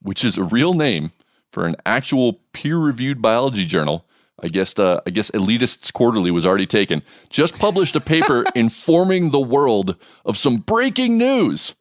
which 0.01 0.23
is 0.23 0.37
a 0.37 0.43
real 0.43 0.73
name 0.73 1.11
for 1.51 1.65
an 1.65 1.75
actual 1.85 2.33
peer-reviewed 2.53 3.21
biology 3.21 3.65
journal, 3.65 4.05
I 4.43 4.47
guess 4.47 4.77
uh, 4.77 5.01
I 5.05 5.09
guess 5.09 5.31
Elitists 5.31 5.91
Quarterly 5.91 6.31
was 6.31 6.45
already 6.45 6.67
taken, 6.67 7.03
just 7.29 7.57
published 7.57 7.95
a 7.95 8.01
paper 8.01 8.43
informing 8.55 9.31
the 9.31 9.39
world 9.39 9.95
of 10.25 10.37
some 10.37 10.57
breaking 10.57 11.17
news. 11.17 11.75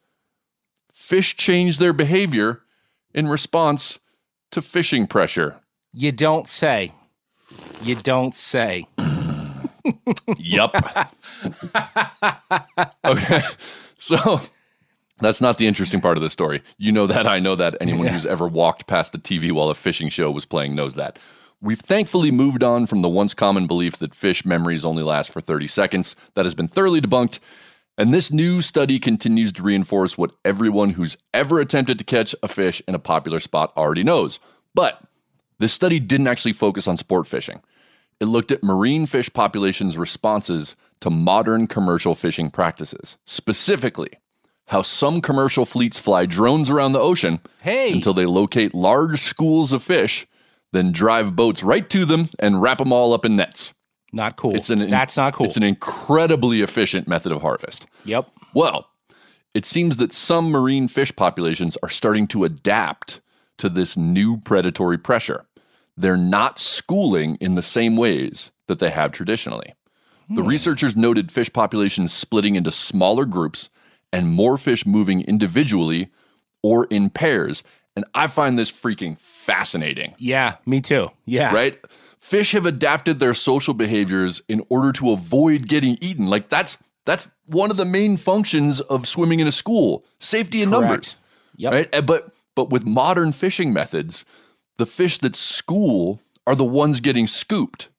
Fish 0.93 1.35
change 1.35 1.77
their 1.77 1.93
behavior 1.93 2.61
in 3.13 3.27
response 3.27 3.99
to 4.51 4.61
fishing 4.61 5.07
pressure. 5.07 5.59
You 5.93 6.11
don't 6.11 6.47
say. 6.47 6.93
You 7.81 7.95
don't 7.95 8.35
say. 8.35 8.87
yep. 10.37 10.75
okay. 13.05 13.41
So 13.97 14.41
that's 15.19 15.41
not 15.41 15.57
the 15.57 15.67
interesting 15.67 16.01
part 16.01 16.17
of 16.17 16.23
the 16.23 16.29
story. 16.29 16.61
You 16.77 16.91
know 16.91 17.07
that. 17.07 17.27
I 17.27 17.39
know 17.39 17.55
that. 17.55 17.75
Anyone 17.81 18.07
who's 18.07 18.25
ever 18.25 18.47
walked 18.47 18.87
past 18.87 19.15
a 19.15 19.19
TV 19.19 19.51
while 19.51 19.69
a 19.69 19.75
fishing 19.75 20.09
show 20.09 20.31
was 20.31 20.45
playing 20.45 20.75
knows 20.75 20.95
that. 20.95 21.19
We've 21.61 21.79
thankfully 21.79 22.31
moved 22.31 22.63
on 22.63 22.87
from 22.87 23.01
the 23.01 23.09
once 23.09 23.33
common 23.33 23.67
belief 23.67 23.97
that 23.97 24.15
fish 24.15 24.45
memories 24.45 24.85
only 24.85 25.03
last 25.03 25.31
for 25.31 25.41
30 25.41 25.67
seconds. 25.67 26.15
That 26.35 26.45
has 26.45 26.55
been 26.55 26.69
thoroughly 26.69 27.01
debunked. 27.01 27.39
And 27.97 28.13
this 28.13 28.31
new 28.31 28.61
study 28.61 28.97
continues 28.97 29.51
to 29.53 29.63
reinforce 29.63 30.17
what 30.17 30.33
everyone 30.45 30.91
who's 30.91 31.17
ever 31.33 31.59
attempted 31.59 31.97
to 31.97 32.05
catch 32.05 32.33
a 32.41 32.47
fish 32.47 32.81
in 32.87 32.95
a 32.95 32.99
popular 32.99 33.41
spot 33.41 33.73
already 33.75 34.03
knows. 34.03 34.39
But 34.73 35.01
this 35.57 35.73
study 35.73 35.99
didn't 35.99 36.27
actually 36.27 36.53
focus 36.53 36.87
on 36.87 36.95
sport 36.95 37.27
fishing. 37.27 37.61
It 38.21 38.25
looked 38.25 38.53
at 38.53 38.63
marine 38.63 39.05
fish 39.05 39.31
populations' 39.33 39.97
responses 39.97 40.77
to 41.01 41.09
modern 41.09 41.67
commercial 41.67 42.15
fishing 42.15 42.51
practices, 42.51 43.17
specifically 43.25 44.11
how 44.67 44.81
some 44.81 45.19
commercial 45.19 45.65
fleets 45.65 45.99
fly 45.99 46.25
drones 46.25 46.69
around 46.69 46.93
the 46.93 46.99
ocean 46.99 47.41
Hey. 47.61 47.91
until 47.91 48.13
they 48.13 48.25
locate 48.25 48.73
large 48.73 49.21
schools 49.21 49.73
of 49.73 49.83
fish, 49.83 50.25
then 50.71 50.91
drive 50.91 51.35
boats 51.35 51.63
right 51.63 51.89
to 51.89 52.05
them 52.05 52.29
and 52.39 52.61
wrap 52.61 52.77
them 52.77 52.93
all 52.93 53.13
up 53.13 53.25
in 53.25 53.35
nets. 53.35 53.73
Not 54.11 54.35
cool. 54.37 54.55
It's 54.55 54.69
an 54.69 54.89
That's 54.89 55.17
not 55.17 55.33
cool. 55.33 55.45
It's 55.45 55.57
an 55.57 55.63
incredibly 55.63 56.61
efficient 56.61 57.07
method 57.07 57.31
of 57.31 57.41
harvest. 57.41 57.87
Yep. 58.05 58.29
Well, 58.53 58.89
it 59.53 59.65
seems 59.65 59.97
that 59.97 60.13
some 60.13 60.49
marine 60.49 60.87
fish 60.87 61.15
populations 61.15 61.77
are 61.83 61.89
starting 61.89 62.27
to 62.27 62.43
adapt 62.43 63.21
to 63.57 63.69
this 63.69 63.97
new 63.97 64.37
predatory 64.37 64.97
pressure. 64.97 65.45
They're 65.97 66.17
not 66.17 66.59
schooling 66.59 67.35
in 67.35 67.55
the 67.55 67.61
same 67.61 67.97
ways 67.97 68.51
that 68.67 68.79
they 68.79 68.89
have 68.89 69.11
traditionally. 69.11 69.73
The 70.29 70.43
hmm. 70.43 70.47
researchers 70.47 70.95
noted 70.95 71.31
fish 71.31 71.51
populations 71.51 72.13
splitting 72.13 72.55
into 72.55 72.71
smaller 72.71 73.25
groups 73.25 73.69
and 74.13 74.29
more 74.29 74.57
fish 74.57 74.85
moving 74.85 75.21
individually 75.21 76.09
or 76.63 76.85
in 76.85 77.09
pairs. 77.09 77.63
And 77.95 78.05
I 78.13 78.27
find 78.27 78.57
this 78.57 78.71
freaking 78.71 79.17
fascinating 79.49 80.13
Yeah, 80.17 80.55
me 80.65 80.81
too. 80.81 81.09
Yeah. 81.25 81.53
right? 81.53 81.77
Fish 82.19 82.51
have 82.51 82.65
adapted 82.65 83.19
their 83.19 83.33
social 83.33 83.73
behaviors 83.73 84.41
in 84.47 84.63
order 84.69 84.91
to 84.93 85.11
avoid 85.11 85.67
getting 85.67 85.97
eaten. 86.01 86.27
Like 86.27 86.49
that's 86.49 86.77
that's 87.05 87.29
one 87.45 87.71
of 87.71 87.77
the 87.77 87.85
main 87.85 88.17
functions 88.17 88.81
of 88.81 89.07
swimming 89.07 89.39
in 89.39 89.47
a 89.47 89.51
school: 89.51 90.05
safety 90.19 90.61
in 90.61 90.69
Correct. 90.69 90.81
numbers. 90.83 91.15
Yep. 91.57 91.71
Right? 91.73 91.95
Uh, 91.95 92.01
But 92.01 92.33
but 92.55 92.69
with 92.69 92.85
modern 92.85 93.31
fishing 93.31 93.73
methods, 93.73 94.25
the 94.77 94.85
fish 94.85 95.17
that 95.19 95.35
school 95.35 96.19
are 96.45 96.55
the 96.55 96.65
ones 96.65 96.99
getting 96.99 97.25
scooped. 97.27 97.89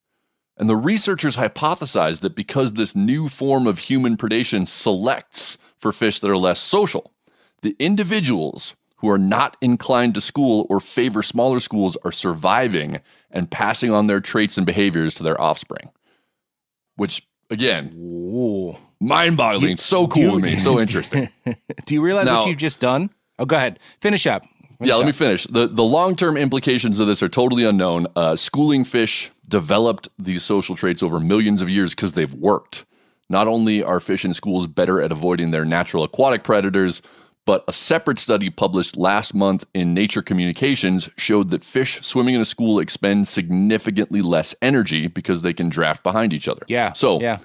And 0.56 0.68
the 0.68 0.76
researchers 0.76 1.36
hypothesize 1.36 2.20
that 2.20 2.34
because 2.36 2.74
this 2.74 2.94
new 2.94 3.28
form 3.30 3.66
of 3.66 3.78
human 3.78 4.16
predation 4.18 4.68
selects 4.68 5.56
for 5.78 5.90
fish 5.92 6.18
that 6.20 6.30
are 6.30 6.36
less 6.36 6.60
social, 6.60 7.12
the 7.62 7.74
individuals 7.78 8.74
who 9.00 9.08
are 9.10 9.18
not 9.18 9.56
inclined 9.60 10.14
to 10.14 10.20
school 10.20 10.66
or 10.70 10.80
favor 10.80 11.22
smaller 11.22 11.60
schools 11.60 11.96
are 12.04 12.12
surviving 12.12 13.00
and 13.30 13.50
passing 13.50 13.90
on 13.90 14.06
their 14.06 14.20
traits 14.20 14.56
and 14.56 14.66
behaviors 14.66 15.14
to 15.14 15.22
their 15.22 15.40
offspring. 15.40 15.90
Which, 16.96 17.26
again, 17.50 17.92
Ooh. 17.96 18.76
mind 19.00 19.36
boggling. 19.36 19.76
So 19.78 20.06
cool 20.06 20.36
to 20.36 20.38
me. 20.38 20.58
So 20.58 20.78
interesting. 20.80 21.28
Do 21.86 21.94
you 21.94 22.02
realize 22.02 22.26
Now- 22.26 22.38
what 22.40 22.48
you've 22.48 22.58
just 22.58 22.80
done? 22.80 23.10
Oh, 23.38 23.46
go 23.46 23.56
ahead. 23.56 23.78
Finish 24.02 24.26
up. 24.26 24.44
yeah, 24.80 24.94
let 24.96 25.06
me 25.06 25.12
finish. 25.12 25.44
The 25.46 25.66
the 25.66 25.82
long 25.82 26.14
term 26.16 26.36
implications 26.36 27.00
of 27.00 27.06
this 27.06 27.22
are 27.22 27.28
totally 27.28 27.64
unknown. 27.64 28.06
Uh, 28.16 28.36
schooling 28.36 28.84
fish 28.84 29.30
developed 29.48 30.08
these 30.18 30.42
social 30.42 30.76
traits 30.76 31.02
over 31.02 31.18
millions 31.20 31.62
of 31.62 31.68
years 31.70 31.94
because 31.94 32.12
they've 32.12 32.32
worked. 32.34 32.84
Not 33.30 33.46
only 33.46 33.82
are 33.82 34.00
fish 34.00 34.24
in 34.26 34.34
schools 34.34 34.66
better 34.66 35.00
at 35.00 35.10
avoiding 35.12 35.50
their 35.52 35.64
natural 35.64 36.02
aquatic 36.04 36.44
predators, 36.44 37.00
but 37.50 37.64
a 37.66 37.72
separate 37.72 38.20
study 38.20 38.48
published 38.48 38.96
last 38.96 39.34
month 39.34 39.66
in 39.74 39.92
Nature 39.92 40.22
Communications 40.22 41.10
showed 41.16 41.50
that 41.50 41.64
fish 41.64 41.98
swimming 42.00 42.36
in 42.36 42.40
a 42.40 42.44
school 42.44 42.78
expend 42.78 43.26
significantly 43.26 44.22
less 44.22 44.54
energy 44.62 45.08
because 45.08 45.42
they 45.42 45.52
can 45.52 45.68
draft 45.68 46.04
behind 46.04 46.32
each 46.32 46.46
other. 46.46 46.62
Yeah. 46.68 46.92
So, 46.92 47.20
yeah. 47.20 47.40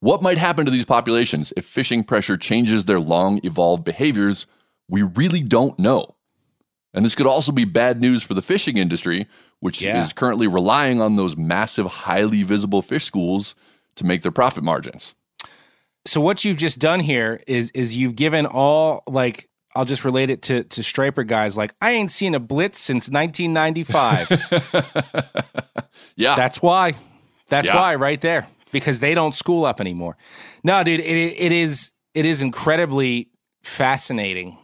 what 0.00 0.22
might 0.22 0.38
happen 0.38 0.64
to 0.64 0.70
these 0.70 0.86
populations 0.86 1.52
if 1.54 1.66
fishing 1.66 2.02
pressure 2.02 2.38
changes 2.38 2.86
their 2.86 2.98
long 2.98 3.40
evolved 3.44 3.84
behaviors? 3.84 4.46
We 4.88 5.02
really 5.02 5.42
don't 5.42 5.78
know. 5.78 6.14
And 6.94 7.04
this 7.04 7.14
could 7.14 7.26
also 7.26 7.52
be 7.52 7.66
bad 7.66 8.00
news 8.00 8.22
for 8.22 8.32
the 8.32 8.40
fishing 8.40 8.78
industry, 8.78 9.26
which 9.60 9.82
Yeah. 9.82 10.00
is 10.02 10.14
currently 10.14 10.46
relying 10.46 11.02
on 11.02 11.16
those 11.16 11.36
massive, 11.36 11.84
highly 11.88 12.42
visible 12.42 12.80
fish 12.80 13.04
schools 13.04 13.54
to 13.96 14.06
make 14.06 14.22
their 14.22 14.32
profit 14.32 14.64
margins. 14.64 15.14
So 16.04 16.20
what 16.20 16.44
you've 16.44 16.56
just 16.56 16.78
done 16.78 17.00
here 17.00 17.40
is 17.46 17.70
is 17.70 17.94
you've 17.96 18.16
given 18.16 18.46
all 18.46 19.02
like 19.06 19.48
I'll 19.74 19.84
just 19.84 20.04
relate 20.04 20.30
it 20.30 20.42
to 20.42 20.64
to 20.64 20.82
striper 20.82 21.22
guys 21.24 21.56
like 21.56 21.74
I 21.80 21.92
ain't 21.92 22.10
seen 22.10 22.34
a 22.34 22.40
blitz 22.40 22.78
since 22.80 23.08
1995. 23.10 24.28
Yeah. 26.16 26.34
That's 26.34 26.60
why. 26.60 26.94
That's 27.48 27.68
Yeah. 27.68 27.76
why 27.76 27.94
right 27.94 28.20
there 28.20 28.46
because 28.70 29.00
they 29.00 29.14
don't 29.14 29.34
school 29.34 29.64
up 29.64 29.80
anymore. 29.80 30.16
No, 30.64 30.82
dude, 30.84 31.00
it 31.00 31.16
it 31.38 31.52
is 31.52 31.92
it 32.14 32.24
is 32.26 32.42
incredibly 32.42 33.28
fascinating 33.62 34.58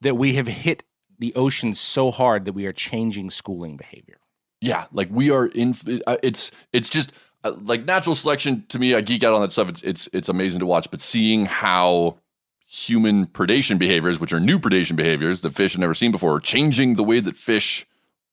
that 0.00 0.16
we 0.16 0.34
have 0.34 0.46
hit 0.46 0.82
the 1.18 1.34
ocean 1.34 1.74
so 1.74 2.10
hard 2.10 2.44
that 2.46 2.52
we 2.52 2.66
are 2.66 2.72
changing 2.72 3.30
schooling 3.30 3.76
behavior. 3.76 4.18
yeah, 4.60 4.86
like 4.92 5.08
we 5.10 5.30
are 5.30 5.46
in. 5.46 5.74
uh, 6.06 6.16
It's 6.22 6.50
it's 6.72 6.88
just 6.88 7.12
Uh, 7.42 7.52
like 7.62 7.84
natural 7.86 8.14
selection 8.14 8.64
to 8.68 8.78
me. 8.78 8.94
I 8.94 9.00
geek 9.00 9.24
out 9.24 9.32
on 9.34 9.40
that 9.40 9.52
stuff. 9.52 9.68
It's 9.68 9.82
it's 9.82 10.08
it's 10.12 10.28
amazing 10.28 10.60
to 10.60 10.66
watch. 10.66 10.90
But 10.90 11.00
seeing 11.00 11.46
how 11.46 12.18
human 12.66 13.26
predation 13.26 13.78
behaviors, 13.78 14.20
which 14.20 14.32
are 14.32 14.40
new 14.40 14.58
predation 14.58 14.94
behaviors 14.96 15.40
that 15.40 15.54
fish 15.54 15.72
have 15.72 15.80
never 15.80 15.94
seen 15.94 16.12
before, 16.12 16.34
are 16.36 16.40
changing 16.40 16.94
the 16.94 17.02
way 17.02 17.18
that 17.20 17.36
fish 17.36 17.86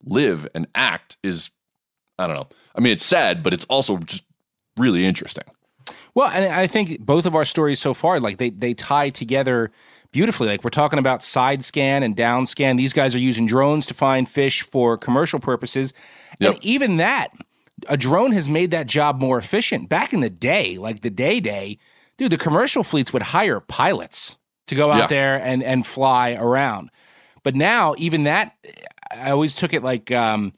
live 0.03 0.47
and 0.53 0.67
act 0.75 1.17
is, 1.23 1.49
I 2.19 2.27
don't 2.27 2.35
know. 2.35 2.47
I 2.75 2.81
mean, 2.81 2.91
it's 2.93 3.05
sad, 3.05 3.41
but 3.43 3.53
it's 3.53 3.65
also 3.65 3.97
just 3.97 4.23
really 4.77 5.05
interesting. 5.05 5.45
Well, 6.13 6.29
and 6.29 6.45
I 6.53 6.67
think 6.67 6.99
both 6.99 7.25
of 7.25 7.33
our 7.33 7.45
stories 7.45 7.79
so 7.79 7.93
far, 7.93 8.19
like 8.19 8.37
they 8.37 8.49
they 8.49 8.73
tie 8.73 9.09
together 9.09 9.71
beautifully. 10.11 10.47
Like 10.49 10.63
we're 10.63 10.69
talking 10.69 10.99
about 10.99 11.23
side 11.23 11.63
scan 11.63 12.03
and 12.03 12.15
down 12.15 12.45
scan. 12.45 12.75
These 12.75 12.93
guys 12.93 13.15
are 13.15 13.19
using 13.19 13.45
drones 13.45 13.85
to 13.87 13.93
find 13.93 14.27
fish 14.27 14.63
for 14.63 14.97
commercial 14.97 15.39
purposes, 15.39 15.93
Yep. 16.39 16.55
and 16.55 16.65
even 16.65 16.97
that, 16.97 17.29
a 17.89 17.97
drone 17.97 18.31
has 18.31 18.47
made 18.49 18.71
that 18.71 18.87
job 18.87 19.19
more 19.19 19.37
efficient. 19.37 19.89
Back 19.89 20.13
in 20.13 20.21
the 20.21 20.29
day, 20.29 20.77
like 20.77 21.01
the 21.01 21.09
day 21.09 21.39
day, 21.39 21.77
dude, 22.17 22.31
the 22.31 22.37
commercial 22.37 22.83
fleets 22.83 23.13
would 23.13 23.21
hire 23.21 23.59
pilots 23.59 24.37
to 24.67 24.75
go 24.75 24.91
out 24.91 24.97
Yeah. 24.97 25.07
there 25.07 25.41
and 25.41 25.63
and 25.63 25.85
fly 25.85 26.33
around. 26.33 26.89
But 27.43 27.55
now, 27.55 27.93
even 27.97 28.23
that, 28.23 28.53
I 29.11 29.31
always 29.31 29.55
took 29.55 29.73
it 29.73 29.83
like 29.83 30.11
um, 30.11 30.53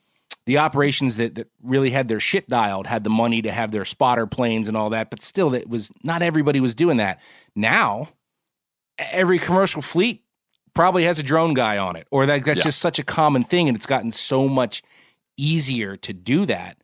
the 0.46 0.58
operations 0.58 1.16
that, 1.18 1.36
that 1.36 1.48
really 1.62 1.90
had 1.90 2.08
their 2.08 2.18
shit 2.18 2.48
dialed 2.48 2.86
had 2.88 3.04
the 3.04 3.10
money 3.10 3.40
to 3.42 3.52
have 3.52 3.70
their 3.70 3.84
spotter 3.84 4.26
planes 4.26 4.66
and 4.66 4.76
all 4.76 4.90
that. 4.90 5.10
But 5.10 5.22
still, 5.22 5.50
that 5.50 5.68
was 5.68 5.92
not 6.02 6.22
everybody 6.22 6.58
was 6.60 6.74
doing 6.74 6.96
that. 6.96 7.20
Now, 7.54 8.08
every 8.98 9.38
commercial 9.38 9.82
fleet 9.82 10.24
probably 10.74 11.04
has 11.04 11.18
a 11.18 11.22
drone 11.22 11.54
guy 11.54 11.78
on 11.78 11.96
it, 11.96 12.06
or 12.10 12.26
that, 12.26 12.44
that's 12.44 12.58
Yeah. 12.58 12.64
just 12.64 12.78
such 12.80 12.98
a 12.98 13.04
common 13.04 13.44
thing, 13.44 13.68
and 13.68 13.76
it's 13.76 13.86
gotten 13.86 14.10
so 14.10 14.48
much 14.48 14.82
easier 15.36 15.96
to 15.98 16.12
do 16.12 16.46
that. 16.46 16.76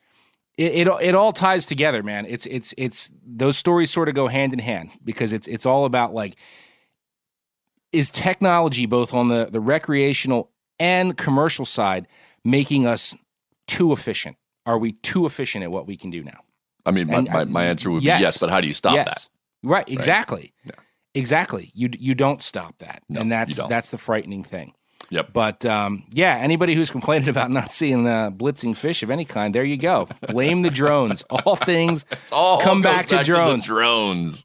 It, 0.57 0.87
it 0.87 0.89
it 1.03 1.15
all 1.15 1.33
ties 1.33 1.67
together, 1.67 2.03
man. 2.03 2.27
It's 2.27 2.47
it's 2.47 2.73
it's 2.79 3.13
those 3.27 3.59
stories 3.59 3.91
sort 3.91 4.09
of 4.09 4.15
go 4.15 4.27
hand 4.27 4.53
in 4.53 4.59
hand 4.59 4.91
because 5.05 5.33
it's 5.33 5.47
it's 5.47 5.67
all 5.67 5.85
about 5.85 6.15
like 6.15 6.37
is 7.93 8.11
technology 8.11 8.87
both 8.87 9.13
on 9.13 9.29
the 9.29 9.49
the 9.51 9.61
recreational 9.61 10.51
and 10.79 11.17
commercial 11.17 11.65
side 11.65 12.07
making 12.45 12.87
us 12.87 13.15
too 13.67 13.93
efficient? 13.93 14.37
Are 14.65 14.79
we 14.79 14.93
too 14.93 15.27
efficient 15.27 15.65
at 15.65 15.71
what 15.71 15.87
we 15.87 15.97
can 15.97 16.11
do 16.11 16.23
now? 16.23 16.41
I 16.85 16.91
mean, 16.91 17.09
my, 17.09 17.15
And, 17.15 17.29
uh, 17.29 17.33
my, 17.33 17.45
my 17.45 17.65
answer 17.67 17.91
would 17.91 18.03
yes. 18.03 18.19
be 18.19 18.23
yes, 18.23 18.39
but 18.39 18.51
how 18.51 18.61
do 18.61 18.67
you 18.67 18.75
stop 18.75 18.95
yes. 18.95 19.07
that? 19.07 19.29
Right, 19.63 19.89
exactly. 19.89 20.53
Yeah. 20.65 20.73
Exactly. 21.15 21.71
You 21.75 21.89
you 21.99 22.15
don't 22.15 22.43
stop 22.43 22.79
that. 22.79 23.03
No, 23.09 23.23
and 23.23 23.33
that's 23.33 23.57
that's 23.69 23.89
the 23.89 23.99
frightening 23.99 24.45
thing. 24.45 24.75
Yep. 25.11 25.33
But 25.33 25.65
um, 25.65 26.05
yeah, 26.11 26.37
anybody 26.37 26.75
who's 26.75 26.91
complaining 26.91 27.29
about 27.29 27.51
not 27.51 27.71
seeing 27.71 28.07
uh, 28.07 28.31
blitzing 28.31 28.77
fish 28.77 29.03
of 29.03 29.11
any 29.11 29.25
kind, 29.25 29.55
there 29.55 29.65
you 29.65 29.77
go. 29.77 30.09
Blame 30.27 30.63
the 30.63 30.71
drones. 30.71 31.23
All 31.31 31.57
things 31.57 32.05
All 32.33 32.61
come 32.61 32.83
back, 32.83 33.07
to 33.07 33.23
drones. 33.23 33.65
the 33.65 33.67
drones. 33.69 34.45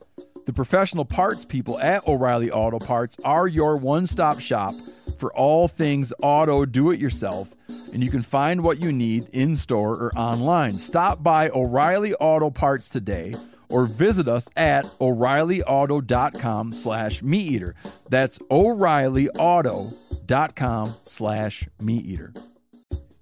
The 0.45 0.53
professional 0.53 1.05
parts 1.05 1.45
people 1.45 1.79
at 1.79 2.05
O'Reilly 2.07 2.49
Auto 2.49 2.79
Parts 2.79 3.15
are 3.23 3.47
your 3.47 3.77
one 3.77 4.07
stop 4.07 4.39
shop 4.39 4.73
for 5.19 5.31
all 5.33 5.67
things 5.67 6.11
auto 6.21 6.65
do 6.65 6.89
it 6.89 6.99
yourself, 6.99 7.53
and 7.93 8.03
you 8.03 8.09
can 8.09 8.23
find 8.23 8.63
what 8.63 8.81
you 8.81 8.91
need 8.91 9.27
in 9.31 9.55
store 9.55 9.93
or 9.93 10.11
online. 10.17 10.79
Stop 10.79 11.21
by 11.21 11.49
O'Reilly 11.49 12.15
Auto 12.15 12.49
Parts 12.49 12.89
today 12.89 13.35
or 13.69 13.85
visit 13.85 14.27
us 14.27 14.49
at 14.55 14.85
o'reillyauto.com 14.99 16.73
slash 16.73 17.21
meat 17.21 17.51
eater. 17.51 17.75
That's 18.09 18.39
o'reillyauto.com 18.49 20.95
slash 21.03 21.69
meat 21.79 22.05
eater. 22.05 22.33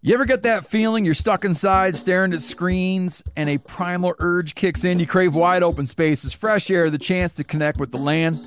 You 0.02 0.14
ever 0.14 0.24
get 0.24 0.44
that 0.44 0.66
feeling 0.66 1.04
you're 1.04 1.14
stuck 1.14 1.44
inside 1.44 1.98
staring 1.98 2.32
at 2.32 2.42
screens 2.42 3.22
and 3.36 3.50
a 3.50 3.58
primal 3.58 4.16
urge 4.20 4.56
kicks 4.56 4.86
in? 4.86 4.98
You 4.98 5.06
crave 5.06 5.36
wide 5.36 5.62
open 5.62 5.88
spaces, 5.88 6.32
fresh 6.32 6.72
air, 6.72 6.90
the 6.90 6.98
chance 6.98 7.34
to 7.34 7.44
connect 7.44 7.82
with 7.82 7.92
the 7.92 7.98
land? 7.98 8.40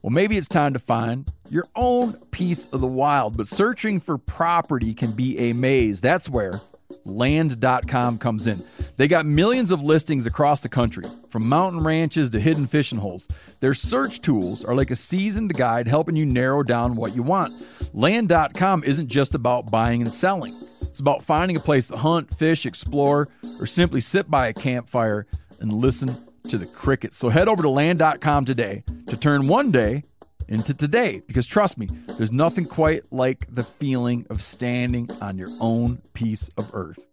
Well, 0.00 0.12
maybe 0.12 0.38
it's 0.38 0.48
time 0.48 0.72
to 0.72 0.78
find 0.78 1.30
your 1.50 1.66
own 1.76 2.14
piece 2.30 2.64
of 2.68 2.80
the 2.80 2.86
wild, 2.86 3.36
but 3.36 3.46
searching 3.46 4.00
for 4.00 4.16
property 4.16 4.94
can 4.94 5.12
be 5.12 5.38
a 5.38 5.52
maze. 5.52 6.00
That's 6.00 6.30
where 6.30 6.62
land.com 7.04 8.16
comes 8.16 8.46
in. 8.46 8.64
They 8.96 9.06
got 9.06 9.26
millions 9.26 9.72
of 9.72 9.82
listings 9.82 10.24
across 10.24 10.60
the 10.60 10.70
country, 10.70 11.04
from 11.28 11.46
mountain 11.46 11.84
ranches 11.84 12.30
to 12.30 12.40
hidden 12.40 12.66
fishing 12.66 13.00
holes. 13.00 13.28
Their 13.60 13.74
search 13.74 14.22
tools 14.22 14.64
are 14.64 14.74
like 14.74 14.90
a 14.90 14.96
seasoned 14.96 15.52
guide 15.52 15.86
helping 15.86 16.16
you 16.16 16.24
narrow 16.24 16.62
down 16.62 16.96
what 16.96 17.14
you 17.14 17.22
want. 17.22 17.52
Land.com 17.92 18.84
isn't 18.84 19.08
just 19.08 19.34
about 19.34 19.70
buying 19.70 20.00
and 20.00 20.10
selling. 20.10 20.54
It's 20.94 21.00
about 21.00 21.24
finding 21.24 21.56
a 21.56 21.60
place 21.60 21.88
to 21.88 21.96
hunt, 21.96 22.38
fish, 22.38 22.64
explore, 22.64 23.28
or 23.58 23.66
simply 23.66 24.00
sit 24.00 24.30
by 24.30 24.46
a 24.46 24.52
campfire 24.52 25.26
and 25.58 25.72
listen 25.72 26.16
to 26.46 26.56
the 26.56 26.66
crickets. 26.66 27.16
So 27.16 27.30
head 27.30 27.48
over 27.48 27.64
to 27.64 27.68
land.com 27.68 28.44
today 28.44 28.84
to 29.08 29.16
turn 29.16 29.48
one 29.48 29.72
day 29.72 30.04
into 30.46 30.72
today 30.72 31.20
because 31.26 31.48
trust 31.48 31.78
me, 31.78 31.88
there's 32.16 32.30
nothing 32.30 32.66
quite 32.66 33.12
like 33.12 33.52
the 33.52 33.64
feeling 33.64 34.24
of 34.30 34.40
standing 34.40 35.10
on 35.20 35.36
your 35.36 35.48
own 35.58 36.00
piece 36.12 36.48
of 36.56 36.72
earth. 36.72 37.04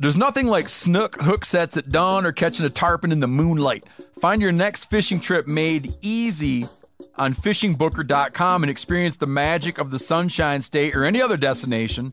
There's 0.00 0.16
nothing 0.16 0.48
like 0.48 0.68
snook 0.68 1.22
hook 1.22 1.44
sets 1.44 1.76
at 1.76 1.90
dawn 1.92 2.26
or 2.26 2.32
catching 2.32 2.66
a 2.66 2.68
tarpon 2.68 3.12
in 3.12 3.20
the 3.20 3.28
moonlight. 3.28 3.84
Find 4.20 4.42
your 4.42 4.50
next 4.50 4.90
fishing 4.90 5.20
trip 5.20 5.46
made 5.46 5.94
easy 6.02 6.66
on 7.14 7.34
fishingbooker.com 7.34 8.64
and 8.64 8.70
experience 8.70 9.18
the 9.18 9.26
magic 9.28 9.78
of 9.78 9.92
the 9.92 10.00
Sunshine 10.00 10.62
State 10.62 10.96
or 10.96 11.04
any 11.04 11.22
other 11.22 11.36
destination 11.36 12.12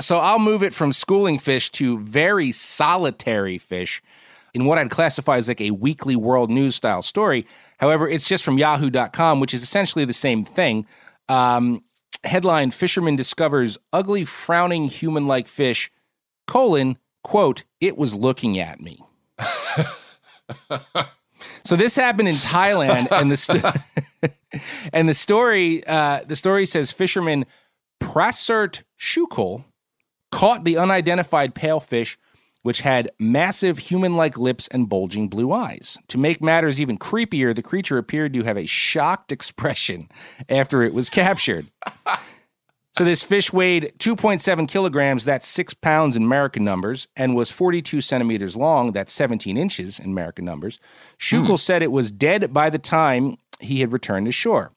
So 0.00 0.18
I'll 0.18 0.38
move 0.38 0.62
it 0.62 0.72
from 0.72 0.92
schooling 0.92 1.38
fish 1.38 1.70
to 1.72 1.98
very 2.00 2.50
solitary 2.52 3.58
fish 3.58 4.02
in 4.54 4.64
what 4.64 4.78
I'd 4.78 4.90
classify 4.90 5.36
as 5.36 5.48
like 5.48 5.60
a 5.60 5.70
weekly 5.70 6.16
world 6.16 6.50
news 6.50 6.74
style 6.74 7.02
story. 7.02 7.46
However, 7.78 8.08
it's 8.08 8.28
just 8.28 8.44
from 8.44 8.58
yahoo.com, 8.58 9.40
which 9.40 9.54
is 9.54 9.62
essentially 9.62 10.04
the 10.04 10.12
same 10.12 10.44
thing. 10.44 10.86
Um, 11.28 11.84
headline 12.24 12.70
Fisherman 12.70 13.16
discovers 13.16 13.78
ugly, 13.92 14.24
frowning 14.24 14.88
human 14.88 15.26
like 15.26 15.48
fish, 15.48 15.90
colon, 16.46 16.98
quote, 17.22 17.64
it 17.80 17.96
was 17.96 18.14
looking 18.14 18.58
at 18.58 18.80
me. 18.80 19.02
so 21.64 21.76
this 21.76 21.96
happened 21.96 22.28
in 22.28 22.36
Thailand, 22.36 23.08
and 23.10 23.30
the 23.30 23.82
and 24.92 25.08
the 25.08 25.14
story 25.14 25.84
uh, 25.86 26.20
the 26.26 26.36
story 26.36 26.66
says 26.66 26.92
fisherman 26.92 27.46
Prasert 28.00 28.82
Shukul 28.98 29.64
caught 30.32 30.64
the 30.64 30.76
unidentified 30.76 31.54
pale 31.54 31.78
fish, 31.78 32.18
which 32.62 32.80
had 32.80 33.10
massive 33.20 33.78
human 33.78 34.14
like 34.14 34.36
lips 34.36 34.66
and 34.68 34.88
bulging 34.88 35.28
blue 35.28 35.52
eyes. 35.52 35.98
To 36.08 36.18
make 36.18 36.42
matters 36.42 36.80
even 36.80 36.98
creepier, 36.98 37.54
the 37.54 37.62
creature 37.62 37.98
appeared 37.98 38.32
to 38.32 38.42
have 38.42 38.56
a 38.56 38.66
shocked 38.66 39.30
expression 39.30 40.08
after 40.48 40.82
it 40.82 40.94
was 40.94 41.08
captured. 41.08 41.70
So 42.94 43.04
this 43.04 43.22
fish 43.22 43.50
weighed 43.50 43.94
2.7 43.98 44.68
kilograms, 44.68 45.24
that's 45.24 45.48
six 45.48 45.72
pounds 45.72 46.14
in 46.14 46.24
American 46.24 46.62
numbers, 46.62 47.08
and 47.16 47.34
was 47.34 47.50
42 47.50 48.02
centimeters 48.02 48.54
long, 48.54 48.92
that's 48.92 49.14
17 49.14 49.56
inches 49.56 49.98
in 49.98 50.10
American 50.10 50.44
numbers. 50.44 50.78
Hmm. 51.18 51.36
Shukul 51.36 51.58
said 51.58 51.82
it 51.82 51.90
was 51.90 52.12
dead 52.12 52.52
by 52.52 52.68
the 52.68 52.78
time 52.78 53.38
he 53.60 53.80
had 53.80 53.94
returned 53.94 54.26
to 54.26 54.32
shore. 54.32 54.72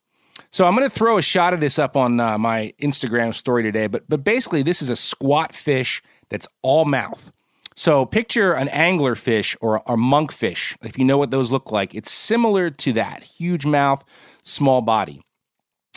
So 0.55 0.65
I'm 0.65 0.73
going 0.73 0.89
to 0.89 0.95
throw 0.95 1.17
a 1.17 1.21
shot 1.21 1.53
of 1.53 1.59
this 1.59 1.77
up 1.77 1.97
on 1.97 2.17
uh, 2.17 2.37
my 2.37 2.73
Instagram 2.81 3.33
story 3.33 3.61
today, 3.61 3.87
but 3.87 4.07
but 4.07 4.23
basically 4.23 4.63
this 4.63 4.81
is 4.81 4.89
a 4.89 4.95
squat 4.95 5.53
fish 5.53 6.01
that's 6.29 6.47
all 6.61 6.85
mouth. 6.85 7.33
So 7.75 8.05
picture 8.05 8.53
an 8.53 8.69
angler 8.69 9.15
fish 9.15 9.57
or 9.59 9.75
a 9.85 9.97
monkfish. 9.97 10.77
If 10.81 10.97
you 10.97 11.03
know 11.03 11.17
what 11.17 11.29
those 11.29 11.51
look 11.51 11.73
like, 11.73 11.93
it's 11.93 12.09
similar 12.09 12.69
to 12.69 12.93
that. 12.93 13.23
Huge 13.23 13.65
mouth, 13.65 14.05
small 14.43 14.79
body. 14.79 15.21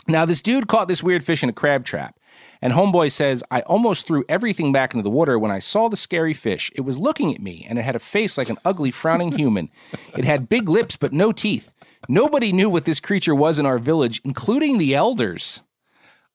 Now 0.09 0.25
this 0.25 0.41
dude 0.41 0.67
caught 0.67 0.89
this 0.89 1.01
weird 1.01 1.23
fish 1.23 1.41
in 1.41 1.47
a 1.47 1.53
crab 1.53 1.85
trap. 1.85 2.19
And 2.61 2.73
Homeboy 2.73 3.13
says, 3.13 3.41
I 3.49 3.61
almost 3.61 4.05
threw 4.05 4.25
everything 4.27 4.73
back 4.73 4.93
into 4.93 5.03
the 5.03 5.09
water 5.09 5.39
when 5.39 5.51
I 5.51 5.59
saw 5.59 5.87
the 5.87 5.95
scary 5.95 6.33
fish. 6.33 6.69
It 6.75 6.81
was 6.81 6.99
looking 6.99 7.33
at 7.33 7.41
me, 7.41 7.65
and 7.69 7.79
it 7.79 7.83
had 7.83 7.95
a 7.95 7.99
face 7.99 8.37
like 8.37 8.49
an 8.49 8.57
ugly, 8.65 8.91
frowning 8.91 9.31
human. 9.31 9.69
It 10.17 10.25
had 10.25 10.49
big 10.49 10.67
lips, 10.67 10.97
but 10.97 11.13
no 11.13 11.31
teeth. 11.31 11.71
Nobody 12.07 12.51
knew 12.51 12.69
what 12.69 12.85
this 12.85 12.99
creature 12.99 13.35
was 13.35 13.59
in 13.59 13.65
our 13.65 13.79
village, 13.79 14.21
including 14.23 14.77
the 14.77 14.95
elders. 14.95 15.61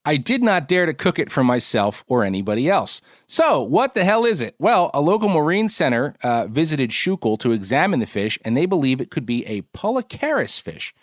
I 0.07 0.19
did 0.19 0.43
not 0.43 0.69
dare 0.69 0.85
to 0.85 0.93
cook 0.93 1.19
it 1.19 1.33
for 1.33 1.43
myself 1.43 2.05
or 2.07 2.25
anybody 2.25 2.69
else. 2.69 3.01
So, 3.27 3.63
what 3.63 3.95
the 3.95 4.05
hell 4.05 4.27
is 4.27 4.43
it? 4.43 4.55
Well, 4.59 4.91
a 4.93 5.01
local 5.01 5.31
marine 5.31 5.71
center 5.71 6.15
uh, 6.23 6.47
visited 6.47 6.91
Shukul 6.91 7.39
to 7.39 7.53
examine 7.53 8.01
the 8.01 8.07
fish, 8.07 8.39
and 8.45 8.55
they 8.55 8.67
believe 8.67 9.01
it 9.01 9.11
could 9.11 9.25
be 9.25 9.47
a 9.47 9.63
Polycharis 9.63 10.61
fish. 10.61 10.95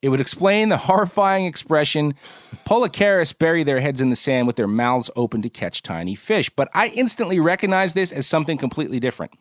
It 0.00 0.10
would 0.10 0.20
explain 0.20 0.68
the 0.68 0.76
horrifying 0.76 1.46
expression 1.46 2.14
Polycharis 2.64 3.36
bury 3.36 3.64
their 3.64 3.80
heads 3.80 4.00
in 4.00 4.10
the 4.10 4.16
sand 4.16 4.46
with 4.46 4.56
their 4.56 4.68
mouths 4.68 5.10
open 5.16 5.42
to 5.42 5.50
catch 5.50 5.82
tiny 5.82 6.14
fish. 6.14 6.48
But 6.50 6.68
I 6.74 6.88
instantly 6.88 7.40
recognized 7.40 7.94
this 7.94 8.12
as 8.12 8.26
something 8.26 8.58
completely 8.58 9.00
different. 9.00 9.32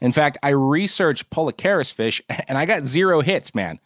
In 0.00 0.12
fact, 0.12 0.36
I 0.42 0.50
researched 0.50 1.30
Polycharis 1.30 1.92
fish 1.92 2.20
and 2.48 2.58
I 2.58 2.66
got 2.66 2.84
zero 2.84 3.20
hits, 3.20 3.54
man. 3.54 3.80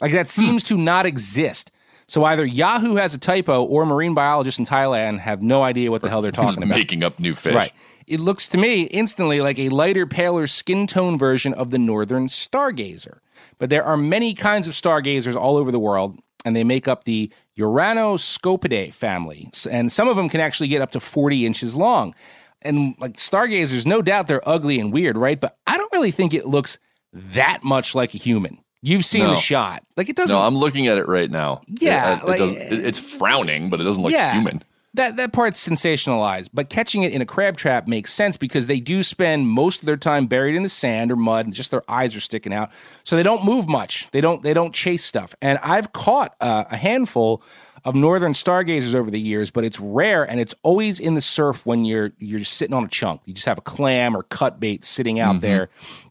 Like 0.00 0.12
that 0.12 0.26
hmm. 0.26 0.40
seems 0.40 0.64
to 0.64 0.76
not 0.76 1.06
exist. 1.06 1.70
So 2.10 2.24
either 2.24 2.44
Yahoo 2.44 2.96
has 2.96 3.14
a 3.14 3.18
typo 3.18 3.62
or 3.62 3.86
marine 3.86 4.14
biologists 4.14 4.58
in 4.58 4.66
Thailand 4.66 5.20
have 5.20 5.42
no 5.42 5.62
idea 5.62 5.92
what 5.92 6.02
the 6.02 6.08
hell 6.08 6.22
they're 6.22 6.32
talking 6.32 6.62
about. 6.62 6.76
making 6.76 7.04
up 7.04 7.20
new 7.20 7.34
fish. 7.36 7.54
Right. 7.54 7.72
It 8.08 8.18
looks 8.18 8.48
to 8.48 8.58
me 8.58 8.82
instantly 8.82 9.40
like 9.40 9.60
a 9.60 9.68
lighter, 9.68 10.06
paler 10.06 10.48
skin 10.48 10.88
tone 10.88 11.16
version 11.16 11.54
of 11.54 11.70
the 11.70 11.78
northern 11.78 12.26
stargazer. 12.26 13.18
But 13.58 13.70
there 13.70 13.84
are 13.84 13.96
many 13.96 14.34
kinds 14.34 14.66
of 14.66 14.74
stargazers 14.74 15.36
all 15.36 15.56
over 15.56 15.70
the 15.70 15.78
world, 15.78 16.18
and 16.44 16.56
they 16.56 16.64
make 16.64 16.88
up 16.88 17.04
the 17.04 17.30
Uranoscopidae 17.56 18.92
family. 18.92 19.48
And 19.70 19.92
some 19.92 20.08
of 20.08 20.16
them 20.16 20.28
can 20.28 20.40
actually 20.40 20.68
get 20.68 20.82
up 20.82 20.90
to 20.92 21.00
40 21.00 21.46
inches 21.46 21.76
long. 21.76 22.14
And 22.62 22.96
like 22.98 23.18
stargazers, 23.18 23.86
no 23.86 24.02
doubt 24.02 24.26
they're 24.26 24.46
ugly 24.48 24.80
and 24.80 24.92
weird, 24.92 25.16
right? 25.16 25.40
But 25.40 25.56
I 25.66 25.78
don't 25.78 25.92
really 25.92 26.10
think 26.10 26.34
it 26.34 26.46
looks 26.46 26.78
that 27.12 27.62
much 27.62 27.94
like 27.94 28.14
a 28.14 28.18
human. 28.18 28.58
You've 28.82 29.04
seen 29.04 29.24
No. 29.24 29.30
the 29.30 29.36
shot. 29.36 29.82
Like 29.96 30.08
it 30.08 30.16
doesn't 30.16 30.34
No, 30.34 30.42
I'm 30.42 30.56
looking 30.56 30.86
at 30.86 30.96
it 30.98 31.06
right 31.06 31.30
now. 31.30 31.60
Yeah, 31.80 32.14
It- 32.14 32.22
it 32.22 32.26
like- 32.28 32.40
it- 32.40 32.84
it's 32.86 32.98
eh, 32.98 33.18
frowning, 33.18 33.68
but 33.68 33.80
it 33.80 33.84
doesn't 33.84 34.02
look 34.02 34.12
Yeah. 34.12 34.32
human. 34.34 34.62
That 34.94 35.18
that 35.18 35.32
part's 35.32 35.64
sensationalized, 35.64 36.48
but 36.52 36.68
catching 36.68 37.04
it 37.04 37.12
in 37.12 37.22
a 37.22 37.26
crab 37.26 37.56
trap 37.56 37.86
makes 37.86 38.12
sense 38.12 38.36
because 38.36 38.66
they 38.66 38.80
do 38.80 39.04
spend 39.04 39.46
most 39.46 39.82
of 39.82 39.86
their 39.86 39.96
time 39.96 40.26
buried 40.26 40.56
in 40.56 40.64
the 40.64 40.68
sand 40.68 41.12
or 41.12 41.16
mud, 41.16 41.46
and 41.46 41.54
just 41.54 41.70
their 41.70 41.88
eyes 41.88 42.16
are 42.16 42.20
sticking 42.20 42.52
out, 42.52 42.72
so 43.04 43.14
they 43.14 43.22
don't 43.22 43.44
move 43.44 43.68
much. 43.68 44.10
They 44.10 44.20
don't 44.20 44.42
they 44.42 44.52
don't 44.52 44.74
chase 44.74 45.04
stuff. 45.04 45.32
And 45.40 45.60
I've 45.62 45.92
caught 45.92 46.34
uh, 46.40 46.64
a 46.68 46.76
handful 46.76 47.40
of 47.84 47.94
northern 47.94 48.34
stargazers 48.34 48.96
over 48.96 49.12
the 49.12 49.20
years, 49.20 49.52
but 49.52 49.64
it's 49.64 49.78
rare, 49.78 50.24
and 50.24 50.40
it's 50.40 50.56
always 50.64 50.98
in 50.98 51.14
the 51.14 51.20
surf 51.20 51.64
when 51.64 51.84
you're 51.84 52.10
you're 52.18 52.40
just 52.40 52.54
sitting 52.54 52.74
on 52.74 52.82
a 52.82 52.88
chunk. 52.88 53.20
You 53.26 53.32
just 53.32 53.46
have 53.46 53.58
a 53.58 53.62
clam 53.62 54.16
or 54.16 54.24
cut 54.24 54.58
bait 54.58 54.84
sitting 54.84 55.20
out 55.20 55.40
there, 55.40 55.68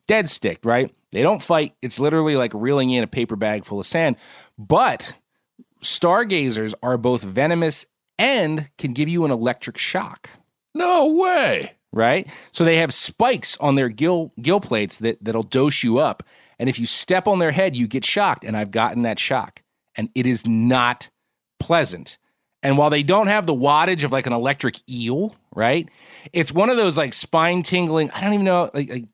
dead 0.07 0.30
sticked, 0.30 0.65
right? 0.65 0.95
They 1.11 1.21
don't 1.21 1.43
fight. 1.43 1.73
It's 1.82 1.99
literally 1.99 2.38
like 2.38 2.53
reeling 2.53 2.91
in 2.91 3.03
a 3.03 3.07
paper 3.07 3.36
bag 3.36 3.65
full 3.65 3.82
of 3.82 3.86
sand, 3.86 4.15
but 4.57 5.17
stargazers 5.82 6.75
are 6.82 6.97
both 6.97 7.23
venomous 7.23 7.86
and 8.20 8.70
can 8.78 8.91
give 8.93 9.09
you 9.09 9.26
an 9.26 9.32
electric 9.32 9.80
shock. 9.80 10.30
No 10.76 11.07
way. 11.07 11.72
Right? 11.91 12.28
So 12.51 12.63
they 12.63 12.76
have 12.78 12.93
spikes 12.93 13.57
on 13.57 13.74
their 13.74 13.89
gill 13.89 14.32
gill 14.39 14.59
plates 14.59 14.99
that 14.99 15.17
that'll 15.24 15.41
dose 15.41 15.82
you 15.82 15.97
up. 15.97 16.22
And 16.59 16.70
if 16.70 16.78
you 16.78 16.86
step 16.86 17.28
on 17.28 17.39
their 17.39 17.49
head, 17.51 17.76
you 17.76 17.88
get 17.88 18.05
shocked. 18.05 18.43
And 18.43 18.55
I've 18.55 18.70
gotten 18.70 19.01
that 19.01 19.17
shock. 19.17 19.63
And 19.95 20.09
it 20.13 20.28
is 20.28 20.45
not 20.45 21.09
pleasant. 21.59 22.20
And 22.61 22.78
while 22.78 22.89
they 22.89 23.01
don't 23.03 23.28
have 23.28 23.47
the 23.47 23.53
wattage 23.55 24.03
of 24.03 24.11
like 24.11 24.28
an 24.28 24.34
electric 24.34 24.76
eel, 24.89 25.36
right? 25.55 25.89
It's 26.34 26.51
one 26.51 26.70
of 26.70 26.78
those 26.78 26.97
like 26.97 27.13
spine 27.13 27.63
tingling, 27.63 28.11
I 28.11 28.22
don't 28.22 28.34
even 28.34 28.45
know, 28.45 28.70
like 28.74 28.89
like 28.89 29.05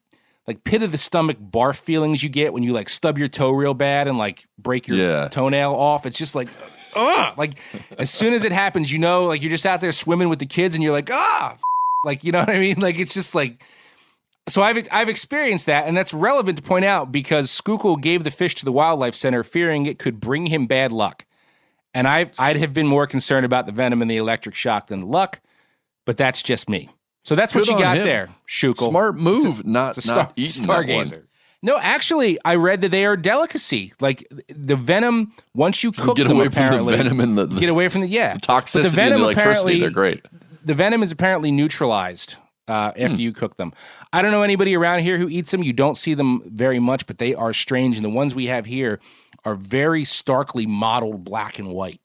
like 0.47 0.63
pit 0.63 0.83
of 0.83 0.91
the 0.91 0.97
stomach 0.97 1.37
barf 1.39 1.79
feelings 1.79 2.21
you 2.23 2.29
get 2.29 2.53
when 2.53 2.61
you 2.63 2.73
like 2.73 2.89
stub 2.89 3.17
your 3.17 3.27
toe 3.27 3.51
real 3.51 3.73
bad 3.73 4.07
and 4.07 4.17
like 4.17 4.45
break 4.59 4.87
your 4.87 4.97
Yeah. 4.97 5.27
toenail 5.29 5.73
off. 5.73 6.05
It's 6.05 6.17
just 6.17 6.35
like, 6.35 6.49
Like 7.37 7.53
as 7.97 8.09
soon 8.09 8.33
as 8.33 8.43
it 8.43 8.51
happens, 8.51 8.91
you 8.91 8.99
know, 8.99 9.25
like 9.25 9.41
you're 9.41 9.51
just 9.51 9.65
out 9.65 9.81
there 9.81 9.91
swimming 9.91 10.29
with 10.29 10.39
the 10.39 10.45
kids 10.45 10.75
and 10.75 10.83
you're 10.83 10.93
like, 10.93 11.09
ah, 11.11 11.53
f-" 11.53 11.61
like 12.03 12.23
you 12.23 12.31
know 12.31 12.39
what 12.39 12.49
I 12.49 12.59
mean? 12.59 12.79
Like 12.79 12.97
it's 12.99 13.13
just 13.13 13.35
like. 13.35 13.61
So 14.47 14.61
I've 14.61 14.87
I've 14.91 15.09
experienced 15.09 15.65
that, 15.65 15.87
and 15.87 15.97
that's 15.97 16.13
relevant 16.13 16.57
to 16.59 16.63
point 16.63 16.85
out 16.85 17.11
because 17.11 17.49
Shukul 17.49 17.99
gave 17.99 18.23
the 18.23 18.29
fish 18.29 18.53
to 18.55 18.65
the 18.65 18.71
wildlife 18.71 19.15
center, 19.15 19.43
fearing 19.43 19.87
it 19.87 19.97
could 19.97 20.19
bring 20.19 20.45
him 20.45 20.67
bad 20.67 20.91
luck. 20.91 21.25
And 21.95 22.07
I 22.07 22.29
I'd 22.37 22.57
have 22.57 22.71
been 22.73 22.85
more 22.85 23.07
concerned 23.07 23.45
about 23.45 23.65
the 23.65 23.71
venom 23.71 24.01
and 24.03 24.11
the 24.11 24.17
electric 24.17 24.53
shock 24.53 24.85
than 24.87 24.99
the 24.99 25.05
luck, 25.07 25.39
but 26.05 26.15
that's 26.17 26.43
just 26.43 26.69
me. 26.69 26.89
So 27.23 27.35
that's 27.35 27.55
what 27.55 27.65
you 27.67 27.75
got 27.79 27.97
him. 27.97 28.05
there, 28.05 28.29
Shukul. 28.47 28.89
Smart 28.91 29.15
move, 29.15 29.65
not 29.65 29.97
It's 29.97 30.05
a 30.05 30.09
not 30.13 30.13
star- 30.13 30.33
eating 30.35 30.61
that 30.67 30.95
one. 30.95 31.05
stargazer. 31.07 31.23
No, 31.65 31.79
actually, 31.81 32.37
I 32.45 32.55
read 32.55 32.81
that 32.83 32.91
they 32.91 33.05
are 33.05 33.13
a 33.13 33.21
delicacy. 33.21 33.91
Like 33.99 34.25
the 34.47 34.75
venom, 34.75 35.33
once 35.55 35.83
you 35.83 35.91
cook 35.91 36.15
Get 36.17 36.27
them, 36.27 36.37
away 36.37 36.49
from 36.49 36.85
the 36.85 36.95
venom 36.95 37.19
and 37.19 37.37
the- 37.37 37.47
get 37.47 37.69
away 37.69 37.87
from 37.89 38.01
the 38.01 38.07
yeah 38.07 38.35
Toxicity 38.37 38.73
But 38.73 38.83
the 38.83 38.89
venom 38.89 39.13
and 39.13 39.21
the 39.21 39.25
electricity, 39.25 39.41
apparently- 39.49 39.79
they're 39.79 39.89
great. 39.89 40.25
The 40.63 40.73
venom 40.75 41.01
is 41.03 41.11
apparently 41.11 41.51
neutralized 41.51 42.35
uh, 42.67 42.91
Hmm. 42.91 43.01
after 43.03 43.21
you 43.21 43.31
cook 43.31 43.57
them. 43.57 43.73
I 44.13 44.21
don't 44.21 44.31
know 44.31 44.41
anybody 44.43 44.75
around 44.75 44.99
here 45.01 45.17
who 45.17 45.27
eats 45.29 45.51
them. 45.51 45.63
You 45.63 45.73
don't 45.73 45.97
see 45.97 46.13
them 46.15 46.41
very 46.45 46.79
much, 46.79 47.05
but 47.07 47.17
they 47.19 47.33
are 47.35 47.53
strange. 47.53 47.95
And 47.97 48.05
the 48.05 48.09
ones 48.09 48.33
we 48.35 48.47
have 48.47 48.65
here 48.65 48.99
are 49.43 49.55
very 49.55 50.03
starkly 50.03 50.65
modeled 50.65 51.23
black 51.23 51.59
and 51.59 51.69
white. 51.69 52.01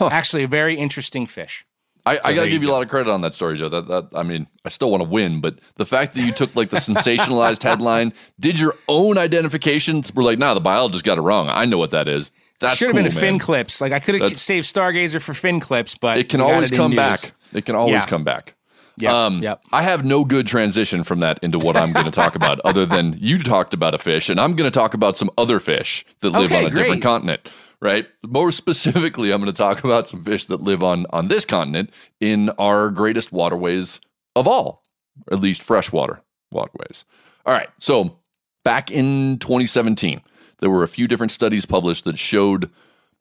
Actually, 0.00 0.42
a 0.42 0.48
very 0.48 0.76
interesting 0.76 1.26
fish. 1.26 1.64
I, 2.06 2.16
So 2.16 2.20
I 2.24 2.34
gotta 2.34 2.48
give 2.50 2.62
you 2.62 2.68
you 2.68 2.72
a 2.72 2.74
lot 2.74 2.82
of 2.82 2.88
credit 2.88 3.10
on 3.10 3.20
that 3.22 3.32
story, 3.34 3.56
Joe. 3.56 3.68
That, 3.68 3.88
that 3.88 4.08
I 4.14 4.22
mean, 4.22 4.46
I 4.64 4.68
still 4.68 4.90
want 4.90 5.02
to 5.02 5.08
win, 5.08 5.40
but 5.40 5.58
the 5.76 5.86
fact 5.86 6.14
that 6.14 6.20
you 6.20 6.32
took 6.32 6.54
like 6.54 6.70
the 6.70 6.76
sensationalized 6.76 7.62
headline, 7.68 8.12
did 8.38 8.60
your 8.60 8.74
own 8.88 9.16
identifications, 9.18 10.14
were 10.14 10.22
like, 10.22 10.38
nah, 10.38 10.54
the 10.54 10.60
biologist 10.60 11.04
got 11.04 11.18
it 11.18 11.22
wrong. 11.22 11.48
I 11.48 11.64
know 11.64 11.78
what 11.78 11.90
that 11.92 12.08
is. 12.08 12.30
That 12.60 12.76
Should 12.76 12.88
have 12.88 12.94
cool, 12.94 13.02
been 13.04 13.12
a 13.12 13.20
fin 13.20 13.38
clips. 13.38 13.80
Like 13.80 13.92
I 13.92 14.00
could 14.00 14.20
have 14.20 14.38
saved 14.38 14.66
Stargazer 14.72 15.20
for 15.20 15.34
fin 15.34 15.60
clips, 15.60 15.94
but 15.94 16.18
It 16.18 16.28
can 16.28 16.40
always 16.40 16.70
come 16.70 16.90
news. 16.90 16.96
back. 16.96 17.32
It 17.52 17.64
can 17.66 17.74
always 17.74 17.92
Yeah. 17.94 18.06
come 18.06 18.24
back. 18.24 18.54
Yep, 18.98 19.12
Um, 19.12 19.42
yep. 19.42 19.60
I 19.72 19.82
have 19.82 20.04
no 20.04 20.24
good 20.24 20.46
transition 20.46 21.02
from 21.02 21.18
that 21.18 21.40
into 21.42 21.58
what 21.58 21.76
I'm 21.76 21.92
going 21.92 22.04
to 22.04 22.12
talk 22.12 22.36
about, 22.36 22.60
other 22.64 22.86
than 22.86 23.16
you 23.20 23.38
talked 23.40 23.74
about 23.74 23.92
a 23.92 23.98
fish, 23.98 24.28
and 24.30 24.40
I'm 24.40 24.54
going 24.54 24.70
to 24.70 24.74
talk 24.78 24.94
about 24.94 25.16
some 25.16 25.30
other 25.36 25.58
fish 25.58 26.04
that 26.20 26.30
live 26.30 26.52
Okay, 26.52 26.58
on 26.60 26.66
a 26.66 26.70
great. 26.70 26.82
different 26.82 27.02
continent. 27.02 27.40
Right. 27.84 28.08
More 28.26 28.50
specifically, 28.62 29.30
I'm 29.30 29.42
going 29.42 29.52
to 29.52 29.56
talk 29.56 29.84
about 29.84 30.08
some 30.08 30.24
fish 30.24 30.46
that 30.46 30.62
live 30.62 30.82
on 30.82 31.06
on 31.10 31.28
this 31.28 31.44
continent 31.44 31.90
in 32.18 32.48
our 32.58 32.88
greatest 32.88 33.30
waterways 33.30 34.00
of 34.34 34.48
all, 34.48 34.82
at 35.30 35.38
least 35.38 35.62
freshwater 35.62 36.22
waterways. 36.50 37.04
All 37.44 37.52
right. 37.52 37.68
So 37.78 38.18
back 38.64 38.90
in 38.90 39.38
2017, 39.38 40.22
there 40.60 40.70
were 40.70 40.82
a 40.82 40.88
few 40.88 41.06
different 41.06 41.32
studies 41.32 41.66
published 41.66 42.04
that 42.04 42.18
showed 42.18 42.70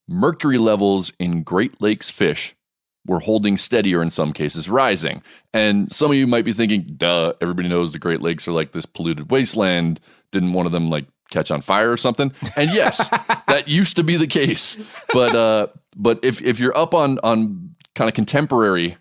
mercury 0.08 0.58
levels 0.58 1.12
in 1.20 1.44
Great 1.44 1.82
Lakes 1.82 2.10
fish 2.10 2.56
were 3.06 3.20
holding 3.20 3.58
steady 3.58 3.94
or 3.94 4.02
in 4.02 4.12
some 4.12 4.32
cases 4.32 4.70
rising. 4.70 5.22
And 5.54 5.92
some 5.92 6.10
of 6.10 6.16
you 6.16 6.26
might 6.26 6.46
be 6.46 6.54
thinking, 6.54 6.94
duh, 6.96 7.34
everybody 7.42 7.68
knows 7.68 7.92
the 7.92 8.00
Great 8.00 8.22
Lakes 8.22 8.48
are 8.48 8.54
like 8.54 8.72
this 8.72 8.86
polluted 8.86 9.30
wasteland. 9.30 10.00
Didn't 10.32 10.54
one 10.54 10.66
of 10.66 10.72
them 10.72 10.90
like 10.90 11.06
catch 11.32 11.52
on 11.52 11.62
fire 11.62 11.92
or 11.92 11.98
something? 11.98 12.32
And 12.56 12.72
yes, 12.74 13.08
that 13.48 13.68
used 13.68 13.96
to 13.98 14.04
be 14.04 14.16
the 14.18 14.28
case. 14.28 14.78
But 15.14 15.36
uh 15.36 15.68
but 15.96 16.20
if 16.24 16.42
if 16.42 16.60
you're 16.60 16.78
up 16.78 16.94
on 16.94 17.20
on 17.24 17.76
kind 17.96 18.10
of 18.10 18.16
contemporary 18.16 18.98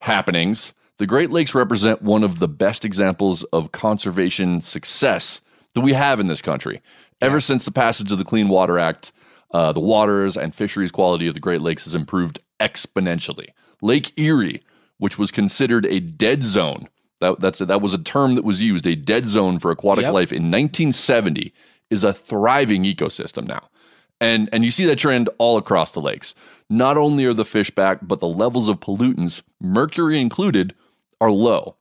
happenings, 0.00 0.74
the 0.98 1.06
Great 1.06 1.30
Lakes 1.30 1.54
represent 1.54 2.02
one 2.02 2.22
of 2.22 2.38
the 2.38 2.48
best 2.48 2.84
examples 2.84 3.42
of 3.44 3.72
conservation 3.72 4.60
success 4.60 5.40
that 5.74 5.80
we 5.80 5.92
have 5.92 6.20
in 6.20 6.28
this 6.28 6.42
country. 6.42 6.80
Ever 7.20 7.40
since 7.40 7.64
the 7.64 7.72
passage 7.72 8.12
of 8.12 8.18
the 8.18 8.24
Clean 8.24 8.48
Water 8.48 8.78
Act, 8.78 9.12
uh, 9.50 9.72
the 9.72 9.80
waters 9.80 10.36
and 10.36 10.54
fisheries 10.54 10.92
quality 10.92 11.26
of 11.26 11.34
the 11.34 11.40
Great 11.40 11.60
Lakes 11.60 11.84
has 11.84 11.94
improved 11.94 12.38
exponentially. 12.60 13.48
Lake 13.82 14.12
Erie, 14.18 14.62
which 14.98 15.18
was 15.18 15.30
considered 15.30 15.86
a 15.86 16.00
dead 16.00 16.42
zone, 16.42 16.88
that, 17.24 17.40
that's 17.40 17.60
a, 17.60 17.66
that 17.66 17.82
was 17.82 17.94
a 17.94 17.98
term 17.98 18.34
that 18.36 18.44
was 18.44 18.62
used, 18.62 18.86
a 18.86 18.94
dead 18.94 19.26
zone 19.26 19.58
for 19.58 19.70
aquatic 19.70 20.02
Yep. 20.04 20.12
life 20.14 20.32
in 20.32 20.44
1970, 20.44 21.52
is 21.90 22.04
a 22.04 22.12
thriving 22.12 22.84
ecosystem 22.84 23.46
now. 23.46 23.68
And 24.20 24.48
and 24.52 24.64
you 24.64 24.70
see 24.70 24.84
that 24.86 24.96
trend 24.98 25.28
all 25.38 25.56
across 25.56 25.92
the 25.92 26.00
lakes. 26.00 26.34
Not 26.70 26.96
only 26.96 27.24
are 27.26 27.34
the 27.34 27.44
fish 27.44 27.70
back, 27.70 27.98
but 28.02 28.20
the 28.20 28.28
levels 28.28 28.68
of 28.68 28.80
pollutants, 28.80 29.42
mercury 29.60 30.20
included, 30.20 30.74
are 31.20 31.32
low. 31.32 31.76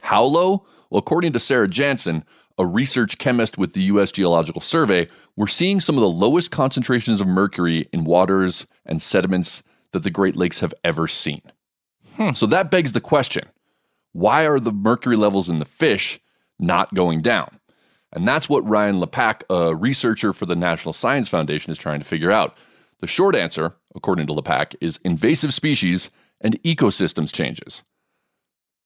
How 0.00 0.24
low? 0.24 0.64
Well, 0.90 0.98
according 0.98 1.32
to 1.32 1.40
Sarah 1.40 1.68
Janssen, 1.68 2.24
a 2.58 2.66
research 2.66 3.18
chemist 3.18 3.58
with 3.58 3.74
the 3.74 3.82
US 3.82 4.10
Geological 4.10 4.60
Survey, 4.60 5.08
we're 5.36 5.46
seeing 5.46 5.80
some 5.80 5.96
of 5.96 6.00
the 6.02 6.08
lowest 6.08 6.50
concentrations 6.50 7.20
of 7.20 7.26
mercury 7.26 7.86
in 7.92 8.04
waters 8.04 8.66
and 8.86 9.00
sediments 9.02 9.62
that 9.92 10.00
the 10.04 10.10
Great 10.10 10.36
Lakes 10.36 10.60
have 10.60 10.74
ever 10.82 11.06
seen. 11.06 11.42
Hmm. 12.16 12.32
So 12.32 12.46
that 12.46 12.70
begs 12.70 12.92
the 12.92 13.00
question 13.00 13.44
why 14.12 14.46
are 14.46 14.60
the 14.60 14.72
mercury 14.72 15.16
levels 15.16 15.48
in 15.48 15.58
the 15.58 15.64
fish 15.64 16.20
not 16.58 16.94
going 16.94 17.22
down? 17.22 17.48
And 18.12 18.28
that's 18.28 18.48
what 18.48 18.66
Ryan 18.68 19.00
Lepak, 19.00 19.42
a 19.48 19.74
researcher 19.74 20.32
for 20.32 20.46
the 20.46 20.56
National 20.56 20.92
Science 20.92 21.28
Foundation, 21.28 21.70
is 21.70 21.78
trying 21.78 22.00
to 22.00 22.06
figure 22.06 22.30
out. 22.30 22.56
The 23.00 23.06
short 23.06 23.34
answer, 23.34 23.74
according 23.94 24.26
to 24.28 24.34
Lepak, 24.34 24.76
is 24.80 25.00
invasive 25.04 25.54
species 25.54 26.10
and 26.40 26.62
ecosystems 26.62 27.32
changes. 27.32 27.82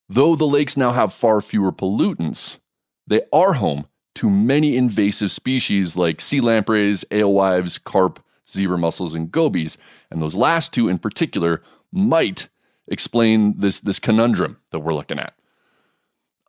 Though 0.08 0.36
the 0.36 0.46
lakes 0.46 0.76
now 0.76 0.92
have 0.92 1.12
far 1.12 1.40
fewer 1.40 1.72
pollutants, 1.72 2.58
they 3.06 3.22
are 3.32 3.54
home 3.54 3.86
to 4.16 4.30
many 4.30 4.76
invasive 4.76 5.30
species 5.30 5.96
like 5.96 6.20
sea 6.20 6.40
lampreys, 6.40 7.04
alewives, 7.10 7.78
carp, 7.78 8.24
zebra 8.48 8.78
mussels, 8.78 9.12
and 9.12 9.30
gobies. 9.30 9.76
And 10.10 10.22
those 10.22 10.34
last 10.34 10.72
two 10.72 10.88
in 10.88 10.98
particular 10.98 11.62
might 11.92 12.48
explain 12.88 13.58
this, 13.58 13.80
this 13.80 13.98
conundrum 13.98 14.58
that 14.70 14.80
we're 14.80 14.94
looking 14.94 15.18
at. 15.18 15.34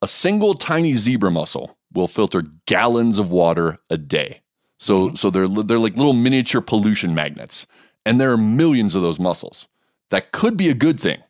A 0.02 0.08
single 0.08 0.54
tiny 0.54 0.96
zebra 0.96 1.32
mussel 1.32 1.78
will 1.94 2.08
filter 2.08 2.44
gallons 2.66 3.18
of 3.18 3.32
water 3.32 3.78
a 3.90 3.98
day. 3.98 4.42
So, 4.80 5.08
mm-hmm. 5.08 5.16
so 5.16 5.30
they're, 5.30 5.48
they're 5.48 5.80
like 5.80 5.98
little 5.98 6.14
miniature 6.14 6.62
pollution 6.62 7.16
magnets. 7.16 7.66
And 8.06 8.22
there 8.22 8.32
are 8.32 8.38
millions 8.38 8.96
of 8.96 9.02
those 9.02 9.20
mussels. 9.20 9.68
That 10.10 10.32
could 10.32 10.56
be 10.56 10.70
a 10.70 10.74
good 10.74 11.00
thing. 11.00 11.22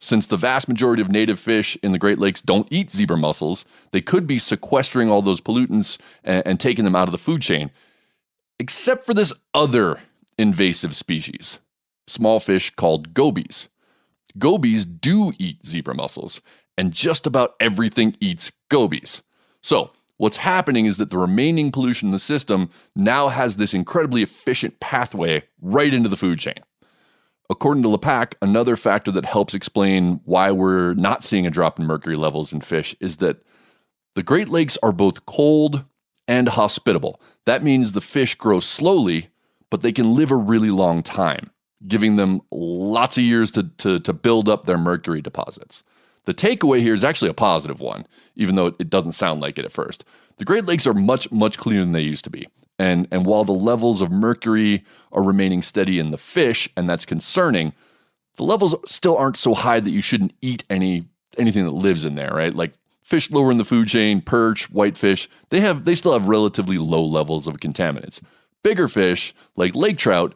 Since 0.00 0.26
the 0.26 0.36
vast 0.36 0.66
majority 0.66 1.00
of 1.00 1.10
native 1.10 1.38
fish 1.38 1.76
in 1.82 1.92
the 1.92 1.98
Great 1.98 2.18
Lakes 2.18 2.40
don't 2.40 2.66
eat 2.70 2.90
zebra 2.90 3.16
mussels, 3.16 3.64
they 3.92 4.00
could 4.00 4.26
be 4.26 4.38
sequestering 4.38 5.10
all 5.10 5.22
those 5.22 5.40
pollutants 5.40 5.98
and, 6.24 6.44
and 6.44 6.58
taking 6.58 6.84
them 6.84 6.96
out 6.96 7.06
of 7.06 7.12
the 7.12 7.18
food 7.18 7.40
chain, 7.40 7.70
except 8.58 9.06
for 9.06 9.14
this 9.14 9.32
other 9.54 10.00
invasive 10.36 10.96
species, 10.96 11.60
small 12.08 12.40
fish 12.40 12.70
called 12.70 13.14
gobies. 13.14 13.68
Gobies 14.38 14.84
do 14.84 15.32
eat 15.38 15.64
zebra 15.66 15.94
mussels, 15.94 16.40
and 16.76 16.92
just 16.92 17.26
about 17.26 17.54
everything 17.60 18.16
eats 18.20 18.52
gobies. 18.68 19.22
So, 19.62 19.92
What's 20.22 20.36
happening 20.36 20.86
is 20.86 20.98
that 20.98 21.10
the 21.10 21.18
remaining 21.18 21.72
pollution 21.72 22.06
in 22.06 22.12
the 22.12 22.20
system 22.20 22.70
now 22.94 23.26
has 23.26 23.56
this 23.56 23.74
incredibly 23.74 24.22
efficient 24.22 24.78
pathway 24.78 25.42
right 25.60 25.92
into 25.92 26.08
the 26.08 26.16
food 26.16 26.38
chain. 26.38 26.62
According 27.50 27.82
to 27.82 27.88
Lepak, 27.88 28.34
another 28.40 28.76
factor 28.76 29.10
that 29.10 29.24
helps 29.24 29.52
explain 29.52 30.20
why 30.24 30.52
we're 30.52 30.94
not 30.94 31.24
seeing 31.24 31.44
a 31.44 31.50
drop 31.50 31.80
in 31.80 31.86
mercury 31.86 32.14
levels 32.14 32.52
in 32.52 32.60
fish 32.60 32.94
is 33.00 33.16
that 33.16 33.42
the 34.14 34.22
Great 34.22 34.48
Lakes 34.48 34.78
are 34.80 34.92
both 34.92 35.26
cold 35.26 35.84
and 36.28 36.50
hospitable. 36.50 37.20
That 37.44 37.64
means 37.64 37.90
the 37.90 38.00
fish 38.00 38.36
grow 38.36 38.60
slowly, 38.60 39.28
but 39.70 39.82
they 39.82 39.90
can 39.90 40.14
live 40.14 40.30
a 40.30 40.36
really 40.36 40.70
long 40.70 41.02
time, 41.02 41.50
giving 41.86 42.16
them 42.16 42.40
lots 42.50 43.18
of 43.18 43.24
years 43.24 43.50
to, 43.52 43.64
to, 43.78 44.00
to 44.00 44.12
build 44.12 44.48
up 44.48 44.64
their 44.64 44.78
mercury 44.78 45.20
deposits. 45.20 45.82
The 46.24 46.34
takeaway 46.34 46.80
here 46.80 46.94
is 46.94 47.02
actually 47.02 47.30
a 47.30 47.34
positive 47.34 47.80
one, 47.80 48.06
even 48.36 48.54
though 48.54 48.66
it 48.66 48.88
doesn't 48.88 49.12
sound 49.12 49.40
like 49.40 49.58
it 49.58 49.64
at 49.64 49.72
first. 49.72 50.04
The 50.36 50.44
Great 50.44 50.66
Lakes 50.66 50.86
are 50.86 50.94
much, 50.94 51.30
much 51.32 51.58
cleaner 51.58 51.80
than 51.80 51.92
they 51.92 52.02
used 52.02 52.24
to 52.24 52.30
be. 52.30 52.46
And, 52.78 53.08
and 53.10 53.26
while 53.26 53.44
the 53.44 53.52
levels 53.52 54.00
of 54.00 54.10
mercury 54.10 54.84
are 55.10 55.22
remaining 55.22 55.62
steady 55.62 55.98
in 55.98 56.10
the 56.10 56.18
fish, 56.18 56.68
and 56.76 56.88
that's 56.88 57.04
concerning, 57.04 57.72
the 58.36 58.44
levels 58.44 58.74
still 58.86 59.16
aren't 59.16 59.36
so 59.36 59.54
high 59.54 59.80
that 59.80 59.90
you 59.90 60.00
shouldn't 60.00 60.34
eat 60.40 60.64
any 60.70 61.06
anything 61.38 61.64
that 61.64 61.70
lives 61.70 62.04
in 62.04 62.14
there, 62.14 62.30
right? 62.30 62.54
Like 62.54 62.74
fish 63.02 63.30
lower 63.30 63.50
in 63.50 63.58
the 63.58 63.64
food 63.64 63.88
chain, 63.88 64.20
perch, 64.20 64.70
whitefish, 64.70 65.28
they 65.50 65.60
have 65.60 65.84
they 65.84 65.94
still 65.94 66.12
have 66.12 66.28
relatively 66.28 66.78
low 66.78 67.04
levels 67.04 67.46
of 67.46 67.56
contaminants. 67.56 68.22
Bigger 68.62 68.88
fish, 68.88 69.34
like 69.56 69.74
lake 69.74 69.96
trout, 69.96 70.34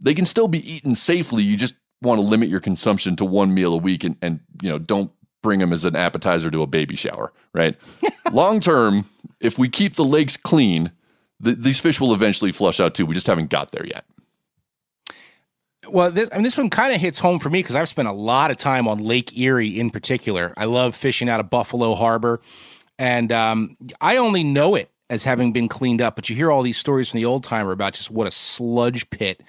they 0.00 0.14
can 0.14 0.26
still 0.26 0.48
be 0.48 0.70
eaten 0.70 0.94
safely. 0.94 1.42
You 1.42 1.56
just 1.56 1.74
want 2.02 2.20
to 2.20 2.26
limit 2.26 2.48
your 2.48 2.60
consumption 2.60 3.16
to 3.16 3.24
one 3.24 3.54
meal 3.54 3.72
a 3.72 3.78
week 3.78 4.04
and, 4.04 4.16
and 4.22 4.40
you 4.62 4.68
know, 4.68 4.78
don't 4.78 5.10
bring 5.42 5.60
them 5.60 5.72
as 5.72 5.84
an 5.84 5.96
appetizer 5.96 6.50
to 6.50 6.62
a 6.62 6.66
baby 6.66 6.96
shower, 6.96 7.32
right? 7.54 7.76
Long 8.32 8.60
term, 8.60 9.06
if 9.40 9.58
we 9.58 9.68
keep 9.68 9.96
the 9.96 10.04
lakes 10.04 10.36
clean, 10.36 10.92
the, 11.40 11.54
these 11.54 11.80
fish 11.80 12.00
will 12.00 12.14
eventually 12.14 12.52
flush 12.52 12.80
out 12.80 12.94
too. 12.94 13.06
We 13.06 13.14
just 13.14 13.26
haven't 13.26 13.50
got 13.50 13.72
there 13.72 13.86
yet. 13.86 14.04
Well, 15.88 16.10
this, 16.10 16.28
I 16.32 16.36
mean, 16.36 16.42
this 16.42 16.56
one 16.56 16.70
kind 16.70 16.92
of 16.92 17.00
hits 17.00 17.20
home 17.20 17.38
for 17.38 17.48
me 17.48 17.60
because 17.60 17.76
I've 17.76 17.88
spent 17.88 18.08
a 18.08 18.12
lot 18.12 18.50
of 18.50 18.56
time 18.56 18.88
on 18.88 18.98
Lake 18.98 19.38
Erie 19.38 19.78
in 19.78 19.90
particular. 19.90 20.52
I 20.56 20.64
love 20.64 20.96
fishing 20.96 21.28
out 21.28 21.38
of 21.38 21.48
Buffalo 21.48 21.94
Harbor, 21.94 22.40
and 22.98 23.30
um, 23.30 23.76
I 24.00 24.16
only 24.16 24.42
know 24.42 24.74
it 24.74 24.90
as 25.08 25.22
having 25.22 25.52
been 25.52 25.68
cleaned 25.68 26.02
up. 26.02 26.16
But 26.16 26.28
you 26.28 26.34
hear 26.34 26.50
all 26.50 26.62
these 26.62 26.76
stories 26.76 27.10
from 27.10 27.18
the 27.18 27.24
old 27.24 27.44
timer 27.44 27.70
about 27.70 27.92
just 27.92 28.10
what 28.10 28.26
a 28.26 28.32
sludge 28.32 29.08
pit 29.10 29.42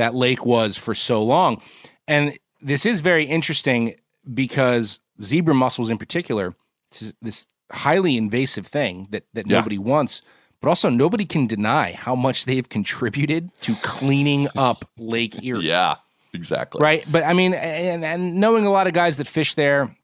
that 0.00 0.14
lake 0.14 0.42
was 0.44 0.76
for 0.78 0.94
so 0.94 1.22
long, 1.22 1.60
and 2.08 2.36
this 2.60 2.84
is 2.84 3.00
very 3.00 3.24
interesting 3.26 3.94
because 4.34 5.00
zebra 5.22 5.54
mussels, 5.54 5.88
in 5.90 5.98
particular, 5.98 6.54
this, 6.90 7.02
is 7.02 7.14
this 7.22 7.46
highly 7.72 8.16
invasive 8.16 8.66
thing 8.66 9.06
that 9.10 9.24
that 9.34 9.46
Yeah. 9.46 9.58
nobody 9.58 9.78
wants. 9.78 10.22
But 10.60 10.68
also, 10.68 10.90
nobody 10.90 11.24
can 11.24 11.46
deny 11.46 11.92
how 11.92 12.14
much 12.14 12.44
they've 12.44 12.68
contributed 12.68 13.48
to 13.62 13.74
cleaning 13.82 14.48
up 14.58 14.84
Lake 14.98 15.42
Erie. 15.48 15.66
Yeah, 15.66 15.94
exactly. 16.34 16.82
Right. 16.82 17.02
But 17.10 17.22
I 17.24 17.32
mean, 17.32 17.54
and, 17.54 18.04
and 18.04 18.36
knowing 18.36 18.66
a 18.66 18.70
lot 18.70 18.86
of 18.86 18.92
guys 18.92 19.16
that 19.16 19.26
fish 19.26 19.54
there, 19.54 19.96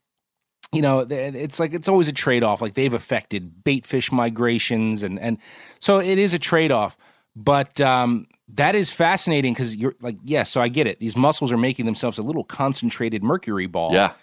you 0.73 0.81
know, 0.81 1.05
it's 1.09 1.59
like 1.59 1.73
it's 1.75 1.87
always 1.87 2.07
a 2.07 2.11
trade 2.13 2.41
off. 2.43 2.59
Like 2.61 2.73
they've 2.73 2.93
affected 3.01 3.63
bait 3.63 3.85
fish 3.85 4.11
migrations, 4.11 5.03
and 5.03 5.19
and 5.19 5.37
so 5.79 5.99
it 5.99 6.17
is 6.17 6.33
a 6.33 6.39
trade 6.39 6.71
off. 6.71 6.97
But 7.35 7.79
um, 7.79 8.25
that 8.53 8.75
is 8.75 8.89
fascinating 8.89 9.53
because 9.53 9.75
you're 9.75 9.95
like, 10.01 10.17
yes, 10.23 10.49
so 10.49 10.61
I 10.61 10.67
get 10.69 10.87
it. 10.87 10.99
These 10.99 11.15
mussels 11.17 11.51
are 11.51 11.57
making 11.57 11.85
themselves 11.85 12.17
a 12.17 12.23
little 12.23 12.43
concentrated 12.43 13.23
mercury 13.23 13.65
ball. 13.67 13.93
Yeah. 13.93 14.13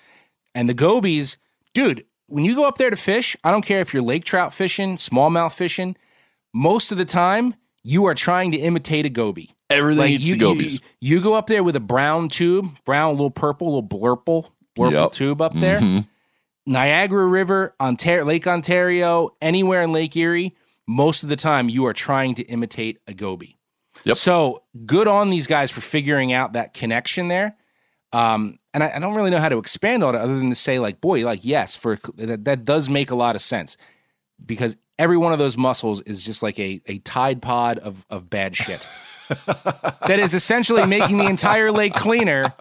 And 0.54 0.68
the 0.68 0.74
gobies, 0.74 1.36
dude, 1.74 2.04
when 2.26 2.44
you 2.44 2.54
go 2.54 2.66
up 2.66 2.78
there 2.78 2.90
to 2.90 2.96
fish, 2.96 3.36
I 3.44 3.50
don't 3.50 3.64
care 3.64 3.80
if 3.80 3.92
you're 3.92 4.02
lake 4.02 4.24
trout 4.24 4.54
fishing, 4.54 4.96
smallmouth 4.96 5.52
fishing, 5.52 5.96
most 6.54 6.90
of 6.92 6.98
the 6.98 7.04
time 7.04 7.54
you 7.82 8.06
are 8.06 8.14
trying 8.14 8.50
to 8.52 8.56
imitate 8.56 9.04
a 9.04 9.10
goby. 9.10 9.50
Everything 9.68 10.12
eats 10.12 10.24
you, 10.24 10.36
gobies. 10.38 10.74
You, 11.00 11.16
you 11.16 11.20
go 11.20 11.34
up 11.34 11.46
there 11.48 11.62
with 11.62 11.76
a 11.76 11.80
brown 11.80 12.28
tube, 12.28 12.68
brown, 12.84 13.12
little 13.12 13.30
purple, 13.30 13.74
little 13.74 13.86
blurple, 13.88 14.48
blurple 14.76 14.92
Yep. 14.92 15.12
tube 15.12 15.42
up 15.42 15.52
there. 15.54 15.80
Mhm. 15.80 16.06
Niagara 16.66 17.26
River, 17.26 17.74
Ontario, 17.80 18.24
Lake 18.24 18.46
Ontario, 18.46 19.30
anywhere 19.42 19.82
in 19.82 19.92
Lake 19.92 20.16
Erie, 20.16 20.54
most 20.86 21.22
of 21.22 21.28
the 21.28 21.36
time 21.36 21.68
you 21.68 21.84
are 21.86 21.92
trying 21.92 22.34
to 22.36 22.42
imitate 22.44 22.98
a 23.06 23.12
goby. 23.14 23.53
Yep. 24.04 24.16
So 24.16 24.62
good 24.86 25.08
on 25.08 25.30
these 25.30 25.46
guys 25.46 25.70
for 25.70 25.80
figuring 25.80 26.32
out 26.32 26.52
that 26.54 26.74
connection 26.74 27.28
there. 27.28 27.56
Um, 28.12 28.58
and 28.72 28.82
I, 28.82 28.92
I 28.94 28.98
don't 28.98 29.14
really 29.14 29.30
know 29.30 29.38
how 29.38 29.48
to 29.48 29.58
expand 29.58 30.04
on 30.04 30.14
it 30.14 30.18
other 30.18 30.38
than 30.38 30.50
to 30.50 30.54
say, 30.54 30.78
like, 30.78 31.00
boy, 31.00 31.24
like, 31.24 31.44
yes, 31.44 31.74
for 31.74 31.98
that, 32.16 32.44
that 32.44 32.64
does 32.64 32.88
make 32.88 33.10
a 33.10 33.16
lot 33.16 33.34
of 33.34 33.42
sense 33.42 33.76
because 34.44 34.76
every 34.98 35.16
one 35.16 35.32
of 35.32 35.38
those 35.38 35.56
mussels 35.56 36.00
is 36.02 36.24
just 36.24 36.42
like 36.42 36.58
a, 36.58 36.80
a 36.86 36.98
tide 36.98 37.42
pod 37.42 37.78
of, 37.78 38.04
of 38.10 38.30
bad 38.30 38.56
shit. 38.56 38.86
that 39.46 40.18
is 40.18 40.34
essentially 40.34 40.86
making 40.86 41.18
the 41.18 41.26
entire 41.26 41.72
lake 41.72 41.94
cleaner. 41.94 42.52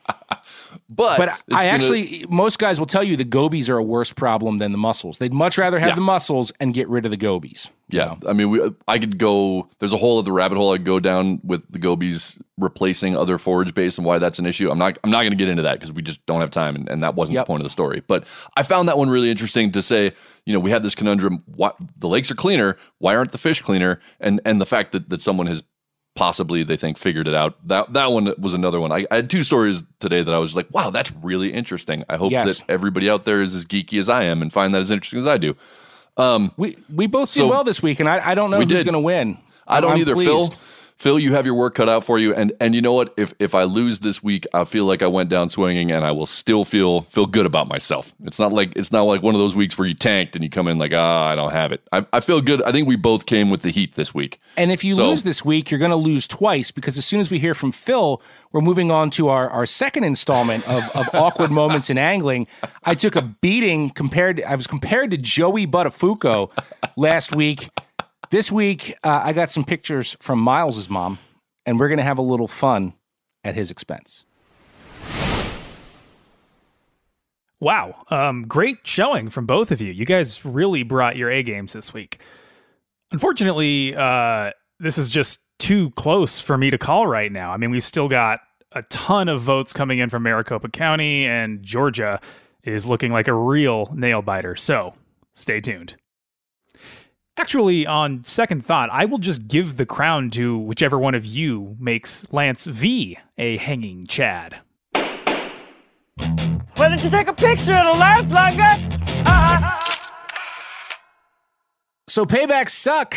But, 0.90 1.18
But 1.18 1.30
I 1.52 1.66
gonna- 1.66 1.70
actually, 1.70 2.26
most 2.30 2.60
guys 2.60 2.80
will 2.80 2.86
tell 2.88 3.04
you 3.04 3.16
the 3.18 3.24
gobies 3.24 3.70
are 3.70 3.78
a 3.78 3.84
worse 3.84 4.12
problem 4.12 4.58
than 4.60 4.72
the 4.72 4.78
mussels. 4.78 5.18
They'd 5.18 5.34
much 5.34 5.58
rather 5.58 5.80
have 5.80 5.90
Yeah. 5.90 5.96
the 5.96 6.02
mussels 6.02 6.52
and 6.60 6.74
get 6.74 6.88
rid 6.90 7.06
of 7.06 7.12
the 7.12 7.18
gobies. 7.18 7.70
Yeah, 7.90 8.16
I 8.28 8.34
mean, 8.34 8.50
we, 8.50 8.60
I 8.88 8.98
could 8.98 9.20
go. 9.20 9.68
There's 9.80 9.94
a 9.94 9.98
whole 9.98 10.18
other 10.18 10.32
rabbit 10.32 10.58
hole 10.58 10.72
I 10.72 10.78
could 10.78 10.86
go 10.86 11.00
down 11.00 11.42
with 11.44 11.62
the 11.70 11.78
gobies 11.78 12.40
replacing 12.58 13.16
other 13.16 13.38
forage 13.38 13.74
base 13.76 13.98
and 13.98 14.06
why 14.08 14.18
that's 14.20 14.40
an 14.40 14.46
issue. 14.48 14.72
I'm 14.72 14.80
not. 14.80 14.98
I'm 15.04 15.12
not 15.12 15.20
going 15.22 15.32
to 15.32 15.36
get 15.38 15.48
into 15.50 15.62
that 15.64 15.74
because 15.80 15.92
we 15.92 16.02
just 16.02 16.26
don't 16.26 16.40
have 16.40 16.50
time, 16.50 16.76
and, 16.76 16.90
and 16.90 17.04
that 17.04 17.14
wasn't 17.14 17.36
Yep. 17.36 17.46
the 17.46 17.48
point 17.48 17.62
of 17.62 17.66
the 17.66 17.70
story. 17.70 18.02
But 18.08 18.24
I 18.58 18.64
found 18.64 18.88
that 18.88 18.98
one 18.98 19.10
really 19.10 19.30
interesting 19.30 19.72
to 19.74 19.82
say. 19.82 20.14
You 20.46 20.54
know, 20.54 20.60
we 20.60 20.72
have 20.72 20.82
this 20.82 20.96
conundrum: 20.96 21.44
what 21.56 21.76
the 21.98 22.08
lakes 22.08 22.32
are 22.32 22.36
cleaner, 22.36 22.78
why 22.98 23.16
aren't 23.16 23.32
the 23.32 23.38
fish 23.38 23.62
cleaner? 23.62 24.00
And 24.20 24.42
and 24.44 24.60
the 24.60 24.66
fact 24.66 24.92
that 24.94 25.10
that 25.10 25.22
someone 25.22 25.46
has 25.48 25.62
possibly 26.16 26.64
they 26.64 26.78
think 26.78 26.98
figured 26.98 27.28
it 27.28 27.36
out. 27.36 27.56
That 27.68 27.94
that 27.94 28.12
one 28.12 28.34
was 28.38 28.54
another 28.54 28.80
one. 28.80 28.92
I, 28.92 29.06
I 29.10 29.16
had 29.18 29.30
two 29.30 29.44
stories 29.44 29.84
today 30.00 30.22
that 30.24 30.34
I 30.34 30.38
was 30.38 30.56
like, 30.56 30.68
wow, 30.72 30.90
that's 30.90 31.12
really 31.22 31.52
interesting. 31.52 32.04
I 32.10 32.18
hope 32.18 32.32
Yes. 32.32 32.60
that 32.60 32.70
everybody 32.70 33.10
out 33.10 33.26
there 33.26 33.42
is 33.42 33.56
as 33.56 33.66
geeky 33.66 34.00
as 34.00 34.10
I 34.10 34.26
am 34.26 34.42
and 34.42 34.52
find 34.54 34.74
that 34.76 34.82
as 34.82 34.92
interesting 34.92 35.20
as 35.20 35.28
I 35.28 35.38
do. 35.38 35.56
Um, 36.18 36.52
We 36.58 36.78
we 36.94 37.08
both 37.08 37.30
So- 37.30 37.42
did 37.44 37.50
well 37.50 37.64
this 37.64 37.82
week, 37.82 38.00
and 38.00 38.08
I, 38.08 38.32
I 38.32 38.36
don't 38.36 38.52
know 38.52 38.60
who's 38.62 38.84
going 38.84 38.94
to 38.94 39.00
win. 39.00 39.38
I 39.68 39.80
don't 39.82 39.94
I'm 39.94 39.98
either, 40.00 40.14
pleased. 40.14 40.30
Phil. 40.54 40.60
Phil, 40.98 41.20
you 41.20 41.34
have 41.34 41.46
your 41.46 41.56
work 41.56 41.76
cut 41.76 41.90
out 41.90 42.04
for 42.04 42.18
you, 42.18 42.34
and 42.34 42.54
and 42.62 42.74
you 42.74 42.82
know 42.82 42.94
what? 42.94 43.14
If 43.18 43.34
if 43.40 43.54
I 43.56 43.64
lose 43.64 44.00
this 44.00 44.24
week, 44.24 44.46
I 44.54 44.64
feel 44.64 44.86
like 44.86 45.02
I 45.02 45.08
went 45.08 45.30
down 45.30 45.50
swinging, 45.50 45.92
and 45.92 46.06
I 46.06 46.12
will 46.12 46.26
still 46.26 46.64
feel 46.64 47.02
feel 47.02 47.26
good 47.26 47.46
about 47.46 47.68
myself. 47.68 48.14
It's 48.24 48.40
not 48.40 48.54
like 48.54 48.72
it's 48.76 48.92
not 48.92 49.02
like 49.04 49.22
one 49.22 49.36
of 49.36 49.40
those 49.40 49.56
weeks 49.56 49.78
where 49.78 49.88
you 49.88 49.96
tanked 49.96 50.36
and 50.36 50.44
you 50.44 50.50
come 50.50 50.68
in 50.68 50.78
like, 50.78 50.94
ah, 50.94 51.28
I 51.28 51.36
don't 51.36 51.52
have 51.52 51.72
it. 51.72 51.82
I, 51.92 52.06
I 52.14 52.20
feel 52.22 52.40
good. 52.42 52.62
I 52.64 52.72
think 52.72 52.88
we 52.88 52.96
both 52.96 53.26
came 53.26 53.50
with 53.50 53.64
the 53.64 53.70
heat 53.72 53.96
this 53.96 54.14
week. 54.14 54.40
And 54.56 54.72
if 54.72 54.84
you 54.84 54.94
So- 54.94 55.10
lose 55.10 55.24
this 55.24 55.44
week, 55.44 55.70
you're 55.72 55.80
going 55.80 55.92
to 55.92 55.98
lose 55.98 56.28
twice 56.28 56.72
because 56.72 56.98
as 56.98 57.06
soon 57.06 57.20
as 57.20 57.30
we 57.30 57.40
hear 57.40 57.54
from 57.54 57.72
Phil, 57.72 58.22
we're 58.52 58.62
moving 58.62 58.90
on 58.92 59.10
to 59.12 59.28
our, 59.30 59.50
our 59.50 59.66
second 59.66 60.04
installment 60.06 60.68
of, 60.70 60.84
of 60.96 61.10
awkward 61.14 61.52
moments 61.52 61.90
in 61.90 61.98
angling. 61.98 62.48
I 62.84 62.94
took 62.96 63.16
a 63.16 63.22
beating 63.22 63.90
compared. 63.90 64.42
I 64.44 64.56
was 64.56 64.68
compared 64.68 65.12
to 65.12 65.18
Joey 65.18 65.68
Buttafuoco 65.68 66.50
last 66.96 67.36
week. 67.36 67.70
This 68.34 68.52
week, 68.52 68.98
uh, 69.04 69.22
I 69.26 69.32
got 69.32 69.52
some 69.52 69.64
pictures 69.64 70.18
from 70.20 70.40
Miles's 70.40 70.90
mom, 70.90 71.20
and 71.68 71.80
we're 71.80 71.88
going 71.88 72.00
to 72.00 72.04
have 72.04 72.18
a 72.18 72.24
little 72.24 72.48
fun 72.48 72.96
at 73.44 73.54
his 73.54 73.70
expense. 73.70 74.26
Wow. 77.60 78.04
Um, 78.10 78.48
great 78.48 78.80
showing 78.86 79.30
from 79.30 79.46
both 79.46 79.70
of 79.70 79.82
you. 79.82 79.92
You 79.92 80.06
guys 80.06 80.44
really 80.44 80.82
brought 80.82 81.16
your 81.16 81.30
A 81.30 81.44
games 81.44 81.74
this 81.74 81.94
week. 81.94 82.22
Unfortunately, 83.12 83.96
uh, 83.96 84.50
this 84.80 84.98
is 84.98 85.12
just 85.12 85.40
too 85.60 85.92
close 85.92 86.40
for 86.40 86.58
me 86.58 86.72
to 86.72 86.78
call 86.80 87.06
right 87.06 87.32
now. 87.32 87.52
I 87.52 87.58
mean, 87.58 87.70
we've 87.70 87.84
still 87.84 88.10
got 88.10 88.40
a 88.72 88.82
ton 88.82 89.30
of 89.30 89.44
votes 89.44 89.74
coming 89.74 90.00
in 90.00 90.10
from 90.10 90.24
Maricopa 90.24 90.70
County, 90.70 91.28
and 91.28 91.62
Georgia 91.62 92.20
is 92.64 92.88
looking 92.88 93.12
like 93.12 93.28
a 93.28 93.34
real 93.36 93.94
nail 93.94 94.24
biter. 94.24 94.56
So 94.56 94.96
stay 95.36 95.62
tuned. 95.62 95.98
Actually, 97.36 97.88
on 97.88 98.24
second 98.26 98.64
thought, 98.64 98.90
I 98.92 99.06
will 99.06 99.18
just 99.18 99.48
give 99.48 99.78
the 99.78 99.88
crown 99.88 100.30
to 100.32 100.58
whichever 100.58 101.00
one 101.00 101.16
of 101.16 101.26
you 101.26 101.76
makes 101.80 102.26
Lance 102.32 102.66
V 102.66 103.18
a 103.40 103.58
hanging 103.58 104.06
Chad. 104.06 104.60
Why 106.76 106.90
don't 106.90 107.04
you 107.04 107.10
take 107.10 107.28
a 107.28 107.34
picture? 107.34 107.76
It'll 107.76 107.96
last 107.96 108.30
longer. 108.30 109.00
So 112.08 112.26
paybacks 112.26 112.70
suck. 112.70 113.16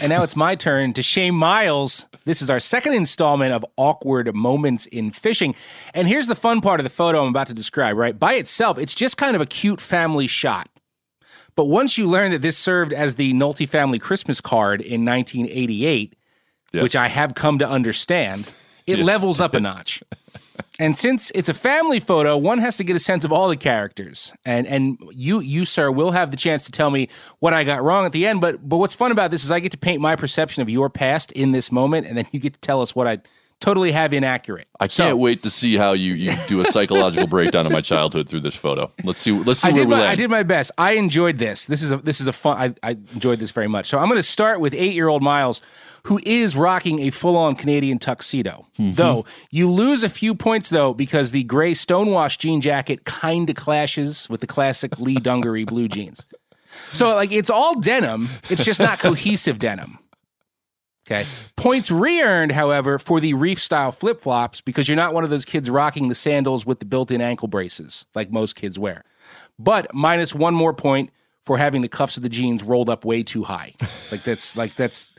And 0.00 0.10
now 0.10 0.22
it's 0.22 0.36
my 0.36 0.54
turn 0.54 0.92
to 0.92 1.02
shame 1.02 1.34
Miles. 1.34 2.06
This 2.24 2.40
is 2.40 2.50
our 2.50 2.60
second 2.60 2.92
installment 2.92 3.52
of 3.52 3.64
awkward 3.76 4.32
moments 4.34 4.86
in 4.86 5.10
fishing. 5.10 5.56
And 5.94 6.06
here's 6.06 6.28
the 6.28 6.36
fun 6.36 6.60
part 6.60 6.78
of 6.78 6.84
the 6.84 6.90
photo 6.90 7.22
I'm 7.22 7.30
about 7.30 7.48
to 7.48 7.54
describe, 7.54 7.96
right? 7.96 8.16
By 8.16 8.34
itself, 8.34 8.78
it's 8.78 8.94
just 8.94 9.16
kind 9.16 9.34
of 9.34 9.42
a 9.42 9.46
cute 9.46 9.80
family 9.80 10.28
shot. 10.28 10.68
But 11.58 11.64
once 11.64 11.98
you 11.98 12.06
learn 12.06 12.30
that 12.30 12.40
this 12.40 12.56
served 12.56 12.92
as 12.92 13.16
the 13.16 13.34
Nolte 13.34 13.68
family 13.68 13.98
Christmas 13.98 14.40
card 14.40 14.80
in 14.80 15.04
1988, 15.04 16.14
Yes. 16.72 16.82
which 16.84 16.94
I 16.94 17.08
have 17.08 17.34
come 17.34 17.58
to 17.58 17.68
understand, 17.68 18.54
it 18.86 18.98
Yes. 18.98 19.04
levels 19.04 19.40
up 19.40 19.54
a 19.54 19.60
notch. 19.68 20.00
And 20.78 20.96
since 20.96 21.32
it's 21.34 21.48
a 21.48 21.54
family 21.54 21.98
photo, 21.98 22.36
one 22.36 22.58
has 22.60 22.76
to 22.76 22.84
get 22.84 22.94
a 22.94 23.00
sense 23.00 23.24
of 23.24 23.32
all 23.32 23.48
the 23.48 23.56
characters. 23.56 24.32
And 24.46 24.68
and 24.68 24.98
you 25.12 25.40
you 25.40 25.64
sir 25.64 25.90
will 25.90 26.12
have 26.12 26.30
the 26.30 26.36
chance 26.36 26.64
to 26.66 26.70
tell 26.70 26.90
me 26.90 27.08
what 27.40 27.52
I 27.52 27.64
got 27.64 27.82
wrong 27.82 28.06
at 28.06 28.12
the 28.12 28.24
end. 28.24 28.40
But 28.40 28.68
but 28.68 28.76
what's 28.76 28.94
fun 28.94 29.10
about 29.10 29.32
this 29.32 29.42
is 29.42 29.50
I 29.50 29.58
get 29.58 29.72
to 29.72 29.78
paint 29.78 30.00
my 30.00 30.14
perception 30.14 30.62
of 30.62 30.70
your 30.70 30.88
past 30.88 31.32
in 31.32 31.50
this 31.50 31.72
moment, 31.72 32.06
and 32.06 32.16
then 32.16 32.26
you 32.30 32.38
get 32.38 32.52
to 32.52 32.60
tell 32.60 32.80
us 32.82 32.94
what 32.94 33.08
I 33.08 33.18
totally 33.60 33.92
have 33.92 34.12
inaccurate. 34.12 34.68
I 34.78 34.88
can't 34.88 35.18
wait 35.18 35.42
to 35.42 35.50
see 35.50 35.76
how 35.76 35.92
you, 35.92 36.14
you 36.14 36.32
do 36.46 36.60
a 36.60 36.64
psychological 36.66 37.26
breakdown 37.36 37.66
of 37.66 37.72
my 37.72 37.80
childhood 37.80 38.28
through 38.28 38.40
this 38.40 38.54
photo. 38.54 38.92
Let's 39.04 39.20
see. 39.20 39.32
Let's 39.32 39.60
see 39.60 39.68
I 39.68 39.72
where 39.72 39.82
did 39.82 39.88
we 39.88 39.94
my 39.94 40.00
land. 40.00 40.10
I 40.10 40.14
did 40.14 40.30
my 40.30 40.42
best. 40.42 40.70
I 40.78 40.92
enjoyed 40.92 41.38
this. 41.38 41.66
This 41.66 41.82
is 41.82 41.90
a 41.90 41.96
this 41.98 42.20
is 42.20 42.28
a 42.28 42.32
fun. 42.32 42.74
I, 42.82 42.88
I 42.88 42.90
enjoyed 43.12 43.38
this 43.38 43.50
very 43.50 43.68
much. 43.68 43.86
So 43.86 43.98
I'm 43.98 44.06
going 44.06 44.16
to 44.16 44.22
start 44.22 44.60
with 44.60 44.74
eight 44.74 44.94
year 44.94 45.08
old 45.08 45.22
Miles, 45.22 45.60
who 46.04 46.20
is 46.24 46.56
rocking 46.56 47.00
a 47.00 47.10
full 47.10 47.36
on 47.36 47.56
Canadian 47.56 47.98
tuxedo. 47.98 48.66
Mm-hmm. 48.78 48.94
Though 48.94 49.24
you 49.50 49.70
lose 49.70 50.02
a 50.02 50.08
few 50.08 50.34
points 50.34 50.70
though 50.70 50.94
because 50.94 51.32
the 51.32 51.42
gray 51.44 51.72
stonewash 51.72 52.38
jean 52.38 52.60
jacket 52.60 53.04
kind 53.04 53.48
of 53.50 53.56
clashes 53.56 54.28
with 54.30 54.40
the 54.40 54.46
classic 54.46 54.98
Lee 54.98 55.16
Dungaree 55.16 55.64
blue 55.64 55.88
jeans. 55.88 56.24
So 56.92 57.14
like 57.14 57.32
it's 57.32 57.50
all 57.50 57.80
denim. 57.80 58.28
It's 58.48 58.64
just 58.64 58.80
not 58.80 58.98
cohesive 59.00 59.58
denim. 59.58 59.98
Okay. 61.10 61.24
Points 61.56 61.90
re-earned, 61.90 62.52
however, 62.52 62.98
for 62.98 63.18
the 63.18 63.32
reef 63.32 63.58
style 63.58 63.92
flip 63.92 64.20
flops 64.20 64.60
because 64.60 64.88
you're 64.88 64.96
not 64.96 65.14
one 65.14 65.24
of 65.24 65.30
those 65.30 65.46
kids 65.46 65.70
rocking 65.70 66.08
the 66.08 66.14
sandals 66.14 66.66
with 66.66 66.80
the 66.80 66.84
built-in 66.84 67.22
ankle 67.22 67.48
braces 67.48 68.04
like 68.14 68.30
most 68.30 68.56
kids 68.56 68.78
wear. 68.78 69.04
But 69.58 69.94
minus 69.94 70.34
one 70.34 70.54
more 70.54 70.74
point 70.74 71.10
for 71.44 71.56
having 71.56 71.80
the 71.80 71.88
cuffs 71.88 72.18
of 72.18 72.22
the 72.22 72.28
jeans 72.28 72.62
rolled 72.62 72.90
up 72.90 73.06
way 73.06 73.22
too 73.22 73.44
high. 73.44 73.74
Like 74.10 74.22
that's 74.22 74.56
like 74.56 74.74
that's 74.74 75.10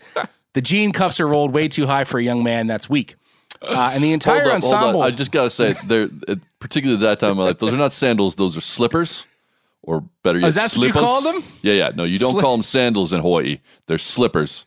the 0.54 0.62
jean 0.62 0.92
cuffs 0.92 1.20
are 1.20 1.28
rolled 1.28 1.54
way 1.54 1.68
too 1.68 1.86
high 1.86 2.06
for 2.06 2.18
a 2.18 2.24
young 2.24 2.44
man. 2.44 2.66
That's 2.66 2.90
weak. 2.90 3.16
Uh, 3.62 3.92
and 3.94 4.04
the 4.04 4.14
entire 4.14 4.42
hold 4.42 4.56
on, 4.56 4.62
hold 4.62 4.74
on. 4.74 4.80
ensemble. 4.82 5.02
I 5.04 5.12
just 5.12 5.32
gotta 5.32 5.52
say, 5.52 5.74
they're 5.86 6.10
uh, 6.28 6.36
particularly 6.60 7.04
at 7.04 7.08
that 7.08 7.20
time 7.20 7.32
of 7.32 7.38
my 7.38 7.44
life. 7.44 7.60
Those 7.60 7.72
are 7.74 7.78
not 7.78 7.94
sandals; 7.94 8.34
those 8.36 8.58
are 8.58 8.62
slippers, 8.62 9.28
or 9.84 10.02
better 10.24 10.40
Oh, 10.40 10.42
yet, 10.42 10.48
is 10.48 10.56
that 10.56 10.74
what 10.76 10.88
you 10.88 10.92
call 10.92 11.22
them? 11.22 11.44
Yeah, 11.62 11.74
yeah. 11.74 11.92
No, 11.94 12.04
you 12.04 12.18
don't 12.18 12.40
call 12.40 12.56
them 12.58 12.64
sandals 12.64 13.14
in 13.14 13.22
Hawaii. 13.22 13.60
They're 13.86 14.00
slippers. 14.00 14.66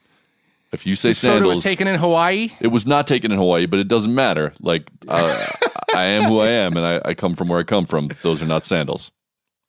If 0.73 0.87
you 0.87 0.97
say 0.97 1.11
this 1.11 1.21
photo 1.21 1.49
was 1.49 1.63
taken 1.63 1.87
in 1.87 1.99
Hawaii. 1.99 2.49
it 2.61 2.69
was 2.69 2.87
not 2.87 3.07
taken 3.07 3.31
in 3.31 3.39
Hawaii, 3.39 3.67
but 3.67 3.79
it 3.79 3.89
doesn't 3.89 4.15
matter. 4.15 4.55
Like 4.61 4.89
uh, 5.07 5.47
I 5.95 6.05
am 6.05 6.25
who 6.25 6.41
I 6.41 6.49
am, 6.49 6.77
and 6.77 6.87
I, 6.87 7.01
I 7.05 7.15
come 7.15 7.35
from 7.35 7.49
where 7.49 7.61
I 7.61 7.63
come 7.63 7.85
from. 7.85 8.09
Those 8.23 8.43
are 8.43 8.47
not 8.47 8.65
sandals. 8.65 9.13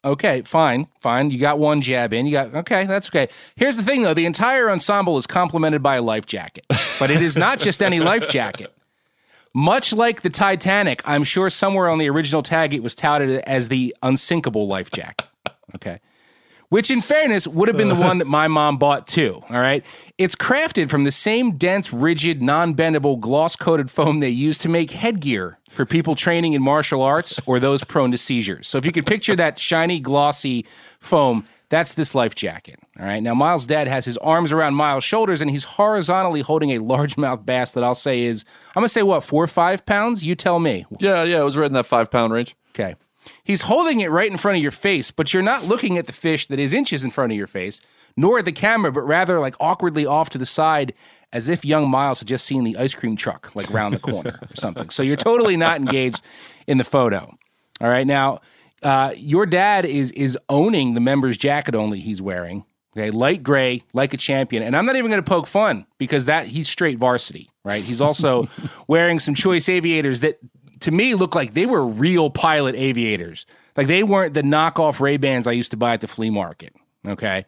Okay, 0.06 0.42
fine, 0.42 0.88
fine. 1.00 1.30
You 1.30 1.40
got 1.40 1.60
one 1.60 1.82
jab 1.82 2.14
in. 2.14 2.26
You 2.26 2.32
got 2.32 2.54
okay. 2.56 2.86
That's 2.86 3.10
okay. 3.10 3.28
Here's 3.56 3.76
the 3.76 3.84
thing, 3.84 4.04
though: 4.04 4.14
the 4.14 4.26
entire 4.26 4.70
ensemble 4.70 5.18
is 5.18 5.28
complemented 5.28 5.84
by 5.84 5.96
a 5.96 6.02
life 6.02 6.26
jacket, 6.26 6.66
but 7.00 7.10
it 7.10 7.22
is 7.22 7.36
not 7.36 7.60
just 7.60 7.84
any 7.84 8.00
life 8.00 8.30
jacket. 8.30 8.74
Much 9.54 9.94
like 9.94 10.22
the 10.22 10.30
Titanic, 10.30 11.02
I'm 11.06 11.24
sure 11.24 11.50
somewhere 11.50 11.88
on 11.88 12.00
the 12.00 12.10
original 12.10 12.42
tag 12.42 12.74
it 12.74 12.82
was 12.82 12.96
touted 12.96 13.42
as 13.42 13.70
the 13.70 13.96
unsinkable 14.02 14.68
life 14.68 14.90
jacket. 14.90 15.28
Okay. 15.76 16.00
Which, 16.74 16.90
in 16.90 17.02
fairness, 17.02 17.48
would 17.48 17.68
have 17.68 17.78
been 17.78 17.90
the 17.90 17.94
uh. 17.94 18.00
one 18.00 18.18
that 18.18 18.26
my 18.26 18.48
mom 18.48 18.80
bought 18.80 19.06
too. 19.06 19.44
All 19.48 19.60
right. 19.60 19.86
It's 20.18 20.36
crafted 20.36 20.90
from 20.90 21.04
the 21.04 21.12
same 21.12 21.52
dense, 21.52 21.94
rigid, 21.94 22.42
non 22.42 22.74
bendable, 22.74 23.20
gloss 23.20 23.56
coated 23.56 23.92
foam 23.92 24.22
they 24.22 24.32
use 24.32 24.58
to 24.58 24.70
make 24.70 24.90
headgear 24.90 25.60
for 25.70 25.86
people 25.86 26.16
training 26.16 26.54
in 26.54 26.64
martial 26.64 27.04
arts 27.04 27.40
or 27.46 27.60
those 27.60 27.84
prone 27.84 28.10
to 28.10 28.18
seizures. 28.18 28.68
So, 28.68 28.80
if 28.80 28.88
you 28.88 28.92
could 28.92 29.06
picture 29.06 29.36
that 29.36 29.60
shiny, 29.60 30.00
glossy 30.00 30.66
foam, 31.00 31.46
that's 31.70 31.94
this 31.94 32.16
life 32.16 32.34
jacket. 32.34 32.80
All 33.00 33.06
right. 33.06 33.22
Now, 33.22 33.36
Miles' 33.36 33.68
dad 33.68 33.88
has 33.88 34.06
his 34.06 34.18
arms 34.18 34.52
around 34.52 34.74
Miles' 34.74 35.04
shoulders 35.04 35.42
and 35.42 35.52
he's 35.52 35.66
horizontally 35.66 36.42
holding 36.42 36.72
a 36.72 36.80
largemouth 36.80 37.46
bass 37.46 37.74
that 37.74 37.84
I'll 37.84 37.94
say 37.94 38.24
is, 38.24 38.46
I'm 38.70 38.82
going 38.82 38.86
to 38.86 38.90
say 38.90 39.04
what, 39.04 39.24
four 39.24 39.44
or 39.44 39.48
five 39.48 39.86
pounds? 39.86 40.24
You 40.26 40.34
tell 40.34 40.60
me. 40.60 40.88
Yeah, 41.00 41.22
yeah. 41.22 41.42
It 41.42 41.44
was 41.44 41.56
right 41.56 41.68
in 41.68 41.74
that 41.74 41.86
five 41.86 42.10
pound 42.10 42.34
range. 42.34 42.56
Okay. 42.72 42.96
He's 43.44 43.64
holding 43.64 44.00
it 44.00 44.10
right 44.10 44.30
in 44.30 44.38
front 44.38 44.58
of 44.58 44.62
your 44.62 44.72
face, 44.72 45.12
but 45.12 45.34
you're 45.34 45.44
not 45.44 45.66
looking 45.66 45.98
at 45.98 46.08
the 46.08 46.14
fish 46.14 46.48
that 46.48 46.60
is 46.60 46.74
inches 46.74 47.04
in 47.04 47.10
front 47.10 47.32
of 47.32 47.38
your 47.38 47.48
face, 47.48 47.82
nor 48.16 48.40
at 48.40 48.46
the 48.46 48.52
camera, 48.52 48.92
but 48.92 49.02
rather 49.02 49.40
like 49.40 49.56
awkwardly 49.60 50.06
off 50.06 50.30
to 50.32 50.38
the 50.38 50.46
side 50.46 50.94
as 51.32 51.50
if 51.50 51.66
young 51.66 51.90
Miles 51.90 52.20
had 52.20 52.28
just 52.28 52.46
seen 52.46 52.64
the 52.64 52.78
ice 52.78 52.94
cream 52.94 53.16
truck 53.16 53.56
like 53.56 53.70
round 53.72 53.94
the 53.94 54.00
corner 54.00 54.40
or 54.42 54.56
something. 54.56 54.90
So 54.90 55.04
you're 55.04 55.16
totally 55.16 55.58
not 55.58 55.80
engaged 55.80 56.22
in 56.68 56.78
the 56.78 56.84
photo. 56.84 57.36
All 57.82 57.90
right. 57.90 58.08
Now, 58.08 58.40
uh, 58.84 59.14
your 59.16 59.46
dad 59.46 59.86
is 59.86 60.12
is 60.12 60.38
owning 60.50 60.94
the 60.94 61.02
member's 61.02 61.38
jacket 61.38 61.76
only 61.76 62.00
he's 62.00 62.22
wearing. 62.22 62.66
Okay, 62.96 63.10
light 63.10 63.42
gray, 63.42 63.82
like 63.94 64.14
a 64.14 64.18
champion. 64.18 64.62
And 64.62 64.76
I'm 64.76 64.86
not 64.86 64.96
even 64.96 65.10
going 65.10 65.24
to 65.24 65.28
poke 65.28 65.48
fun 65.48 65.88
because 65.98 66.26
that 66.26 66.46
he's 66.46 66.70
straight 66.70 67.00
varsity, 67.00 67.50
right? 67.66 67.84
He's 67.84 68.02
also 68.02 68.48
wearing 68.88 69.18
some 69.18 69.34
choice 69.34 69.68
aviators 69.68 70.20
that 70.20 70.38
to 70.84 70.92
me 70.92 71.16
looked 71.16 71.36
like 71.36 71.54
they 71.54 71.66
were 71.66 71.86
real 71.86 72.30
pilot 72.30 72.76
aviators. 72.76 73.46
Like 73.76 73.88
they 73.88 74.04
weren't 74.04 74.34
the 74.34 74.44
knockoff 74.44 75.00
Ray 75.00 75.18
Bans 75.18 75.48
I 75.48 75.52
used 75.52 75.72
to 75.72 75.78
buy 75.78 75.94
at 75.94 76.02
the 76.02 76.08
flea 76.08 76.30
market. 76.30 76.74
Okay. 77.06 77.46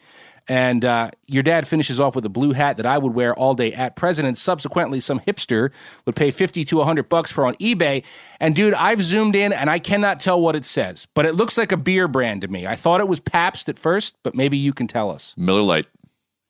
And 0.47 0.86
uh, 0.86 1.09
your 1.25 1.41
dad 1.41 1.67
finishes 1.67 1.99
off 1.99 2.15
with 2.15 2.23
a 2.25 2.29
blue 2.29 2.53
hat 2.53 2.77
that 2.77 2.86
I 2.86 2.97
would 2.97 3.13
wear 3.15 3.33
all 3.33 3.55
day 3.55 3.73
at 3.73 3.95
President's. 3.95 4.39
Subsequently, 4.39 4.99
some 4.99 5.19
hipster 5.19 5.71
would 6.05 6.15
pay 6.15 6.29
50 6.29 6.63
to 6.65 6.77
100 6.77 7.09
bucks 7.09 7.31
for 7.31 7.45
on 7.45 7.55
eBay. 7.55 8.03
And 8.39 8.55
dude, 8.55 8.75
I've 8.75 9.01
zoomed 9.01 9.36
in 9.36 9.51
and 9.51 9.69
I 9.69 9.79
cannot 9.79 10.19
tell 10.19 10.39
what 10.39 10.55
it 10.55 10.65
says, 10.65 11.07
but 11.15 11.25
it 11.25 11.33
looks 11.33 11.57
like 11.57 11.71
a 11.71 11.77
beer 11.77 12.07
brand 12.07 12.41
to 12.41 12.47
me. 12.47 12.67
I 12.67 12.75
thought 12.75 12.99
it 12.99 13.07
was 13.07 13.19
Pabst 13.19 13.69
at 13.69 13.79
first, 13.79 14.17
but 14.21 14.36
maybe 14.36 14.57
you 14.57 14.71
can 14.71 14.88
tell 14.88 15.09
us. 15.09 15.33
Miller 15.36 15.61
Lite. 15.61 15.88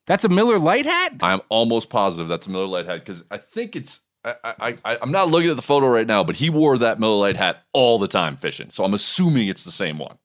That's 0.06 0.24
a 0.24 0.28
Miller 0.28 0.58
Lite 0.58 0.86
hat? 0.86 1.14
I'm 1.22 1.40
almost 1.48 1.88
positive 1.88 2.28
that's 2.28 2.46
a 2.46 2.50
Miller 2.50 2.66
Lite 2.66 2.86
hat 2.86 3.00
because 3.00 3.24
I 3.30 3.38
think 3.38 3.74
it's. 3.76 4.00
I, 4.26 4.34
I, 4.60 4.76
I, 4.84 4.98
I'm 5.00 5.12
not 5.12 5.28
looking 5.28 5.50
at 5.50 5.56
the 5.56 5.62
photo 5.62 5.88
right 5.88 6.06
now, 6.06 6.24
but 6.24 6.36
he 6.36 6.50
wore 6.50 6.76
that 6.78 6.98
Miller 7.00 7.16
Lite 7.16 7.36
hat 7.36 7.62
all 7.72 7.98
the 7.98 8.08
time 8.08 8.36
fishing. 8.36 8.70
So 8.70 8.84
I'm 8.84 8.92
assuming 8.94 9.48
it's 9.48 9.64
the 9.64 9.72
same 9.72 9.98
one. 9.98 10.18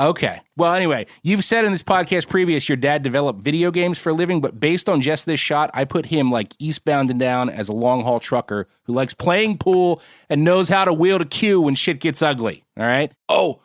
Okay. 0.00 0.40
Well, 0.56 0.74
anyway, 0.74 1.06
you've 1.22 1.44
said 1.44 1.64
in 1.64 1.70
this 1.70 1.82
podcast 1.82 2.28
previous 2.28 2.68
your 2.68 2.74
dad 2.76 3.04
developed 3.04 3.40
video 3.40 3.70
games 3.70 3.96
for 3.96 4.10
a 4.10 4.12
living, 4.12 4.40
but 4.40 4.58
based 4.58 4.88
on 4.88 5.00
just 5.00 5.24
this 5.24 5.38
shot, 5.38 5.70
I 5.72 5.84
put 5.84 6.06
him 6.06 6.32
like 6.32 6.52
eastbound 6.58 7.10
and 7.10 7.20
down 7.20 7.48
as 7.48 7.68
a 7.68 7.72
long 7.72 8.02
haul 8.02 8.18
trucker 8.18 8.66
who 8.86 8.92
likes 8.92 9.14
playing 9.14 9.58
pool 9.58 10.02
and 10.28 10.42
knows 10.42 10.68
how 10.68 10.84
to 10.84 10.92
wield 10.92 11.22
a 11.22 11.24
cue 11.24 11.60
when 11.60 11.76
shit 11.76 12.00
gets 12.00 12.22
ugly. 12.22 12.64
All 12.76 12.84
right. 12.84 13.12
Oh, 13.28 13.60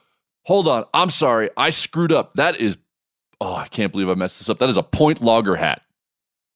hold 0.45 0.67
on. 0.67 0.85
I'm 0.93 1.09
sorry. 1.09 1.49
I 1.57 1.71
screwed 1.71 2.11
up. 2.11 2.33
That 2.35 2.57
is. 2.61 2.77
Oh, 3.41 3.55
I 3.55 3.67
can't 3.67 3.91
believe 3.91 4.09
I 4.09 4.13
messed 4.13 4.37
this 4.39 4.49
up. 4.49 4.59
That 4.59 4.69
is 4.69 4.77
a 4.77 4.83
Point 4.83 5.21
Logger 5.21 5.55
hat 5.55 5.81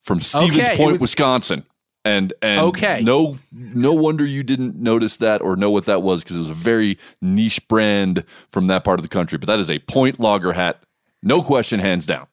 from 0.03 0.19
Stevens 0.19 0.59
Okay, 0.59 0.77
Point, 0.77 0.91
was- 0.93 1.01
Wisconsin. 1.01 1.63
And 2.05 2.33
and 2.41 2.59
Okay. 2.59 3.01
no 3.03 3.37
no 3.51 3.93
wonder 3.93 4.25
you 4.25 4.43
didn't 4.43 4.75
notice 4.75 5.17
that 5.17 5.41
or 5.41 5.55
know 5.55 5.71
what 5.71 5.85
that 5.85 6.01
was 6.01 6.21
because 6.23 6.35
it 6.35 6.41
was 6.41 6.49
a 6.49 6.53
very 6.53 6.97
niche 7.21 7.65
brand 7.69 8.25
from 8.51 8.67
that 8.67 8.83
part 8.83 8.99
of 8.99 9.03
the 9.03 9.09
country. 9.09 9.37
But 9.37 9.47
that 9.47 9.59
is 9.59 9.69
a 9.69 9.79
Point 9.79 10.19
Logger 10.19 10.51
hat, 10.53 10.83
no 11.21 11.41
question, 11.41 11.79
hands 11.79 12.05
down. 12.05 12.27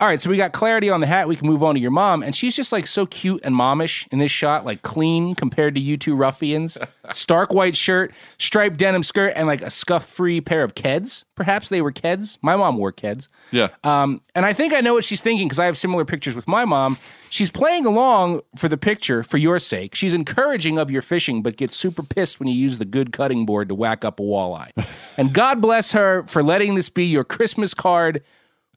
All 0.00 0.06
right, 0.06 0.18
so 0.18 0.30
we 0.30 0.38
got 0.38 0.52
clarity 0.52 0.88
on 0.88 1.02
the 1.02 1.06
hat. 1.06 1.28
We 1.28 1.36
can 1.36 1.46
move 1.46 1.62
on 1.62 1.74
to 1.74 1.80
your 1.80 1.90
mom, 1.90 2.22
and 2.22 2.34
she's 2.34 2.56
just 2.56 2.72
like 2.72 2.86
so 2.86 3.04
cute 3.04 3.42
and 3.44 3.54
momish 3.54 4.10
in 4.10 4.18
this 4.18 4.30
shot, 4.30 4.64
like 4.64 4.80
clean 4.80 5.34
compared 5.34 5.74
to 5.74 5.80
you 5.80 5.98
two 5.98 6.16
ruffians. 6.16 6.78
Stark 7.12 7.52
white 7.52 7.76
shirt, 7.76 8.14
striped 8.38 8.78
denim 8.78 9.02
skirt, 9.02 9.34
and 9.36 9.46
like 9.46 9.60
a 9.60 9.68
scuff-free 9.68 10.40
pair 10.40 10.62
of 10.62 10.74
Keds. 10.74 11.24
Perhaps 11.34 11.68
they 11.68 11.82
were 11.82 11.92
Keds. 11.92 12.38
My 12.40 12.56
mom 12.56 12.78
wore 12.78 12.92
Keds. 12.92 13.28
Yeah. 13.50 13.68
Um, 13.84 14.22
and 14.34 14.46
I 14.46 14.54
think 14.54 14.72
I 14.72 14.80
know 14.80 14.94
what 14.94 15.04
she's 15.04 15.20
thinking 15.20 15.48
because 15.48 15.58
I 15.58 15.66
have 15.66 15.76
similar 15.76 16.06
pictures 16.06 16.34
with 16.34 16.48
my 16.48 16.64
mom. 16.64 16.96
She's 17.28 17.50
playing 17.50 17.84
along 17.84 18.40
for 18.56 18.68
the 18.68 18.78
picture 18.78 19.22
for 19.22 19.36
your 19.36 19.58
sake. 19.58 19.94
She's 19.94 20.14
encouraging 20.14 20.78
of 20.78 20.90
your 20.90 21.02
fishing, 21.02 21.42
but 21.42 21.58
gets 21.58 21.76
super 21.76 22.02
pissed 22.02 22.40
when 22.40 22.48
you 22.48 22.54
use 22.54 22.78
the 22.78 22.86
good 22.86 23.12
cutting 23.12 23.44
board 23.44 23.68
to 23.68 23.74
whack 23.74 24.06
up 24.06 24.18
a 24.18 24.22
walleye. 24.22 24.70
and 25.18 25.34
God 25.34 25.60
bless 25.60 25.92
her 25.92 26.22
for 26.22 26.42
letting 26.42 26.74
this 26.74 26.88
be 26.88 27.04
your 27.04 27.24
Christmas 27.24 27.74
card. 27.74 28.22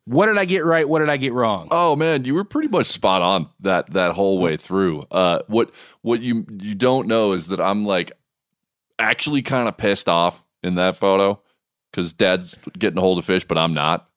What 0.05 0.25
did 0.25 0.37
I 0.37 0.45
get 0.45 0.65
right? 0.65 0.87
What 0.87 0.99
did 0.99 1.09
I 1.09 1.17
get 1.17 1.31
wrong? 1.33 1.69
Oh 1.71 1.95
man, 1.95 2.25
you 2.25 2.33
were 2.33 2.43
pretty 2.43 2.67
much 2.67 2.87
spot 2.87 3.21
on 3.21 3.47
that 3.61 3.91
that 3.93 4.11
whole 4.13 4.39
way 4.39 4.57
through. 4.57 5.05
Uh, 5.09 5.39
what 5.47 5.71
what 6.01 6.21
you 6.21 6.45
you 6.59 6.75
don't 6.75 7.07
know 7.07 7.31
is 7.31 7.47
that 7.47 7.61
I'm 7.61 7.85
like 7.85 8.11
actually 8.99 9.41
kind 9.41 9.67
of 9.67 9.77
pissed 9.77 10.09
off 10.09 10.43
in 10.61 10.75
that 10.75 10.97
photo 10.97 11.39
because 11.91 12.11
Dad's 12.13 12.55
getting 12.77 12.97
a 12.97 13.01
hold 13.01 13.17
of 13.17 13.25
fish, 13.25 13.45
but 13.45 13.57
I'm 13.57 13.73
not, 13.73 14.09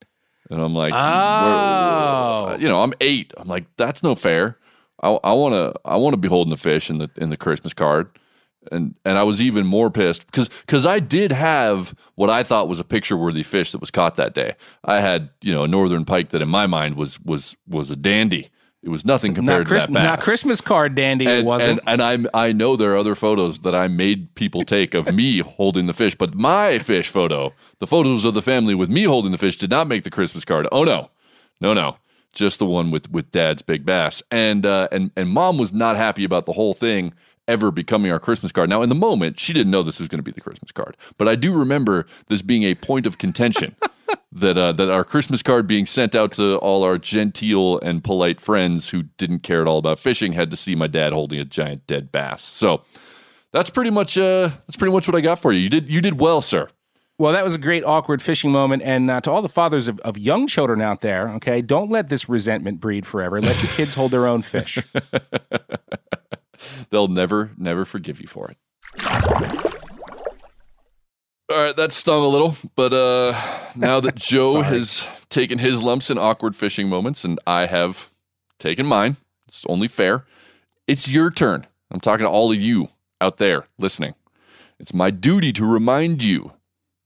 and 0.51 0.61
I'm 0.61 0.75
like, 0.75 0.93
Oh. 0.95 2.57
you 2.59 2.69
know, 2.69 2.83
I'm 2.83 2.93
eight. 3.01 3.33
I'm 3.37 3.49
like, 3.49 3.65
that's 3.77 4.03
no 4.03 4.15
fair. 4.15 4.59
I 5.03 5.09
want 5.35 5.53
to 5.55 5.79
I 5.85 5.97
want 5.97 6.15
to 6.15 6.19
be 6.19 6.27
holding 6.29 6.51
the 6.51 6.57
fish 6.57 6.91
in 6.91 6.99
the 6.99 7.09
in 7.17 7.31
the 7.31 7.37
Christmas 7.37 7.73
card. 7.73 8.09
And 8.73 8.95
and 9.05 9.19
I 9.19 9.23
was 9.23 9.41
even 9.41 9.67
more 9.67 9.91
pissed 9.91 10.27
because 10.27 10.49
because 10.49 10.85
I 10.87 10.99
did 11.01 11.33
have 11.33 11.95
what 12.17 12.31
I 12.31 12.43
thought 12.43 12.69
was 12.69 12.81
a 12.81 12.85
picture 12.85 13.17
worthy 13.17 13.43
fish 13.43 13.73
that 13.73 13.79
was 13.81 13.91
caught 13.91 14.17
that 14.17 14.35
day. 14.35 14.55
I 14.85 15.01
had 15.01 15.31
you 15.43 15.53
know 15.53 15.65
a 15.65 15.69
northern 15.69 16.05
pike 16.05 16.31
that 16.31 16.43
in 16.43 16.49
my 16.49 16.67
mind 16.67 16.97
was 16.97 17.21
was 17.21 17.57
was 17.69 17.91
a 17.91 17.97
dandy. 17.97 18.51
It 18.83 18.91
was 18.91 19.05
nothing 19.05 19.35
compared 19.35 19.61
Not, 19.63 19.67
Chris- 19.67 19.87
to 19.87 19.93
that 19.93 19.99
bass. 19.99 20.05
not 20.05 20.21
Christmas 20.21 20.61
card 20.61 20.95
dandy. 20.95 21.27
it 21.27 21.45
wasn't. 21.45 21.81
and, 21.87 22.01
and 22.01 22.29
I 22.35 22.49
I 22.49 22.53
know 22.53 22.77
there 22.77 22.93
are 22.93 22.97
other 22.97 23.17
photos 23.17 23.59
that 23.61 23.75
I 23.75 23.89
made 23.89 24.33
people 24.37 24.63
take 24.63 24.95
of 24.95 25.13
me 25.13 25.39
holding 25.59 25.87
the 25.87 25.95
fish, 25.95 26.15
but 26.15 26.35
my 26.37 26.79
fish 26.79 27.09
photo, 27.09 27.53
the 27.81 27.87
photos 27.89 28.25
of 28.25 28.35
the 28.35 28.43
family 28.43 28.75
with 28.77 28.89
me 28.89 29.03
holding 29.03 29.33
the 29.33 29.39
fish, 29.39 29.57
did 29.57 29.71
not 29.71 29.89
make 29.89 30.05
the 30.05 30.11
Christmas 30.11 30.45
card. 30.45 30.69
Oh 30.71 30.85
no, 30.85 31.11
no, 31.61 31.73
no, 31.73 31.97
just 32.33 32.61
the 32.61 32.67
one 32.67 32.93
with 32.93 33.11
with 33.11 33.29
Dad's 33.33 33.61
big 33.63 33.85
bass. 33.85 34.23
And 34.31 34.65
uh, 34.65 34.87
and 34.93 35.11
and 35.17 35.31
Mom 35.31 35.59
was 35.59 35.73
not 35.73 35.97
happy 35.97 36.23
about 36.23 36.47
the 36.47 36.53
whole 36.53 36.75
thing. 36.75 37.13
Ever 37.49 37.71
becoming 37.71 38.11
our 38.11 38.19
Christmas 38.19 38.53
card. 38.53 38.69
Now, 38.69 38.83
in 38.83 38.89
the 38.89 38.95
moment, 38.95 39.39
she 39.39 39.53
didn't 39.53 39.71
know 39.71 39.83
this 39.83 39.99
was 39.99 40.09
going 40.09 40.19
to 40.19 40.25
be 40.25 40.33
the 40.33 40.41
Christmas 40.41 40.73
card, 40.73 40.97
but 41.19 41.29
I 41.29 41.35
do 41.35 41.57
remember 41.57 42.07
this 42.29 42.43
being 42.43 42.65
a 42.65 42.75
point 42.75 43.07
of 43.07 43.19
contention 43.19 43.77
that 44.33 44.59
uh, 44.59 44.73
that 44.73 44.91
our 44.91 45.05
Christmas 45.05 45.43
card 45.43 45.67
being 45.67 45.87
sent 45.87 46.15
out 46.15 46.33
to 46.35 46.57
all 46.59 46.83
our 46.83 46.99
genteel 46.99 47.79
and 47.81 48.03
polite 48.03 48.41
friends 48.41 48.91
who 48.91 49.05
didn't 49.19 49.41
care 49.41 49.61
at 49.61 49.69
all 49.69 49.79
about 49.79 49.99
fishing 49.99 50.33
had 50.33 50.51
to 50.51 50.57
see 50.57 50.75
my 50.75 50.87
dad 50.87 51.13
holding 51.13 51.39
a 51.39 51.45
giant 51.45 51.87
dead 51.87 52.13
bass. 52.13 52.43
So 52.43 52.83
that's 53.53 53.71
pretty 53.71 53.91
much 53.91 54.19
uh, 54.19 54.51
that's 54.67 54.77
pretty 54.77 54.93
much 54.93 55.09
what 55.09 55.15
I 55.15 55.21
got 55.21 55.39
for 55.39 55.53
you. 55.53 55.61
You 55.61 55.71
did 55.71 55.91
you 55.91 56.01
did 56.01 56.21
well, 56.21 56.41
sir. 56.41 56.69
Well, 57.19 57.33
that 57.33 57.45
was 57.45 57.55
a 57.55 57.59
great 57.59 57.83
awkward 57.83 58.21
fishing 58.21 58.53
moment. 58.53 58.83
And 58.83 59.11
uh, 59.11 59.23
to 59.23 59.31
all 59.31 59.41
the 59.41 59.49
fathers 59.49 59.89
of, 59.89 59.99
of 60.01 60.19
young 60.19 60.47
children 60.47 60.83
out 60.83 61.01
there, 61.01 61.31
okay, 61.37 61.63
don't 61.63 61.91
let 61.91 62.11
this 62.11 62.29
resentment 62.29 62.79
breed 62.79 63.07
forever. 63.07 63.41
Let 63.41 63.63
your 63.63 63.73
kids 63.73 63.95
hold 63.95 64.11
their 64.11 64.27
own 64.27 64.43
fish. 64.43 64.79
They'll 66.91 67.09
never, 67.09 67.51
never 67.57 67.85
forgive 67.85 68.21
you 68.21 68.29
for 68.29 68.51
it. 68.51 68.57
All 71.49 71.63
right, 71.63 71.77
that 71.77 71.93
stung 71.93 72.25
a 72.25 72.29
little, 72.29 72.57
but 72.75 72.93
uh, 72.93 73.41
now 73.77 74.01
that 74.01 74.17
Joe 74.17 74.63
has 74.63 75.07
taken 75.29 75.59
his 75.59 75.81
lumps 75.83 76.11
in 76.11 76.19
awkward 76.19 76.57
fishing 76.57 76.89
moments 76.89 77.25
and 77.25 77.39
I 77.47 77.67
have 77.67 78.11
taken 78.59 78.85
mine, 78.85 79.17
it's 79.47 79.65
only 79.69 79.87
fair. 79.87 80.25
It's 80.89 81.09
your 81.09 81.31
turn. 81.31 81.67
I'm 81.91 82.01
talking 82.01 82.25
to 82.25 82.31
all 82.31 82.51
of 82.51 82.61
you 82.61 82.89
out 83.21 83.37
there 83.37 83.67
listening. 83.79 84.15
It's 84.79 84.93
my 84.93 85.11
duty 85.11 85.53
to 85.53 85.65
remind 85.65 86.23
you 86.23 86.53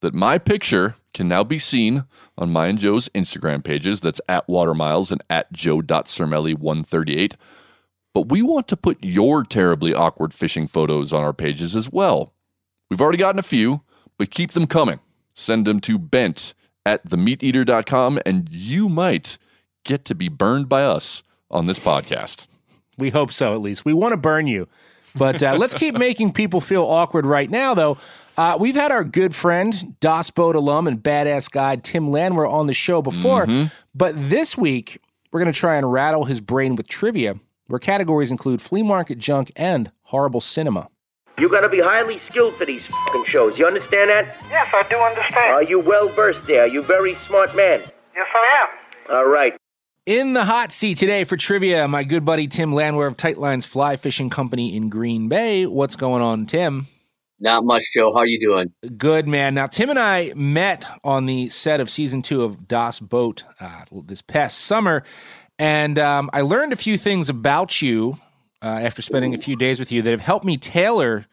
that 0.01 0.14
my 0.14 0.38
picture 0.38 0.96
can 1.12 1.28
now 1.28 1.44
be 1.44 1.59
seen 1.59 2.05
on 2.38 2.51
my 2.51 2.68
and 2.68 2.78
Joe's 2.78 3.09
Instagram 3.11 3.62
pages. 3.62 4.01
That's 4.01 4.20
at 4.28 4.48
Watermiles 4.48 5.12
and 5.12 5.22
at 5.28 5.53
joe.cermele138. 5.53 7.34
But 8.12 8.28
we 8.28 8.42
want 8.42 8.66
to 8.68 8.76
put 8.76 9.02
your 9.04 9.44
terribly 9.44 9.94
awkward 9.94 10.34
fishing 10.34 10.66
photos 10.66 11.12
on 11.12 11.22
our 11.22 11.32
pages 11.32 11.76
as 11.76 11.90
well. 11.90 12.34
We've 12.90 13.00
already 13.00 13.18
gotten 13.18 13.38
a 13.38 13.42
few, 13.44 13.82
but 14.18 14.30
keep 14.30 14.52
them 14.52 14.66
coming. 14.66 14.98
Send 15.32 15.66
them 15.66 15.80
to 15.80 15.98
bent 15.98 16.54
at 16.84 17.06
themeateater.com 17.08 18.18
and 18.26 18.48
you 18.50 18.88
might 18.88 19.38
get 19.84 20.04
to 20.06 20.14
be 20.14 20.28
burned 20.28 20.68
by 20.68 20.82
us 20.82 21.22
on 21.50 21.66
this 21.66 21.78
podcast. 21.78 22.46
We 22.98 23.11
hope 23.11 23.32
so, 23.32 23.54
at 23.54 23.61
least. 23.61 23.84
We 23.84 23.92
want 23.92 24.12
to 24.12 24.16
burn 24.16 24.46
you. 24.46 24.68
But 25.16 25.42
uh, 25.42 25.56
let's 25.56 25.74
keep 25.74 25.96
making 25.98 26.32
people 26.32 26.61
feel 26.61 26.84
awkward 26.84 27.26
right 27.26 27.50
now, 27.50 27.74
though. 27.74 27.96
Uh, 28.36 28.56
we've 28.61 28.74
had 28.74 28.90
our 28.92 29.04
good 29.04 29.34
friend, 29.34 29.96
Das 30.00 30.30
Boat 30.30 30.56
alum 30.56 30.86
and 30.86 31.02
badass 31.02 31.50
guide 31.50 31.84
Tim 31.84 32.11
Landwehr 32.11 32.46
on 32.46 32.66
the 32.66 32.74
show 32.74 33.02
before. 33.02 33.46
But 33.94 34.14
this 34.16 34.56
week, 34.56 35.00
we're 35.32 35.40
going 35.40 35.52
to 35.52 35.58
try 35.58 35.76
and 35.76 35.90
rattle 35.90 36.24
his 36.24 36.40
brain 36.40 36.76
with 36.76 36.88
trivia, 36.88 37.36
where 37.70 37.78
categories 37.78 38.30
include 38.30 38.60
flea 38.60 38.82
market 38.82 39.18
junk 39.18 39.52
and 39.56 39.92
horrible 40.02 40.40
cinema. 40.40 40.88
You 41.38 41.48
gotta 41.48 41.68
be 41.68 41.80
highly 41.80 42.18
skilled 42.18 42.54
for 42.56 42.66
these 42.66 42.86
fucking 42.86 43.24
shows. 43.24 43.58
You 43.58 43.66
understand 43.66 44.10
that? 44.10 44.36
Yes, 44.50 44.68
I 44.74 44.82
do 44.90 44.96
understand. 44.96 45.52
Are 45.52 45.62
you 45.62 45.80
well 45.80 46.08
versed 46.08 46.46
there? 46.46 46.64
Are 46.64 46.66
you 46.66 46.82
very 46.82 47.14
smart 47.14 47.56
man? 47.56 47.80
Yes, 48.14 48.26
I 48.34 48.68
am. 49.08 49.16
All 49.16 49.26
right. 49.26 49.56
In 50.06 50.32
the 50.32 50.44
hot 50.44 50.72
seat 50.72 50.98
today 50.98 51.24
for 51.24 51.36
trivia, 51.36 51.86
my 51.86 52.04
good 52.04 52.24
buddy 52.24 52.48
Tim 52.48 52.72
Landwehr 52.72 53.06
of 53.06 53.16
Tightlines 53.16 53.66
Fly 53.66 53.96
Fishing 53.96 54.28
Company 54.28 54.74
in 54.74 54.88
Green 54.88 55.28
Bay. 55.28 55.66
What's 55.66 55.96
going 55.96 56.20
on, 56.20 56.46
Tim? 56.46 56.86
Not 57.42 57.64
much, 57.64 57.84
Joe. 57.94 58.12
How 58.12 58.18
are 58.18 58.26
you 58.26 58.38
doing? 58.38 58.72
Good 58.98 59.26
man. 59.26 59.54
Now, 59.54 59.66
Tim 59.66 59.88
and 59.88 59.98
I 59.98 60.32
met 60.36 60.84
on 61.02 61.24
the 61.24 61.48
set 61.48 61.80
of 61.80 61.88
season 61.88 62.20
two 62.20 62.42
of 62.42 62.68
Das 62.68 63.00
Boat 63.00 63.44
uh, 63.60 63.84
this 64.04 64.20
past 64.20 64.58
summer, 64.58 65.04
and 65.61 65.98
um, 65.98 66.30
I 66.32 66.40
learned 66.40 66.72
a 66.72 66.76
few 66.76 66.96
things 66.96 67.28
about 67.28 67.82
you 67.82 68.16
uh, 68.62 68.66
after 68.66 69.02
spending 69.02 69.34
a 69.34 69.38
few 69.38 69.56
days 69.56 69.78
with 69.78 69.92
you 69.92 70.00
that 70.00 70.11
have 70.11 70.22
helped 70.22 70.44
me 70.44 70.56
tailor 70.56 71.26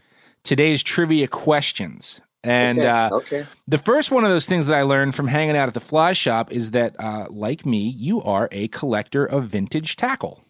today's 0.43 0.83
trivia 0.83 1.27
questions. 1.27 2.19
And 2.43 2.79
Okay, 2.79 2.87
uh, 2.87 3.09
okay. 3.15 3.45
the 3.67 3.77
first 3.77 4.11
one 4.11 4.25
of 4.25 4.29
those 4.29 4.45
things 4.45 4.67
that 4.67 4.77
I 4.77 4.81
learned 4.81 5.15
from 5.15 5.27
hanging 5.27 5.55
out 5.55 5.69
at 5.69 5.73
the 5.73 5.79
fly 5.79 6.11
shop 6.11 6.51
is 6.51 6.71
that, 6.71 6.95
uh, 6.99 7.27
like 7.29 7.65
me, 7.65 7.87
you 7.87 8.21
are 8.21 8.49
a 8.51 8.67
collector 8.67 9.25
of 9.25 9.45
vintage 9.45 9.95
tackle. 9.95 10.43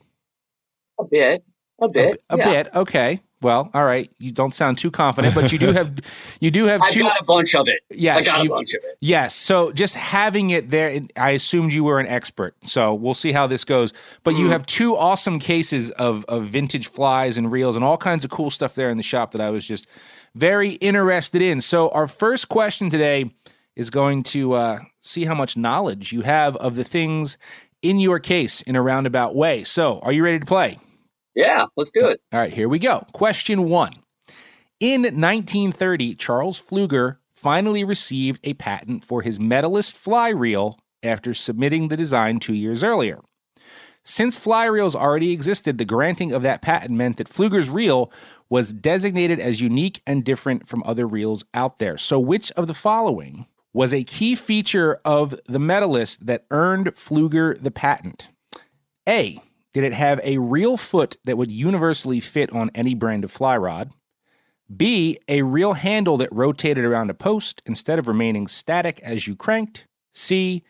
A 0.99 1.05
bit. 1.05 1.43
A 1.80 1.88
bit. 1.88 2.23
A 2.30 2.38
yeah. 2.38 2.45
bit, 2.45 2.75
okay. 2.75 3.21
Well, 3.41 3.69
all 3.73 3.85
right. 3.85 4.09
You 4.17 4.31
don't 4.31 4.53
sound 4.53 4.79
too 4.79 4.89
confident, 4.89 5.35
but 5.35 5.51
you 5.51 5.59
do 5.59 5.71
have 5.71 5.99
you 6.39 6.49
do 6.49 6.65
have 6.65 6.81
I've 6.81 6.89
two. 6.91 7.01
got 7.01 7.21
a 7.21 7.23
bunch 7.23 7.53
of 7.53 7.67
it. 7.67 7.81
Yes, 7.91 8.27
I 8.27 8.31
got 8.31 8.43
you- 8.43 8.51
a 8.51 8.55
bunch 8.55 8.73
of 8.73 8.83
it. 8.83 8.97
Yes. 8.99 9.35
So 9.35 9.71
just 9.71 9.93
having 9.95 10.49
it 10.49 10.71
there, 10.71 11.01
I 11.15 11.31
assumed 11.31 11.71
you 11.71 11.83
were 11.83 11.99
an 11.99 12.07
expert. 12.07 12.55
So 12.63 12.95
we'll 12.95 13.13
see 13.13 13.31
how 13.31 13.45
this 13.45 13.63
goes. 13.63 13.93
But 14.23 14.33
Mm. 14.33 14.39
you 14.39 14.49
have 14.49 14.65
two 14.65 14.97
awesome 14.97 15.38
cases 15.39 15.91
of, 15.91 16.25
of 16.25 16.45
vintage 16.45 16.88
flies 16.88 17.38
and 17.38 17.51
reels 17.51 17.75
and 17.75 17.85
all 17.85 17.97
kinds 17.97 18.25
of 18.25 18.31
cool 18.31 18.49
stuff 18.49 18.73
there 18.73 18.89
in 18.89 18.97
the 18.97 19.03
shop 19.03 19.31
that 19.31 19.41
I 19.41 19.51
was 19.51 19.65
just 19.65 19.85
very 20.33 20.71
interested 20.73 21.41
in. 21.43 21.61
So 21.61 21.89
our 21.89 22.07
first 22.07 22.49
question 22.49 22.89
today 22.89 23.29
is 23.75 23.91
going 23.91 24.23
to 24.23 24.53
uh, 24.53 24.79
see 25.01 25.25
how 25.25 25.35
much 25.35 25.55
knowledge 25.55 26.11
you 26.11 26.21
have 26.21 26.55
of 26.55 26.73
the 26.75 26.83
things 26.83 27.38
in 27.83 27.99
your 27.99 28.17
case 28.19 28.63
in 28.63 28.75
a 28.75 28.81
roundabout 28.81 29.35
way. 29.35 29.63
So 29.63 29.99
are 29.99 30.11
you 30.11 30.23
ready 30.23 30.39
to 30.39 30.45
play? 30.45 30.79
Yeah, 31.38 31.65
let's 31.77 31.91
do 31.91 32.07
it. 32.07 32.19
All 32.33 32.39
right, 32.39 32.51
here 32.51 32.67
we 32.67 32.79
go. 32.79 33.03
Question 33.13 33.65
one. 33.69 33.93
In 34.79 35.03
1930, 35.03 36.15
Charles 36.15 36.59
Pflueger 36.59 37.17
finally 37.35 37.83
received 37.83 38.39
a 38.43 38.55
patent 38.55 39.05
for 39.05 39.21
his 39.21 39.39
Medalist 39.39 39.95
fly 39.95 40.29
reel 40.29 40.79
after 41.03 41.35
submitting 41.35 41.89
the 41.89 41.95
design 41.95 42.39
two 42.39 42.55
years 42.55 42.83
earlier. 42.83 43.19
Since 44.03 44.39
fly 44.39 44.65
reels 44.65 44.95
already 44.95 45.31
existed, 45.31 45.77
the 45.77 45.85
granting 45.85 46.31
of 46.31 46.41
that 46.41 46.63
patent 46.63 46.97
meant 46.97 47.17
that 47.17 47.29
Pflueger's 47.29 47.69
reel 47.69 48.11
was 48.49 48.73
designated 48.73 49.39
as 49.39 49.61
unique 49.61 50.01
and 50.07 50.23
different 50.23 50.67
from 50.67 50.81
other 50.88 51.05
reels 51.05 51.45
out 51.53 51.77
there. 51.77 51.99
So, 51.99 52.17
which 52.17 52.49
of 52.53 52.65
the 52.65 52.73
following 52.73 53.45
was 53.73 53.93
a 53.93 54.03
key 54.03 54.33
feature 54.33 54.99
of 55.05 55.39
the 55.45 55.59
Medalist 55.59 56.25
that 56.25 56.45
earned 56.49 56.88
Pflueger 56.95 57.61
the 57.61 57.69
patent? 57.69 58.29
A. 59.07 59.39
Did 59.74 59.84
it 59.84 59.93
have 59.93 60.20
a 60.24 60.38
reel 60.38 60.78
foot 60.78 61.18
that 61.26 61.38
would 61.38 61.51
universally 61.51 62.20
fit 62.20 62.51
on 62.51 62.72
any 62.74 62.93
brand 62.93 63.24
of 63.24 63.32
fly 63.32 63.57
rod? 63.57 63.91
B. 64.76 65.18
A 65.28 65.43
reel 65.43 65.74
handle 65.74 66.18
that 66.18 66.32
rotated 66.32 66.84
around 66.84 67.09
a 67.09 67.13
post 67.13 67.61
instead 67.65 67.99
of 67.99 68.07
remaining 68.07 68.47
static 68.47 68.99
as 69.01 69.28
you 69.28 69.36
cranked? 69.36 69.86
C. 70.13 70.63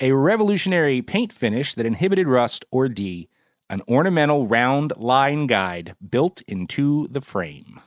A 0.00 0.12
revolutionary 0.12 1.02
paint 1.02 1.32
finish 1.32 1.74
that 1.74 1.86
inhibited 1.86 2.26
rust? 2.26 2.64
Or 2.70 2.88
D. 2.88 3.28
An 3.70 3.80
ornamental 3.88 4.46
round 4.46 4.92
line 4.96 5.46
guide 5.46 5.94
built 6.10 6.42
into 6.48 7.06
the 7.08 7.20
frame? 7.20 7.80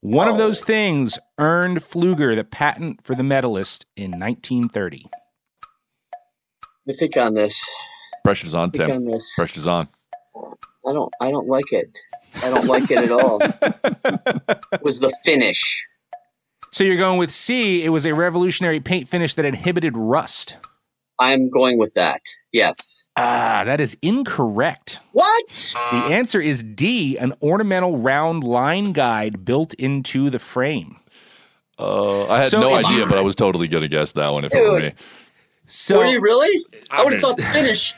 One 0.00 0.28
of 0.28 0.34
oh. 0.34 0.38
those 0.38 0.60
things 0.60 1.18
earned 1.38 1.78
Pflueger 1.78 2.36
the 2.36 2.44
patent 2.44 3.02
for 3.02 3.14
the 3.14 3.22
medalist 3.22 3.86
in 3.96 4.10
1930. 4.10 5.06
Let 6.86 6.92
me 6.92 6.94
think 6.94 7.16
on 7.16 7.32
this. 7.32 7.64
Pressure's 8.24 8.54
on, 8.54 8.70
Think 8.70 8.88
Tim. 8.88 8.96
on 8.96 9.04
this. 9.04 9.34
Pressure's 9.34 9.66
on. 9.66 9.86
I 10.86 10.92
don't. 10.92 11.12
I 11.20 11.30
don't 11.30 11.46
like 11.46 11.72
it. 11.72 11.96
I 12.42 12.50
don't 12.50 12.66
like 12.66 12.90
it 12.90 12.98
at 12.98 13.12
all. 13.12 13.38
It 14.72 14.82
was 14.82 14.98
the 15.00 15.14
finish? 15.24 15.86
So 16.72 16.82
you're 16.84 16.96
going 16.96 17.18
with 17.18 17.30
C. 17.30 17.84
It 17.84 17.88
was 17.90 18.04
a 18.04 18.14
revolutionary 18.14 18.80
paint 18.80 19.08
finish 19.08 19.34
that 19.34 19.44
inhibited 19.44 19.96
rust. 19.96 20.56
I'm 21.18 21.48
going 21.48 21.78
with 21.78 21.94
that. 21.94 22.20
Yes. 22.52 23.06
Ah, 23.16 23.62
that 23.64 23.80
is 23.80 23.96
incorrect. 24.02 24.98
What? 25.12 25.74
The 25.92 25.96
answer 26.14 26.40
is 26.40 26.62
D, 26.64 27.16
an 27.16 27.32
ornamental 27.40 27.96
round 27.98 28.42
line 28.42 28.92
guide 28.92 29.44
built 29.44 29.72
into 29.74 30.28
the 30.28 30.40
frame. 30.40 30.96
Uh, 31.78 32.26
I 32.28 32.38
had 32.38 32.48
So 32.48 32.60
no 32.60 32.76
if 32.76 32.84
idea, 32.84 32.98
you- 33.04 33.06
but 33.08 33.16
I 33.18 33.22
was 33.22 33.36
totally 33.36 33.68
going 33.68 33.82
to 33.82 33.88
guess 33.88 34.12
that 34.12 34.28
one 34.32 34.44
if 34.44 34.52
it 34.52 34.60
were 34.60 34.80
Dude. 34.80 34.92
me. 34.94 34.98
So 35.66 35.98
Were 35.98 36.04
you 36.06 36.20
really? 36.20 36.64
I 36.90 37.04
would 37.04 37.12
have 37.12 37.22
thought 37.22 37.36
the 37.36 37.44
finish 37.44 37.94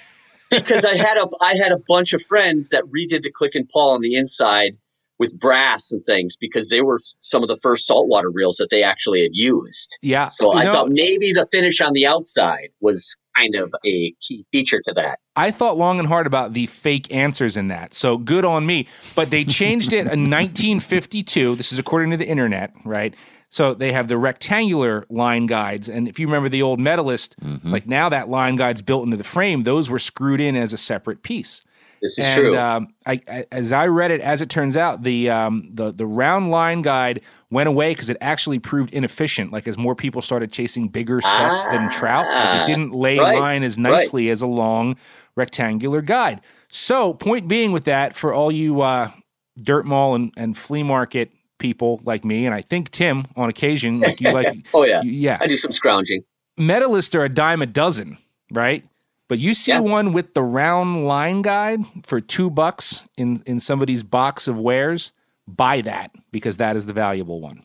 because 0.50 0.84
I 0.84 0.96
had 0.96 1.16
a 1.16 1.28
I 1.40 1.54
had 1.54 1.72
a 1.72 1.78
bunch 1.88 2.12
of 2.12 2.22
friends 2.22 2.70
that 2.70 2.84
redid 2.84 3.22
the 3.22 3.30
click 3.30 3.54
and 3.54 3.68
pawl 3.68 3.90
on 3.90 4.00
the 4.00 4.14
inside 4.14 4.76
with 5.18 5.38
brass 5.38 5.92
and 5.92 6.04
things 6.04 6.36
because 6.36 6.68
they 6.68 6.82
were 6.82 7.00
some 7.02 7.42
of 7.42 7.48
the 7.48 7.56
first 7.62 7.86
saltwater 7.86 8.30
reels 8.30 8.56
that 8.56 8.68
they 8.70 8.82
actually 8.82 9.22
had 9.22 9.30
used. 9.32 9.96
Yeah. 10.02 10.28
So 10.28 10.54
I 10.54 10.64
know, 10.64 10.72
thought 10.72 10.90
maybe 10.90 11.32
the 11.32 11.48
finish 11.50 11.80
on 11.80 11.92
the 11.94 12.06
outside 12.06 12.68
was 12.80 13.16
kind 13.36 13.54
of 13.54 13.74
a 13.84 14.12
key 14.20 14.44
feature 14.52 14.82
to 14.86 14.92
that. 14.94 15.18
I 15.34 15.50
thought 15.50 15.76
long 15.76 15.98
and 15.98 16.08
hard 16.08 16.26
about 16.26 16.54
the 16.54 16.66
fake 16.66 17.12
answers 17.14 17.56
in 17.56 17.68
that. 17.68 17.94
So 17.94 18.18
good 18.18 18.44
on 18.44 18.66
me. 18.66 18.86
But 19.14 19.30
they 19.30 19.44
changed 19.44 19.92
it 19.92 20.00
in 20.00 20.30
1952. 20.30 21.56
This 21.56 21.72
is 21.72 21.78
according 21.78 22.10
to 22.10 22.16
the 22.16 22.26
internet, 22.26 22.72
right? 22.84 23.14
So 23.48 23.74
they 23.74 23.92
have 23.92 24.08
the 24.08 24.18
rectangular 24.18 25.04
line 25.08 25.46
guides. 25.46 25.88
And 25.88 26.08
if 26.08 26.18
you 26.18 26.26
remember 26.26 26.48
the 26.48 26.62
old 26.62 26.80
medalist, 26.80 27.36
like 27.62 27.86
now 27.86 28.08
that 28.08 28.28
line 28.28 28.56
guide's 28.56 28.82
built 28.82 29.04
into 29.04 29.16
the 29.16 29.24
frame, 29.24 29.62
those 29.62 29.88
were 29.88 29.98
screwed 29.98 30.40
in 30.40 30.56
as 30.56 30.72
a 30.72 30.78
separate 30.78 31.22
piece. 31.22 31.62
This 32.02 32.18
is 32.18 32.26
and, 32.26 32.34
true. 32.34 32.58
Um, 32.58 32.88
I, 33.06 33.20
I, 33.28 33.44
as 33.50 33.72
I 33.72 33.86
read 33.86 34.10
it, 34.10 34.20
as 34.20 34.42
it 34.42 34.50
turns 34.50 34.76
out, 34.76 35.02
the 35.02 35.30
um, 35.30 35.70
the 35.72 35.92
the 35.92 36.06
round 36.06 36.50
line 36.50 36.82
guide 36.82 37.22
went 37.50 37.68
away 37.68 37.92
because 37.92 38.10
it 38.10 38.18
actually 38.20 38.58
proved 38.58 38.92
inefficient. 38.92 39.52
Like 39.52 39.66
as 39.66 39.78
more 39.78 39.94
people 39.94 40.20
started 40.20 40.52
chasing 40.52 40.88
bigger 40.88 41.20
stuff 41.20 41.70
than 41.70 41.88
trout, 41.88 42.26
like, 42.26 42.34
Ah, 42.36 42.64
it 42.64 42.66
didn't 42.66 42.92
lay 42.92 43.18
right, 43.18 43.38
line 43.38 43.62
as 43.62 43.78
right. 43.78 43.90
nicely 43.90 44.28
as 44.28 44.42
a 44.42 44.46
long 44.46 44.96
rectangular 45.36 46.02
guide. 46.02 46.42
So, 46.68 47.14
point 47.14 47.48
being 47.48 47.72
with 47.72 47.84
that, 47.84 48.14
for 48.14 48.34
all 48.34 48.52
you 48.52 48.82
uh, 48.82 49.10
dirt 49.56 49.86
mall 49.86 50.14
and, 50.14 50.32
and 50.36 50.56
flea 50.56 50.82
market 50.82 51.30
people 51.58 52.00
like 52.04 52.24
me, 52.24 52.46
and 52.46 52.54
I 52.54 52.60
think 52.62 52.90
Tim 52.90 53.26
on 53.36 53.48
occasion, 53.48 54.00
like 54.00 54.20
you 54.20 54.32
like. 54.32 54.66
oh 54.74 54.84
yeah, 54.84 55.02
you- 55.02 55.12
yeah. 55.12 55.38
I 55.40 55.46
do 55.46 55.56
some 55.56 55.72
scrounging. 55.72 56.22
Medalists 56.58 57.14
are 57.14 57.24
a 57.24 57.28
dime 57.28 57.60
a 57.62 57.66
dozen, 57.66 58.18
right? 58.50 58.84
But 59.28 59.38
you 59.38 59.54
see 59.54 59.76
one 59.78 60.12
with 60.12 60.34
the 60.34 60.42
round 60.42 61.06
line 61.06 61.42
guide 61.42 61.80
for 62.04 62.20
two 62.20 62.48
bucks 62.50 63.04
in 63.16 63.42
in 63.46 63.58
somebody's 63.60 64.02
box 64.02 64.46
of 64.48 64.58
wares, 64.60 65.12
buy 65.48 65.80
that 65.82 66.12
because 66.30 66.58
that 66.58 66.76
is 66.76 66.86
the 66.86 66.92
valuable 66.92 67.40
one. 67.40 67.62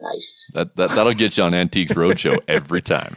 Nice. 0.00 0.50
That, 0.54 0.76
that 0.76 0.90
that'll 0.90 1.14
get 1.14 1.36
you 1.38 1.44
on 1.44 1.54
Antiques 1.54 1.92
Roadshow 1.92 2.42
every 2.48 2.82
time. 2.82 3.16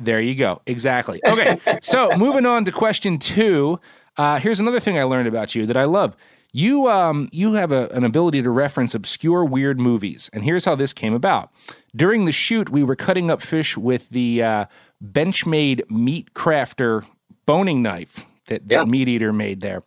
There 0.00 0.20
you 0.20 0.34
go. 0.34 0.62
Exactly. 0.66 1.20
Okay. 1.26 1.56
so 1.80 2.10
moving 2.16 2.44
on 2.46 2.64
to 2.64 2.72
question 2.72 3.18
two. 3.18 3.78
Uh, 4.16 4.38
here's 4.38 4.58
another 4.58 4.80
thing 4.80 4.98
I 4.98 5.04
learned 5.04 5.28
about 5.28 5.54
you 5.54 5.66
that 5.66 5.76
I 5.76 5.84
love. 5.84 6.16
You 6.52 6.88
um 6.88 7.30
you 7.32 7.54
have 7.54 7.72
a, 7.72 7.88
an 7.88 8.04
ability 8.04 8.42
to 8.42 8.50
reference 8.50 8.94
obscure 8.94 9.44
weird 9.44 9.80
movies, 9.80 10.28
and 10.34 10.44
here's 10.44 10.66
how 10.66 10.74
this 10.74 10.92
came 10.92 11.14
about. 11.14 11.50
During 11.96 12.26
the 12.26 12.32
shoot, 12.32 12.68
we 12.68 12.82
were 12.82 12.96
cutting 12.96 13.30
up 13.30 13.40
fish 13.40 13.76
with 13.76 14.08
the 14.10 14.42
uh, 14.42 14.64
Benchmade 15.02 15.90
Meat 15.90 16.34
Crafter 16.34 17.06
boning 17.46 17.82
knife 17.82 18.26
that, 18.46 18.68
that 18.68 18.86
Meat 18.86 19.08
Eater 19.08 19.32
made 19.32 19.62
there, 19.62 19.82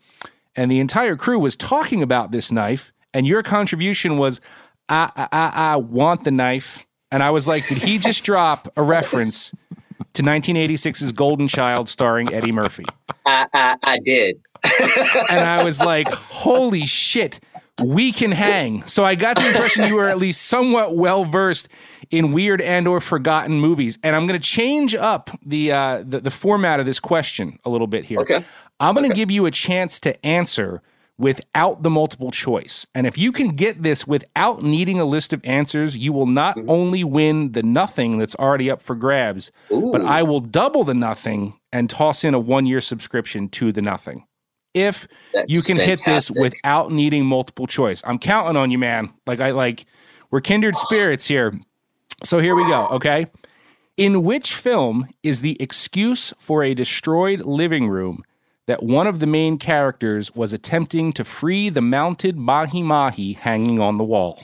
and 0.55 0.71
the 0.71 0.79
entire 0.79 1.15
crew 1.15 1.37
was 1.37 1.55
talking 1.55 2.01
about 2.01 2.31
this 2.31 2.51
knife, 2.51 2.91
and 3.13 3.27
your 3.27 3.43
contribution 3.43 4.17
was, 4.17 4.41
"I 4.89 5.11
I 5.15 5.27
I, 5.31 5.51
I 5.73 5.75
want 5.75 6.23
the 6.23 6.31
knife," 6.31 6.87
and 7.11 7.21
I 7.21 7.29
was 7.29 7.47
like, 7.47 7.67
"Did 7.67 7.77
he 7.77 7.99
just 7.99 8.23
drop 8.25 8.67
a 8.75 8.81
reference?" 8.81 9.53
to 10.13 10.23
1986's 10.23 11.11
Golden 11.11 11.47
Child 11.47 11.89
starring 11.89 12.33
Eddie 12.33 12.51
Murphy. 12.51 12.85
I, 13.25 13.47
I, 13.53 13.77
I 13.83 13.99
did. 13.99 14.39
And 15.31 15.39
I 15.45 15.63
was 15.63 15.79
like, 15.79 16.07
holy 16.09 16.85
shit, 16.85 17.39
we 17.83 18.11
can 18.11 18.31
hang. 18.31 18.83
So 18.87 19.03
I 19.03 19.15
got 19.15 19.37
the 19.37 19.47
impression 19.47 19.85
you 19.85 19.95
were 19.95 20.07
at 20.09 20.17
least 20.17 20.43
somewhat 20.43 20.95
well 20.95 21.25
versed 21.25 21.67
in 22.11 22.31
weird 22.31 22.61
and 22.61 22.87
or 22.87 22.99
forgotten 22.99 23.59
movies. 23.59 23.97
And 24.03 24.15
I'm 24.15 24.27
going 24.27 24.39
to 24.39 24.45
change 24.47 24.95
up 24.95 25.29
the, 25.45 25.71
uh, 25.71 26.03
the 26.07 26.19
the 26.21 26.31
format 26.31 26.79
of 26.79 26.85
this 26.85 26.99
question 26.99 27.59
a 27.65 27.69
little 27.69 27.87
bit 27.87 28.05
here. 28.05 28.19
Okay. 28.21 28.43
I'm 28.79 28.95
going 28.95 29.09
to 29.09 29.15
give 29.15 29.31
you 29.31 29.45
a 29.45 29.51
chance 29.51 29.99
to 30.01 30.25
answer 30.25 30.81
without 31.17 31.81
the 31.81 31.89
multiple 31.89 32.29
choice. 32.29 32.85
And 32.93 33.07
if 33.07 33.17
you 33.17 33.31
can 33.31 33.49
get 33.55 33.81
this 33.83 34.05
without 34.05 34.63
needing 34.63 34.99
a 34.99 35.05
list 35.05 35.31
of 35.31 35.39
answers, 35.45 35.97
you 35.97 36.11
will 36.11 36.25
not 36.25 36.57
Mm-hmm. 36.57 36.69
only 36.69 37.03
win 37.05 37.51
the 37.53 37.63
nothing 37.63 38.17
that's 38.17 38.35
already 38.35 38.69
up 38.69 38.81
for 38.81 38.95
grabs, 38.95 39.49
but 39.69 40.01
I 40.01 40.23
will 40.23 40.41
double 40.41 40.83
the 40.83 40.93
nothing 40.93 41.57
and 41.73 41.89
toss 41.89 42.23
in 42.25 42.33
a 42.33 42.39
one 42.39 42.65
year 42.65 42.81
subscription 42.81 43.47
to 43.49 43.71
the 43.71 43.81
nothing. 43.81 44.25
If 44.75 45.07
That's 45.33 45.45
you 45.49 45.61
can 45.61 45.77
hit 45.77 46.01
this 46.05 46.29
without 46.29 46.91
needing 46.91 47.25
multiple 47.25 47.65
choice, 47.65 48.03
I'm 48.05 48.19
counting 48.19 48.57
on 48.57 48.69
you, 48.71 48.77
man. 48.77 49.11
Like 49.25 49.39
I 49.39 49.51
like, 49.51 49.85
we're 50.29 50.41
kindred 50.41 50.75
spirits 50.75 51.25
here. 51.27 51.57
So 52.23 52.39
here 52.39 52.55
we 52.55 52.67
go. 52.67 52.87
Okay. 52.91 53.27
In 53.97 54.23
which 54.23 54.53
film 54.53 55.07
is 55.23 55.39
the 55.41 55.55
excuse 55.61 56.33
for 56.37 56.61
a 56.61 56.73
destroyed 56.73 57.39
living 57.41 57.87
room 57.87 58.23
that 58.67 58.83
one 58.83 59.07
of 59.07 59.19
the 59.21 59.25
main 59.27 59.57
characters 59.57 60.35
was 60.35 60.51
attempting 60.51 61.13
to 61.13 61.23
free 61.23 61.69
the 61.69 61.81
mounted 61.81 62.35
mahi 62.37 62.83
mahi 62.83 63.33
hanging 63.33 63.79
on 63.79 63.97
the 63.97 64.03
wall? 64.03 64.43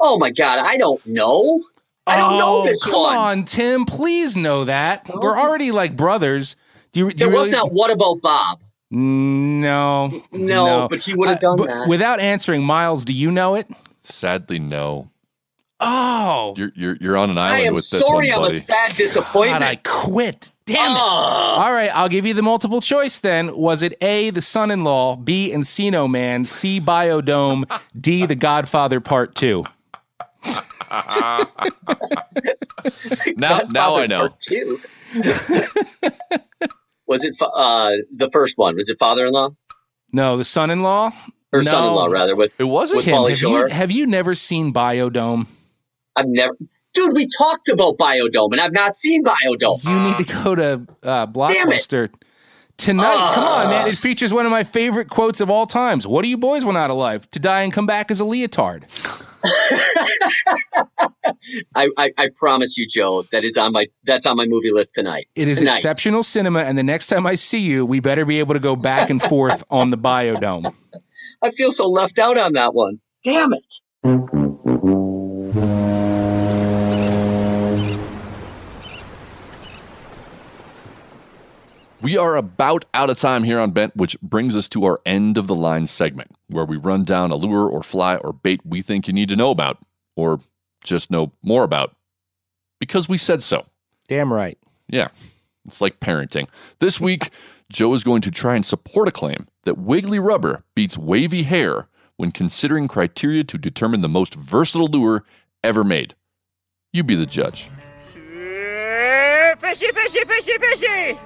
Oh 0.00 0.18
my 0.18 0.30
god, 0.30 0.58
I 0.60 0.76
don't 0.76 1.04
know. 1.06 1.62
I 2.06 2.16
don't 2.16 2.38
know 2.38 2.60
Oh, 2.60 2.64
this 2.64 2.84
come 2.84 2.92
one. 3.02 3.16
on, 3.16 3.44
Tim. 3.44 3.84
Please 3.84 4.36
know 4.36 4.64
that. 4.64 5.08
We're 5.08 5.38
already 5.38 5.70
like 5.72 5.96
brothers. 5.96 6.56
Do 6.92 7.00
you, 7.00 7.10
do 7.10 7.16
There 7.16 7.28
you 7.32 7.38
was 7.38 7.50
really- 7.52 7.62
not 7.64 7.72
What 7.72 7.90
About 7.90 8.20
Bob? 8.20 8.60
No. 8.90 10.22
No, 10.32 10.88
but 10.88 11.00
he 11.00 11.14
would 11.14 11.28
have 11.28 11.38
Uh, 11.38 11.40
done 11.40 11.56
but 11.58 11.68
that. 11.68 11.88
Without 11.88 12.20
answering, 12.20 12.64
Miles, 12.64 13.04
do 13.04 13.12
you 13.12 13.30
know 13.30 13.54
it? 13.54 13.68
Sadly, 14.02 14.58
no. 14.58 15.10
Oh, 15.80 16.54
You're 16.56 16.72
you're 16.74 16.96
you're 17.00 17.16
on 17.16 17.30
an 17.30 17.38
island. 17.38 17.54
I 17.54 17.60
am 17.66 17.74
with 17.74 17.88
this 17.88 18.00
sorry, 18.00 18.30
one, 18.30 18.38
I'm 18.40 18.44
a 18.46 18.50
sad 18.50 18.96
disappointment. 18.96 19.60
God, 19.60 19.68
I 19.68 19.76
quit. 19.76 20.50
Damn 20.66 20.90
it. 20.90 20.98
All 20.98 21.72
right, 21.72 21.94
I'll 21.94 22.08
give 22.08 22.26
you 22.26 22.34
the 22.34 22.42
multiple 22.42 22.80
choice 22.80 23.20
then. 23.20 23.56
Was 23.56 23.82
it 23.82 23.94
A, 24.02 24.30
The 24.30 24.42
Son 24.42 24.72
in 24.72 24.82
Law, 24.82 25.14
B, 25.14 25.52
Encino 25.54 26.10
Man, 26.10 26.44
C, 26.44 26.80
Biodome, 26.80 27.62
D, 27.98 28.26
The 28.26 28.34
Godfather 28.34 28.98
Part 29.00 29.36
2? 29.36 29.64
now 30.90 31.46
now 33.68 33.94
I 33.94 34.06
Godfather 34.06 34.08
know. 34.08 34.30
Part 37.08 37.20
Two. 37.20 37.24
was 37.24 37.24
it 37.24 37.36
fa- 37.38 37.48
uh, 37.54 37.96
the 38.14 38.30
first 38.30 38.58
one? 38.58 38.76
Was 38.76 38.88
it 38.88 38.98
father-in-law 38.98 39.50
No, 40.12 40.36
The 40.36 40.44
Son 40.44 40.70
in 40.70 40.82
Law? 40.82 41.12
or 41.52 41.60
No. 41.62 41.70
son-in-law 41.70 42.06
rather? 42.06 42.36
With 42.36 42.60
It 42.60 42.64
wasn't 42.64 42.98
with 42.98 43.04
Tim, 43.06 43.14
Pauly 43.14 43.30
have 43.30 43.40
you, 43.42 43.66
have 43.68 43.90
you 43.90 44.06
never 44.06 44.34
seen 44.34 44.72
Biodome? 44.72 45.46
I've 46.14 46.26
never. 46.28 46.54
Dude, 46.94 47.14
we 47.14 47.26
talked 47.38 47.68
about 47.68 47.96
Biodome, 47.96 48.52
and 48.52 48.60
I've 48.60 48.72
not 48.72 48.96
seen 48.96 49.22
Biodome. 49.24 49.84
You 49.84 50.00
need 50.00 50.26
to 50.26 50.34
go 50.44 50.54
to 50.54 50.86
uh, 51.02 51.26
Blockbuster 51.26 52.10
tonight. 52.76 53.32
Come 53.34 53.44
on, 53.44 53.68
man. 53.70 53.88
It 53.88 53.96
features 53.98 54.32
one 54.32 54.44
of 54.46 54.50
my 54.50 54.64
favorite 54.64 55.08
quotes 55.08 55.40
of 55.40 55.48
all 55.50 55.66
times. 55.66 56.06
What 56.06 56.22
do 56.22 56.28
you 56.28 56.36
boys 56.36 56.64
want 56.64 56.76
out 56.76 56.90
of 56.90 56.96
life? 56.96 57.30
To 57.32 57.38
die 57.38 57.62
and 57.62 57.72
come 57.72 57.86
back 57.86 58.10
as 58.10 58.20
a 58.20 58.24
leotard. 58.24 58.84
I, 61.74 61.88
I, 61.96 62.12
I 62.16 62.28
promise 62.34 62.76
you, 62.76 62.86
Joe, 62.88 63.24
that 63.32 63.44
is 63.44 63.56
on 63.56 63.72
my 63.72 63.86
that's 64.04 64.26
on 64.26 64.36
my 64.36 64.46
movie 64.46 64.72
list 64.72 64.94
tonight. 64.94 65.28
It 65.34 65.48
is 65.48 65.58
tonight. 65.58 65.76
exceptional 65.76 66.22
cinema, 66.22 66.60
and 66.60 66.76
the 66.76 66.82
next 66.82 67.08
time 67.08 67.26
I 67.26 67.34
see 67.34 67.60
you, 67.60 67.86
we 67.86 68.00
better 68.00 68.24
be 68.24 68.38
able 68.38 68.54
to 68.54 68.60
go 68.60 68.76
back 68.76 69.10
and 69.10 69.22
forth 69.22 69.62
on 69.70 69.90
the 69.90 69.98
Biodome. 69.98 70.72
I 71.42 71.50
feel 71.52 71.70
so 71.70 71.88
left 71.88 72.18
out 72.18 72.36
on 72.36 72.54
that 72.54 72.74
one. 72.74 73.00
Damn 73.24 73.52
it. 73.52 73.80
We 82.08 82.16
are 82.16 82.36
about 82.36 82.86
out 82.94 83.10
of 83.10 83.18
time 83.18 83.44
here 83.44 83.60
on 83.60 83.72
Bent, 83.72 83.94
which 83.94 84.18
brings 84.22 84.56
us 84.56 84.66
to 84.68 84.86
our 84.86 84.98
end 85.04 85.36
of 85.36 85.46
the 85.46 85.54
line 85.54 85.86
segment, 85.86 86.30
where 86.46 86.64
we 86.64 86.78
run 86.78 87.04
down 87.04 87.30
a 87.30 87.36
lure 87.36 87.68
or 87.68 87.82
fly 87.82 88.16
or 88.16 88.32
bait 88.32 88.62
we 88.64 88.80
think 88.80 89.06
you 89.06 89.12
need 89.12 89.28
to 89.28 89.36
know 89.36 89.50
about, 89.50 89.76
or 90.16 90.40
just 90.82 91.10
know 91.10 91.32
more 91.42 91.64
about, 91.64 91.94
because 92.80 93.10
we 93.10 93.18
said 93.18 93.42
so. 93.42 93.66
Damn 94.06 94.32
right. 94.32 94.56
Yeah, 94.88 95.08
it's 95.66 95.82
like 95.82 96.00
parenting. 96.00 96.48
This 96.78 96.98
week, 96.98 97.28
Joe 97.70 97.92
is 97.92 98.04
going 98.04 98.22
to 98.22 98.30
try 98.30 98.56
and 98.56 98.64
support 98.64 99.06
a 99.06 99.12
claim 99.12 99.46
that 99.64 99.76
wiggly 99.76 100.18
rubber 100.18 100.64
beats 100.74 100.96
wavy 100.96 101.42
hair 101.42 101.88
when 102.16 102.32
considering 102.32 102.88
criteria 102.88 103.44
to 103.44 103.58
determine 103.58 104.00
the 104.00 104.08
most 104.08 104.34
versatile 104.34 104.88
lure 104.88 105.24
ever 105.62 105.84
made. 105.84 106.14
You 106.90 107.04
be 107.04 107.16
the 107.16 107.26
judge. 107.26 107.68
Fishy, 109.58 109.88
fishy, 109.92 110.24
fishy, 110.24 110.56
fishy! 110.58 111.18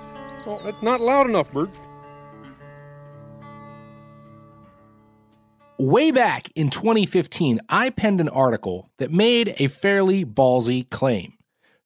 Oh, 0.44 0.60
that's 0.64 0.82
not 0.82 1.00
loud 1.00 1.28
enough, 1.28 1.52
Bert. 1.52 1.70
Way 5.78 6.10
back 6.10 6.48
in 6.54 6.70
2015, 6.70 7.60
I 7.68 7.90
penned 7.90 8.20
an 8.20 8.28
article 8.28 8.90
that 8.98 9.10
made 9.10 9.54
a 9.58 9.68
fairly 9.68 10.24
ballsy 10.24 10.88
claim. 10.90 11.34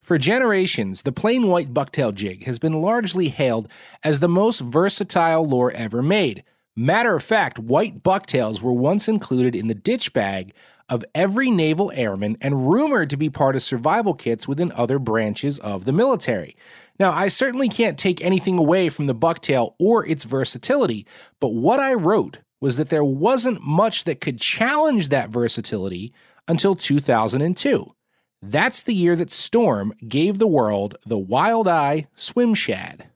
For 0.01 0.17
generations, 0.17 1.01
the 1.01 1.11
plain 1.11 1.47
white 1.47 1.73
bucktail 1.73 2.13
jig 2.13 2.45
has 2.45 2.59
been 2.59 2.81
largely 2.81 3.29
hailed 3.29 3.69
as 4.03 4.19
the 4.19 4.29
most 4.29 4.61
versatile 4.61 5.47
lure 5.47 5.71
ever 5.71 6.01
made. 6.01 6.43
Matter 6.75 7.15
of 7.15 7.23
fact, 7.23 7.57
white 7.57 8.03
bucktails 8.03 8.61
were 8.61 8.71
once 8.71 9.07
included 9.07 9.55
in 9.55 9.65
the 9.65 9.73
ditch 9.73 10.13
bag 10.13 10.53
of 10.89 11.03
every 11.15 11.49
naval 11.49 11.91
airman 11.95 12.37
and 12.39 12.69
rumored 12.69 13.09
to 13.09 13.17
be 13.17 13.29
part 13.29 13.55
of 13.55 13.63
survival 13.63 14.13
kits 14.13 14.47
within 14.47 14.71
other 14.73 14.99
branches 14.99 15.57
of 15.59 15.85
the 15.85 15.91
military. 15.91 16.55
Now, 16.99 17.11
I 17.11 17.27
certainly 17.27 17.69
can't 17.69 17.97
take 17.97 18.21
anything 18.21 18.57
away 18.57 18.89
from 18.89 19.07
the 19.07 19.15
bucktail 19.15 19.75
or 19.79 20.05
its 20.05 20.23
versatility, 20.23 21.05
but 21.39 21.53
what 21.53 21.79
I 21.79 21.93
wrote 21.93 22.39
was 22.59 22.77
that 22.77 22.89
there 22.89 23.03
wasn't 23.03 23.61
much 23.61 24.05
that 24.05 24.21
could 24.21 24.39
challenge 24.39 25.09
that 25.09 25.29
versatility 25.29 26.11
until 26.47 26.75
2002. 26.75 27.93
That's 28.41 28.83
the 28.83 28.93
year 28.93 29.15
that 29.15 29.31
Storm 29.31 29.93
gave 30.07 30.37
the 30.37 30.47
world 30.47 30.97
the 31.05 31.17
Wild 31.17 31.67
Eye 31.67 32.07
Swim 32.15 32.53
Shad. 32.53 33.09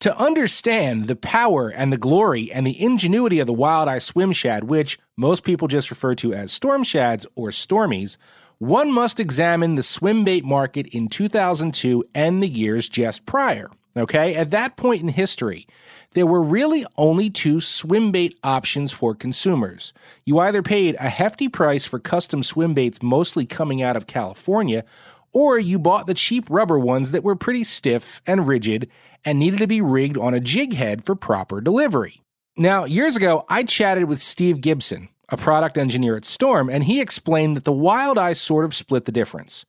To 0.00 0.16
understand 0.16 1.08
the 1.08 1.16
power 1.16 1.68
and 1.68 1.92
the 1.92 1.96
glory 1.96 2.52
and 2.52 2.64
the 2.64 2.80
ingenuity 2.80 3.40
of 3.40 3.48
the 3.48 3.52
Wild 3.52 3.88
Eye 3.88 3.98
Swim 3.98 4.30
Shad, 4.30 4.64
which 4.64 4.98
most 5.16 5.42
people 5.42 5.66
just 5.66 5.90
refer 5.90 6.14
to 6.16 6.32
as 6.32 6.52
Storm 6.52 6.84
Shads 6.84 7.26
or 7.34 7.50
Stormies, 7.50 8.16
one 8.58 8.92
must 8.92 9.20
examine 9.20 9.76
the 9.76 9.82
swim 9.82 10.24
bait 10.24 10.44
market 10.44 10.88
in 10.88 11.08
2002 11.08 12.04
and 12.14 12.42
the 12.42 12.48
years 12.48 12.88
just 12.88 13.24
prior. 13.24 13.70
Okay, 13.96 14.34
at 14.34 14.50
that 14.50 14.76
point 14.76 15.02
in 15.02 15.08
history, 15.08 15.66
there 16.12 16.26
were 16.26 16.42
really 16.42 16.84
only 16.96 17.30
two 17.30 17.60
swim 17.60 18.12
bait 18.12 18.38
options 18.44 18.92
for 18.92 19.14
consumers. 19.14 19.92
You 20.24 20.38
either 20.38 20.62
paid 20.62 20.96
a 21.00 21.08
hefty 21.08 21.48
price 21.48 21.84
for 21.84 21.98
custom 21.98 22.42
swim 22.42 22.74
baits 22.74 23.02
mostly 23.02 23.46
coming 23.46 23.82
out 23.82 23.96
of 23.96 24.06
California, 24.06 24.84
or 25.32 25.58
you 25.58 25.78
bought 25.78 26.06
the 26.06 26.14
cheap 26.14 26.44
rubber 26.48 26.78
ones 26.78 27.10
that 27.10 27.24
were 27.24 27.36
pretty 27.36 27.64
stiff 27.64 28.22
and 28.26 28.48
rigid 28.48 28.88
and 29.24 29.38
needed 29.38 29.58
to 29.58 29.66
be 29.66 29.80
rigged 29.80 30.16
on 30.16 30.34
a 30.34 30.40
jig 30.40 30.74
head 30.74 31.04
for 31.04 31.14
proper 31.14 31.60
delivery. 31.60 32.22
Now, 32.56 32.84
years 32.84 33.16
ago, 33.16 33.44
I 33.48 33.62
chatted 33.62 34.04
with 34.04 34.20
Steve 34.20 34.60
Gibson, 34.60 35.08
a 35.28 35.36
product 35.36 35.76
engineer 35.76 36.16
at 36.16 36.24
Storm, 36.24 36.68
and 36.70 36.84
he 36.84 37.00
explained 37.00 37.56
that 37.56 37.64
the 37.64 37.72
Wild 37.72 38.18
Eye 38.18 38.32
sort 38.32 38.64
of 38.64 38.74
split 38.74 39.04
the 39.04 39.12
difference. 39.12 39.64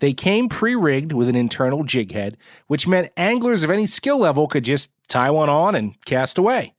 They 0.00 0.12
came 0.12 0.48
pre 0.48 0.74
rigged 0.74 1.12
with 1.12 1.28
an 1.28 1.36
internal 1.36 1.84
jig 1.84 2.12
head, 2.12 2.36
which 2.66 2.88
meant 2.88 3.12
anglers 3.16 3.62
of 3.62 3.70
any 3.70 3.86
skill 3.86 4.18
level 4.18 4.48
could 4.48 4.64
just 4.64 4.90
tie 5.08 5.30
one 5.30 5.48
on 5.48 5.74
and 5.74 5.94
cast 6.04 6.38
away. 6.38 6.74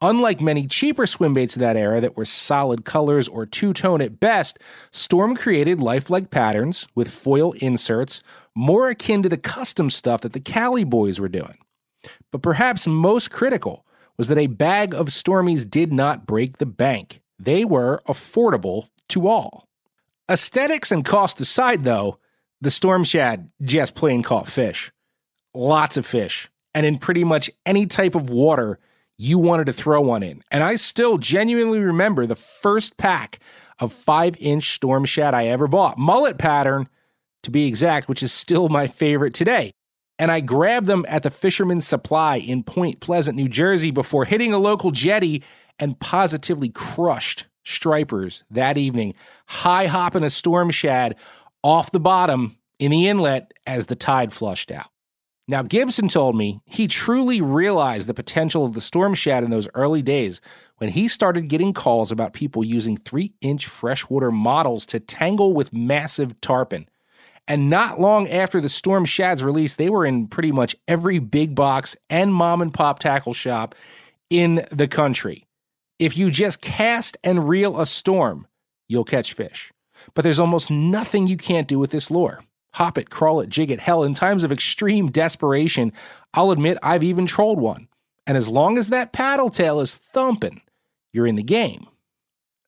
Unlike 0.00 0.40
many 0.40 0.66
cheaper 0.66 1.06
swim 1.06 1.34
baits 1.34 1.56
of 1.56 1.60
that 1.60 1.76
era 1.76 2.00
that 2.00 2.16
were 2.16 2.24
solid 2.24 2.84
colors 2.84 3.28
or 3.28 3.46
two 3.46 3.72
tone 3.72 4.02
at 4.02 4.18
best, 4.18 4.58
Storm 4.90 5.36
created 5.36 5.80
lifelike 5.80 6.30
patterns 6.30 6.86
with 6.94 7.10
foil 7.10 7.52
inserts 7.52 8.22
more 8.54 8.88
akin 8.88 9.22
to 9.22 9.28
the 9.28 9.38
custom 9.38 9.88
stuff 9.88 10.20
that 10.22 10.32
the 10.32 10.40
Cali 10.40 10.84
boys 10.84 11.20
were 11.20 11.28
doing. 11.28 11.58
But 12.30 12.42
perhaps 12.42 12.86
most 12.86 13.30
critical 13.30 13.86
was 14.16 14.28
that 14.28 14.38
a 14.38 14.46
bag 14.46 14.94
of 14.94 15.08
Stormies 15.08 15.68
did 15.68 15.92
not 15.92 16.26
break 16.26 16.58
the 16.58 16.66
bank. 16.66 17.20
They 17.38 17.64
were 17.64 18.02
affordable 18.06 18.88
to 19.10 19.26
all. 19.26 19.68
Aesthetics 20.30 20.90
and 20.90 21.04
cost 21.04 21.40
aside, 21.40 21.84
though, 21.84 22.18
the 22.60 22.70
Storm 22.70 23.04
Shad 23.04 23.50
just 23.62 23.94
plain 23.94 24.22
caught 24.22 24.48
fish. 24.48 24.90
Lots 25.54 25.96
of 25.96 26.06
fish. 26.06 26.50
And 26.74 26.86
in 26.86 26.98
pretty 26.98 27.24
much 27.24 27.50
any 27.66 27.86
type 27.86 28.14
of 28.14 28.30
water 28.30 28.78
you 29.16 29.38
wanted 29.38 29.66
to 29.66 29.72
throw 29.72 30.00
one 30.00 30.22
in. 30.22 30.42
And 30.50 30.64
I 30.64 30.76
still 30.76 31.18
genuinely 31.18 31.78
remember 31.78 32.26
the 32.26 32.34
first 32.34 32.96
pack 32.96 33.38
of 33.78 33.92
five 33.92 34.36
inch 34.40 34.74
Storm 34.74 35.04
Shad 35.04 35.34
I 35.34 35.46
ever 35.46 35.68
bought. 35.68 35.98
Mullet 35.98 36.38
pattern, 36.38 36.88
to 37.42 37.50
be 37.50 37.66
exact, 37.66 38.08
which 38.08 38.22
is 38.22 38.32
still 38.32 38.68
my 38.68 38.86
favorite 38.86 39.34
today. 39.34 39.72
And 40.18 40.30
I 40.30 40.40
grabbed 40.40 40.86
them 40.86 41.04
at 41.08 41.22
the 41.22 41.30
Fisherman's 41.30 41.86
Supply 41.86 42.36
in 42.36 42.62
Point 42.62 43.00
Pleasant, 43.00 43.36
New 43.36 43.48
Jersey 43.48 43.90
before 43.90 44.24
hitting 44.24 44.52
a 44.52 44.58
local 44.58 44.90
jetty 44.90 45.42
and 45.78 45.98
positively 45.98 46.68
crushed 46.68 47.46
stripers 47.64 48.44
that 48.50 48.76
evening, 48.76 49.14
high 49.46 49.86
hopping 49.86 50.24
a 50.24 50.30
storm 50.30 50.70
shad 50.70 51.16
off 51.62 51.90
the 51.90 52.00
bottom 52.00 52.56
in 52.78 52.90
the 52.90 53.08
inlet 53.08 53.52
as 53.66 53.86
the 53.86 53.96
tide 53.96 54.32
flushed 54.32 54.70
out. 54.70 54.86
Now, 55.46 55.62
Gibson 55.62 56.08
told 56.08 56.36
me 56.36 56.60
he 56.64 56.86
truly 56.86 57.42
realized 57.42 58.08
the 58.08 58.14
potential 58.14 58.64
of 58.64 58.72
the 58.72 58.80
storm 58.80 59.12
shad 59.12 59.44
in 59.44 59.50
those 59.50 59.68
early 59.74 60.00
days 60.00 60.40
when 60.78 60.88
he 60.88 61.06
started 61.06 61.48
getting 61.48 61.74
calls 61.74 62.10
about 62.10 62.32
people 62.32 62.64
using 62.64 62.96
three 62.96 63.34
inch 63.42 63.66
freshwater 63.66 64.30
models 64.30 64.86
to 64.86 65.00
tangle 65.00 65.52
with 65.52 65.72
massive 65.72 66.40
tarpon. 66.40 66.88
And 67.46 67.68
not 67.68 68.00
long 68.00 68.26
after 68.28 68.58
the 68.58 68.70
Storm 68.70 69.04
Shad's 69.04 69.44
release, 69.44 69.74
they 69.74 69.90
were 69.90 70.06
in 70.06 70.28
pretty 70.28 70.50
much 70.50 70.76
every 70.88 71.18
big 71.18 71.54
box 71.54 71.94
and 72.08 72.32
mom 72.32 72.62
and 72.62 72.72
pop 72.72 73.00
tackle 73.00 73.34
shop 73.34 73.74
in 74.30 74.66
the 74.70 74.88
country. 74.88 75.43
If 75.98 76.16
you 76.16 76.30
just 76.30 76.60
cast 76.60 77.16
and 77.22 77.48
reel 77.48 77.80
a 77.80 77.86
storm, 77.86 78.46
you'll 78.88 79.04
catch 79.04 79.32
fish. 79.32 79.72
But 80.14 80.22
there's 80.22 80.40
almost 80.40 80.70
nothing 80.70 81.26
you 81.26 81.36
can't 81.36 81.68
do 81.68 81.78
with 81.78 81.90
this 81.90 82.10
lure. 82.10 82.42
Hop 82.74 82.98
it, 82.98 83.10
crawl 83.10 83.40
it, 83.40 83.48
jig 83.48 83.70
it. 83.70 83.80
Hell, 83.80 84.02
in 84.02 84.14
times 84.14 84.42
of 84.42 84.50
extreme 84.50 85.10
desperation, 85.10 85.92
I'll 86.32 86.50
admit 86.50 86.78
I've 86.82 87.04
even 87.04 87.26
trolled 87.26 87.60
one. 87.60 87.88
And 88.26 88.36
as 88.36 88.48
long 88.48 88.78
as 88.78 88.88
that 88.88 89.12
paddle 89.12 89.50
tail 89.50 89.80
is 89.80 89.94
thumping, 89.94 90.62
you're 91.12 91.26
in 91.26 91.36
the 91.36 91.42
game. 91.42 91.86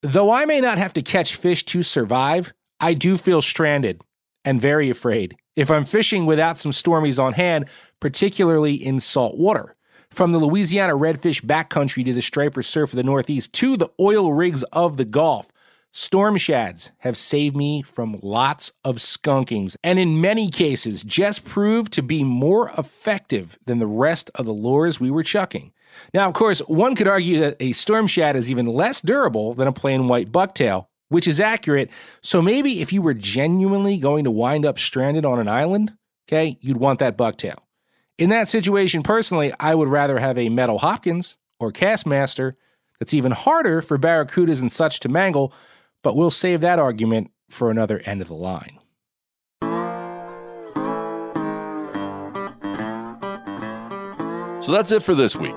Though 0.03 0.31
I 0.31 0.45
may 0.45 0.61
not 0.61 0.79
have 0.79 0.93
to 0.93 1.03
catch 1.03 1.35
fish 1.35 1.64
to 1.66 1.83
survive, 1.83 2.53
I 2.79 2.95
do 2.95 3.16
feel 3.16 3.43
stranded 3.43 4.03
and 4.45 4.61
very 4.61 4.91
afraid 4.91 5.37
if 5.57 5.70
I'm 5.70 5.85
fishing 5.85 6.27
without 6.27 6.59
some 6.59 6.72
stormies 6.72 7.22
on 7.22 7.33
hand, 7.33 7.68
particularly 8.01 8.74
in 8.74 9.01
salt 9.01 9.37
water. 9.37 9.76
From 10.16 10.32
the 10.32 10.38
Louisiana 10.38 10.94
redfish 10.94 11.42
backcountry 11.42 12.02
to 12.06 12.14
the 12.14 12.22
striper 12.22 12.62
surf 12.62 12.90
of 12.90 12.96
the 12.96 13.02
Northeast 13.02 13.52
to 13.52 13.76
the 13.76 13.90
oil 14.00 14.32
rigs 14.32 14.62
of 14.72 14.96
the 14.96 15.04
Gulf, 15.04 15.52
storm 15.90 16.38
shads 16.38 16.88
have 17.00 17.18
saved 17.18 17.54
me 17.54 17.82
from 17.82 18.18
lots 18.22 18.72
of 18.82 18.96
skunkings, 18.96 19.76
and 19.84 19.98
in 19.98 20.22
many 20.22 20.48
cases, 20.48 21.04
just 21.04 21.44
proved 21.44 21.92
to 21.92 22.02
be 22.02 22.24
more 22.24 22.70
effective 22.78 23.58
than 23.66 23.78
the 23.78 23.86
rest 23.86 24.30
of 24.36 24.46
the 24.46 24.54
lures 24.54 24.98
we 24.98 25.10
were 25.10 25.22
chucking. 25.22 25.74
Now, 26.14 26.28
of 26.28 26.32
course, 26.32 26.60
one 26.60 26.94
could 26.94 27.08
argue 27.08 27.38
that 27.40 27.58
a 27.60 27.72
storm 27.72 28.06
shad 28.06 28.36
is 28.36 28.50
even 28.50 28.64
less 28.64 29.02
durable 29.02 29.52
than 29.52 29.68
a 29.68 29.72
plain 29.72 30.08
white 30.08 30.32
bucktail, 30.32 30.86
which 31.10 31.28
is 31.28 31.40
accurate. 31.40 31.90
So 32.22 32.40
maybe 32.40 32.80
if 32.80 32.90
you 32.90 33.02
were 33.02 33.12
genuinely 33.12 33.98
going 33.98 34.24
to 34.24 34.30
wind 34.30 34.64
up 34.64 34.78
stranded 34.78 35.26
on 35.26 35.38
an 35.38 35.48
island, 35.48 35.92
okay, 36.26 36.56
you'd 36.62 36.78
want 36.78 37.00
that 37.00 37.18
bucktail. 37.18 37.58
In 38.18 38.30
that 38.30 38.48
situation, 38.48 39.02
personally, 39.02 39.52
I 39.60 39.74
would 39.74 39.88
rather 39.88 40.18
have 40.18 40.38
a 40.38 40.48
metal 40.48 40.78
Hopkins 40.78 41.36
or 41.60 41.70
Kastmaster 41.70 42.54
that's 42.98 43.12
even 43.12 43.32
harder 43.32 43.82
for 43.82 43.98
barracudas 43.98 44.62
and 44.62 44.72
such 44.72 45.00
to 45.00 45.10
mangle, 45.10 45.52
but 46.02 46.16
we'll 46.16 46.30
save 46.30 46.62
that 46.62 46.78
argument 46.78 47.30
for 47.50 47.70
another 47.70 48.00
end 48.06 48.22
of 48.22 48.28
the 48.28 48.34
line. 48.34 48.78
So 54.62 54.72
that's 54.72 54.90
it 54.92 55.02
for 55.02 55.14
this 55.14 55.36
week. 55.36 55.56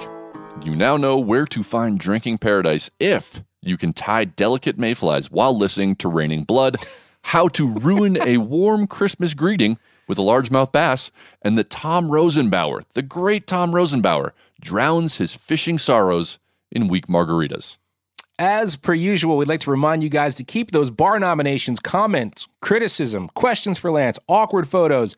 You 0.61 0.75
now 0.75 0.97
know 0.97 1.17
where 1.17 1.45
to 1.45 1.63
find 1.63 1.97
drinking 1.97 2.39
paradise 2.39 2.91
if 2.99 3.41
you 3.61 3.77
can 3.77 3.93
tie 3.93 4.25
delicate 4.25 4.77
mayflies 4.77 5.31
while 5.31 5.57
listening 5.57 5.95
to 5.95 6.09
Raining 6.09 6.43
Blood, 6.43 6.85
how 7.21 7.47
to 7.47 7.69
ruin 7.69 8.21
a 8.21 8.35
warm 8.35 8.85
Christmas 8.85 9.33
greeting 9.33 9.77
with 10.09 10.17
a 10.17 10.23
largemouth 10.23 10.73
bass, 10.73 11.11
and 11.41 11.57
that 11.57 11.69
Tom 11.69 12.09
Rosenbauer, 12.09 12.81
the 12.93 13.01
great 13.01 13.47
Tom 13.47 13.71
Rosenbauer, 13.71 14.31
drowns 14.59 15.17
his 15.17 15.33
fishing 15.35 15.79
sorrows 15.79 16.39
in 16.71 16.89
weak 16.89 17.07
margaritas. 17.07 17.77
As 18.39 18.75
per 18.75 18.93
usual, 18.93 19.37
we'd 19.37 19.47
like 19.47 19.59
to 19.61 19.71
remind 19.71 20.01
you 20.01 20.09
guys 20.09 20.35
to 20.35 20.43
keep 20.43 20.71
those 20.71 20.89
bar 20.91 21.19
nominations, 21.19 21.79
comments, 21.79 22.47
criticism, 22.61 23.29
questions 23.35 23.77
for 23.77 23.91
Lance, 23.91 24.17
awkward 24.27 24.67
photos, 24.67 25.15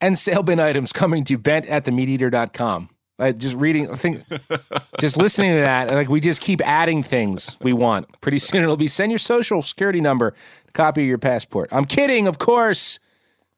and 0.00 0.18
sale 0.18 0.42
bin 0.42 0.60
items 0.60 0.92
coming 0.92 1.24
to 1.24 1.36
bent 1.36 1.66
at 1.66 1.84
themeateater.com. 1.84 2.90
Uh, 3.18 3.32
just 3.32 3.56
reading, 3.56 3.90
I 3.90 3.96
think, 3.96 4.22
just 5.00 5.16
listening 5.16 5.56
to 5.56 5.60
that, 5.62 5.90
like 5.92 6.08
we 6.08 6.20
just 6.20 6.40
keep 6.40 6.60
adding 6.60 7.02
things 7.02 7.56
we 7.60 7.72
want. 7.72 8.20
Pretty 8.20 8.38
soon 8.38 8.62
it'll 8.62 8.76
be 8.76 8.86
send 8.86 9.10
your 9.10 9.18
social 9.18 9.60
security 9.62 10.00
number, 10.00 10.34
copy 10.74 11.02
of 11.02 11.08
your 11.08 11.18
passport. 11.18 11.70
I'm 11.72 11.84
kidding, 11.84 12.28
of 12.28 12.38
course, 12.38 13.00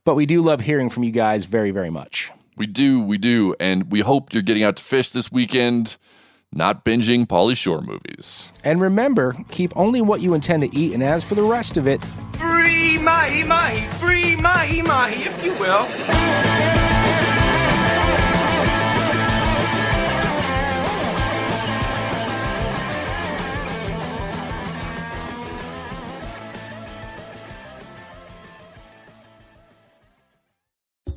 but 0.04 0.14
we 0.14 0.26
do 0.26 0.42
love 0.42 0.62
hearing 0.62 0.88
from 0.90 1.04
you 1.04 1.10
guys 1.10 1.44
very, 1.44 1.70
very 1.70 1.90
much. 1.90 2.32
We 2.56 2.66
do, 2.66 3.00
we 3.00 3.18
do, 3.18 3.54
and 3.58 3.90
we 3.90 4.00
hope 4.00 4.32
you're 4.32 4.42
getting 4.42 4.62
out 4.62 4.76
to 4.76 4.82
fish 4.82 5.10
this 5.10 5.32
weekend, 5.32 5.96
not 6.52 6.84
binging 6.84 7.26
Pauly 7.26 7.56
Shore 7.56 7.80
movies. 7.80 8.50
And 8.64 8.80
remember, 8.80 9.36
keep 9.50 9.72
only 9.76 10.02
what 10.02 10.20
you 10.20 10.34
intend 10.34 10.62
to 10.62 10.76
eat, 10.76 10.92
and 10.92 11.02
as 11.02 11.24
for 11.24 11.34
the 11.34 11.42
rest 11.42 11.76
of 11.76 11.86
it, 11.86 12.04
Free 12.36 12.98
mahi 12.98 13.44
mahi, 13.44 13.86
free 13.98 14.36
mahi 14.36 14.82
mahi, 14.82 15.22
if 15.24 15.44
you 15.44 15.54
will. 15.54 16.79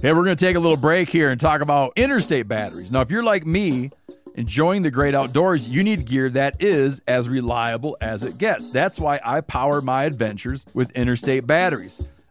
Hey, 0.00 0.12
we're 0.12 0.22
going 0.22 0.36
to 0.36 0.44
take 0.44 0.54
a 0.54 0.60
little 0.60 0.76
break 0.76 1.08
here 1.08 1.30
and 1.30 1.40
talk 1.40 1.60
about 1.60 1.92
interstate 1.96 2.46
batteries. 2.46 2.92
Now, 2.92 3.00
if 3.00 3.10
you're 3.10 3.24
like 3.24 3.44
me, 3.44 3.90
enjoying 4.36 4.82
the 4.82 4.92
great 4.92 5.12
outdoors, 5.12 5.68
you 5.68 5.82
need 5.82 6.04
gear 6.04 6.30
that 6.30 6.62
is 6.62 7.02
as 7.08 7.28
reliable 7.28 7.96
as 8.00 8.22
it 8.22 8.38
gets. 8.38 8.70
That's 8.70 9.00
why 9.00 9.18
I 9.24 9.40
power 9.40 9.80
my 9.80 10.04
adventures 10.04 10.66
with 10.72 10.92
interstate 10.92 11.48
batteries. 11.48 12.06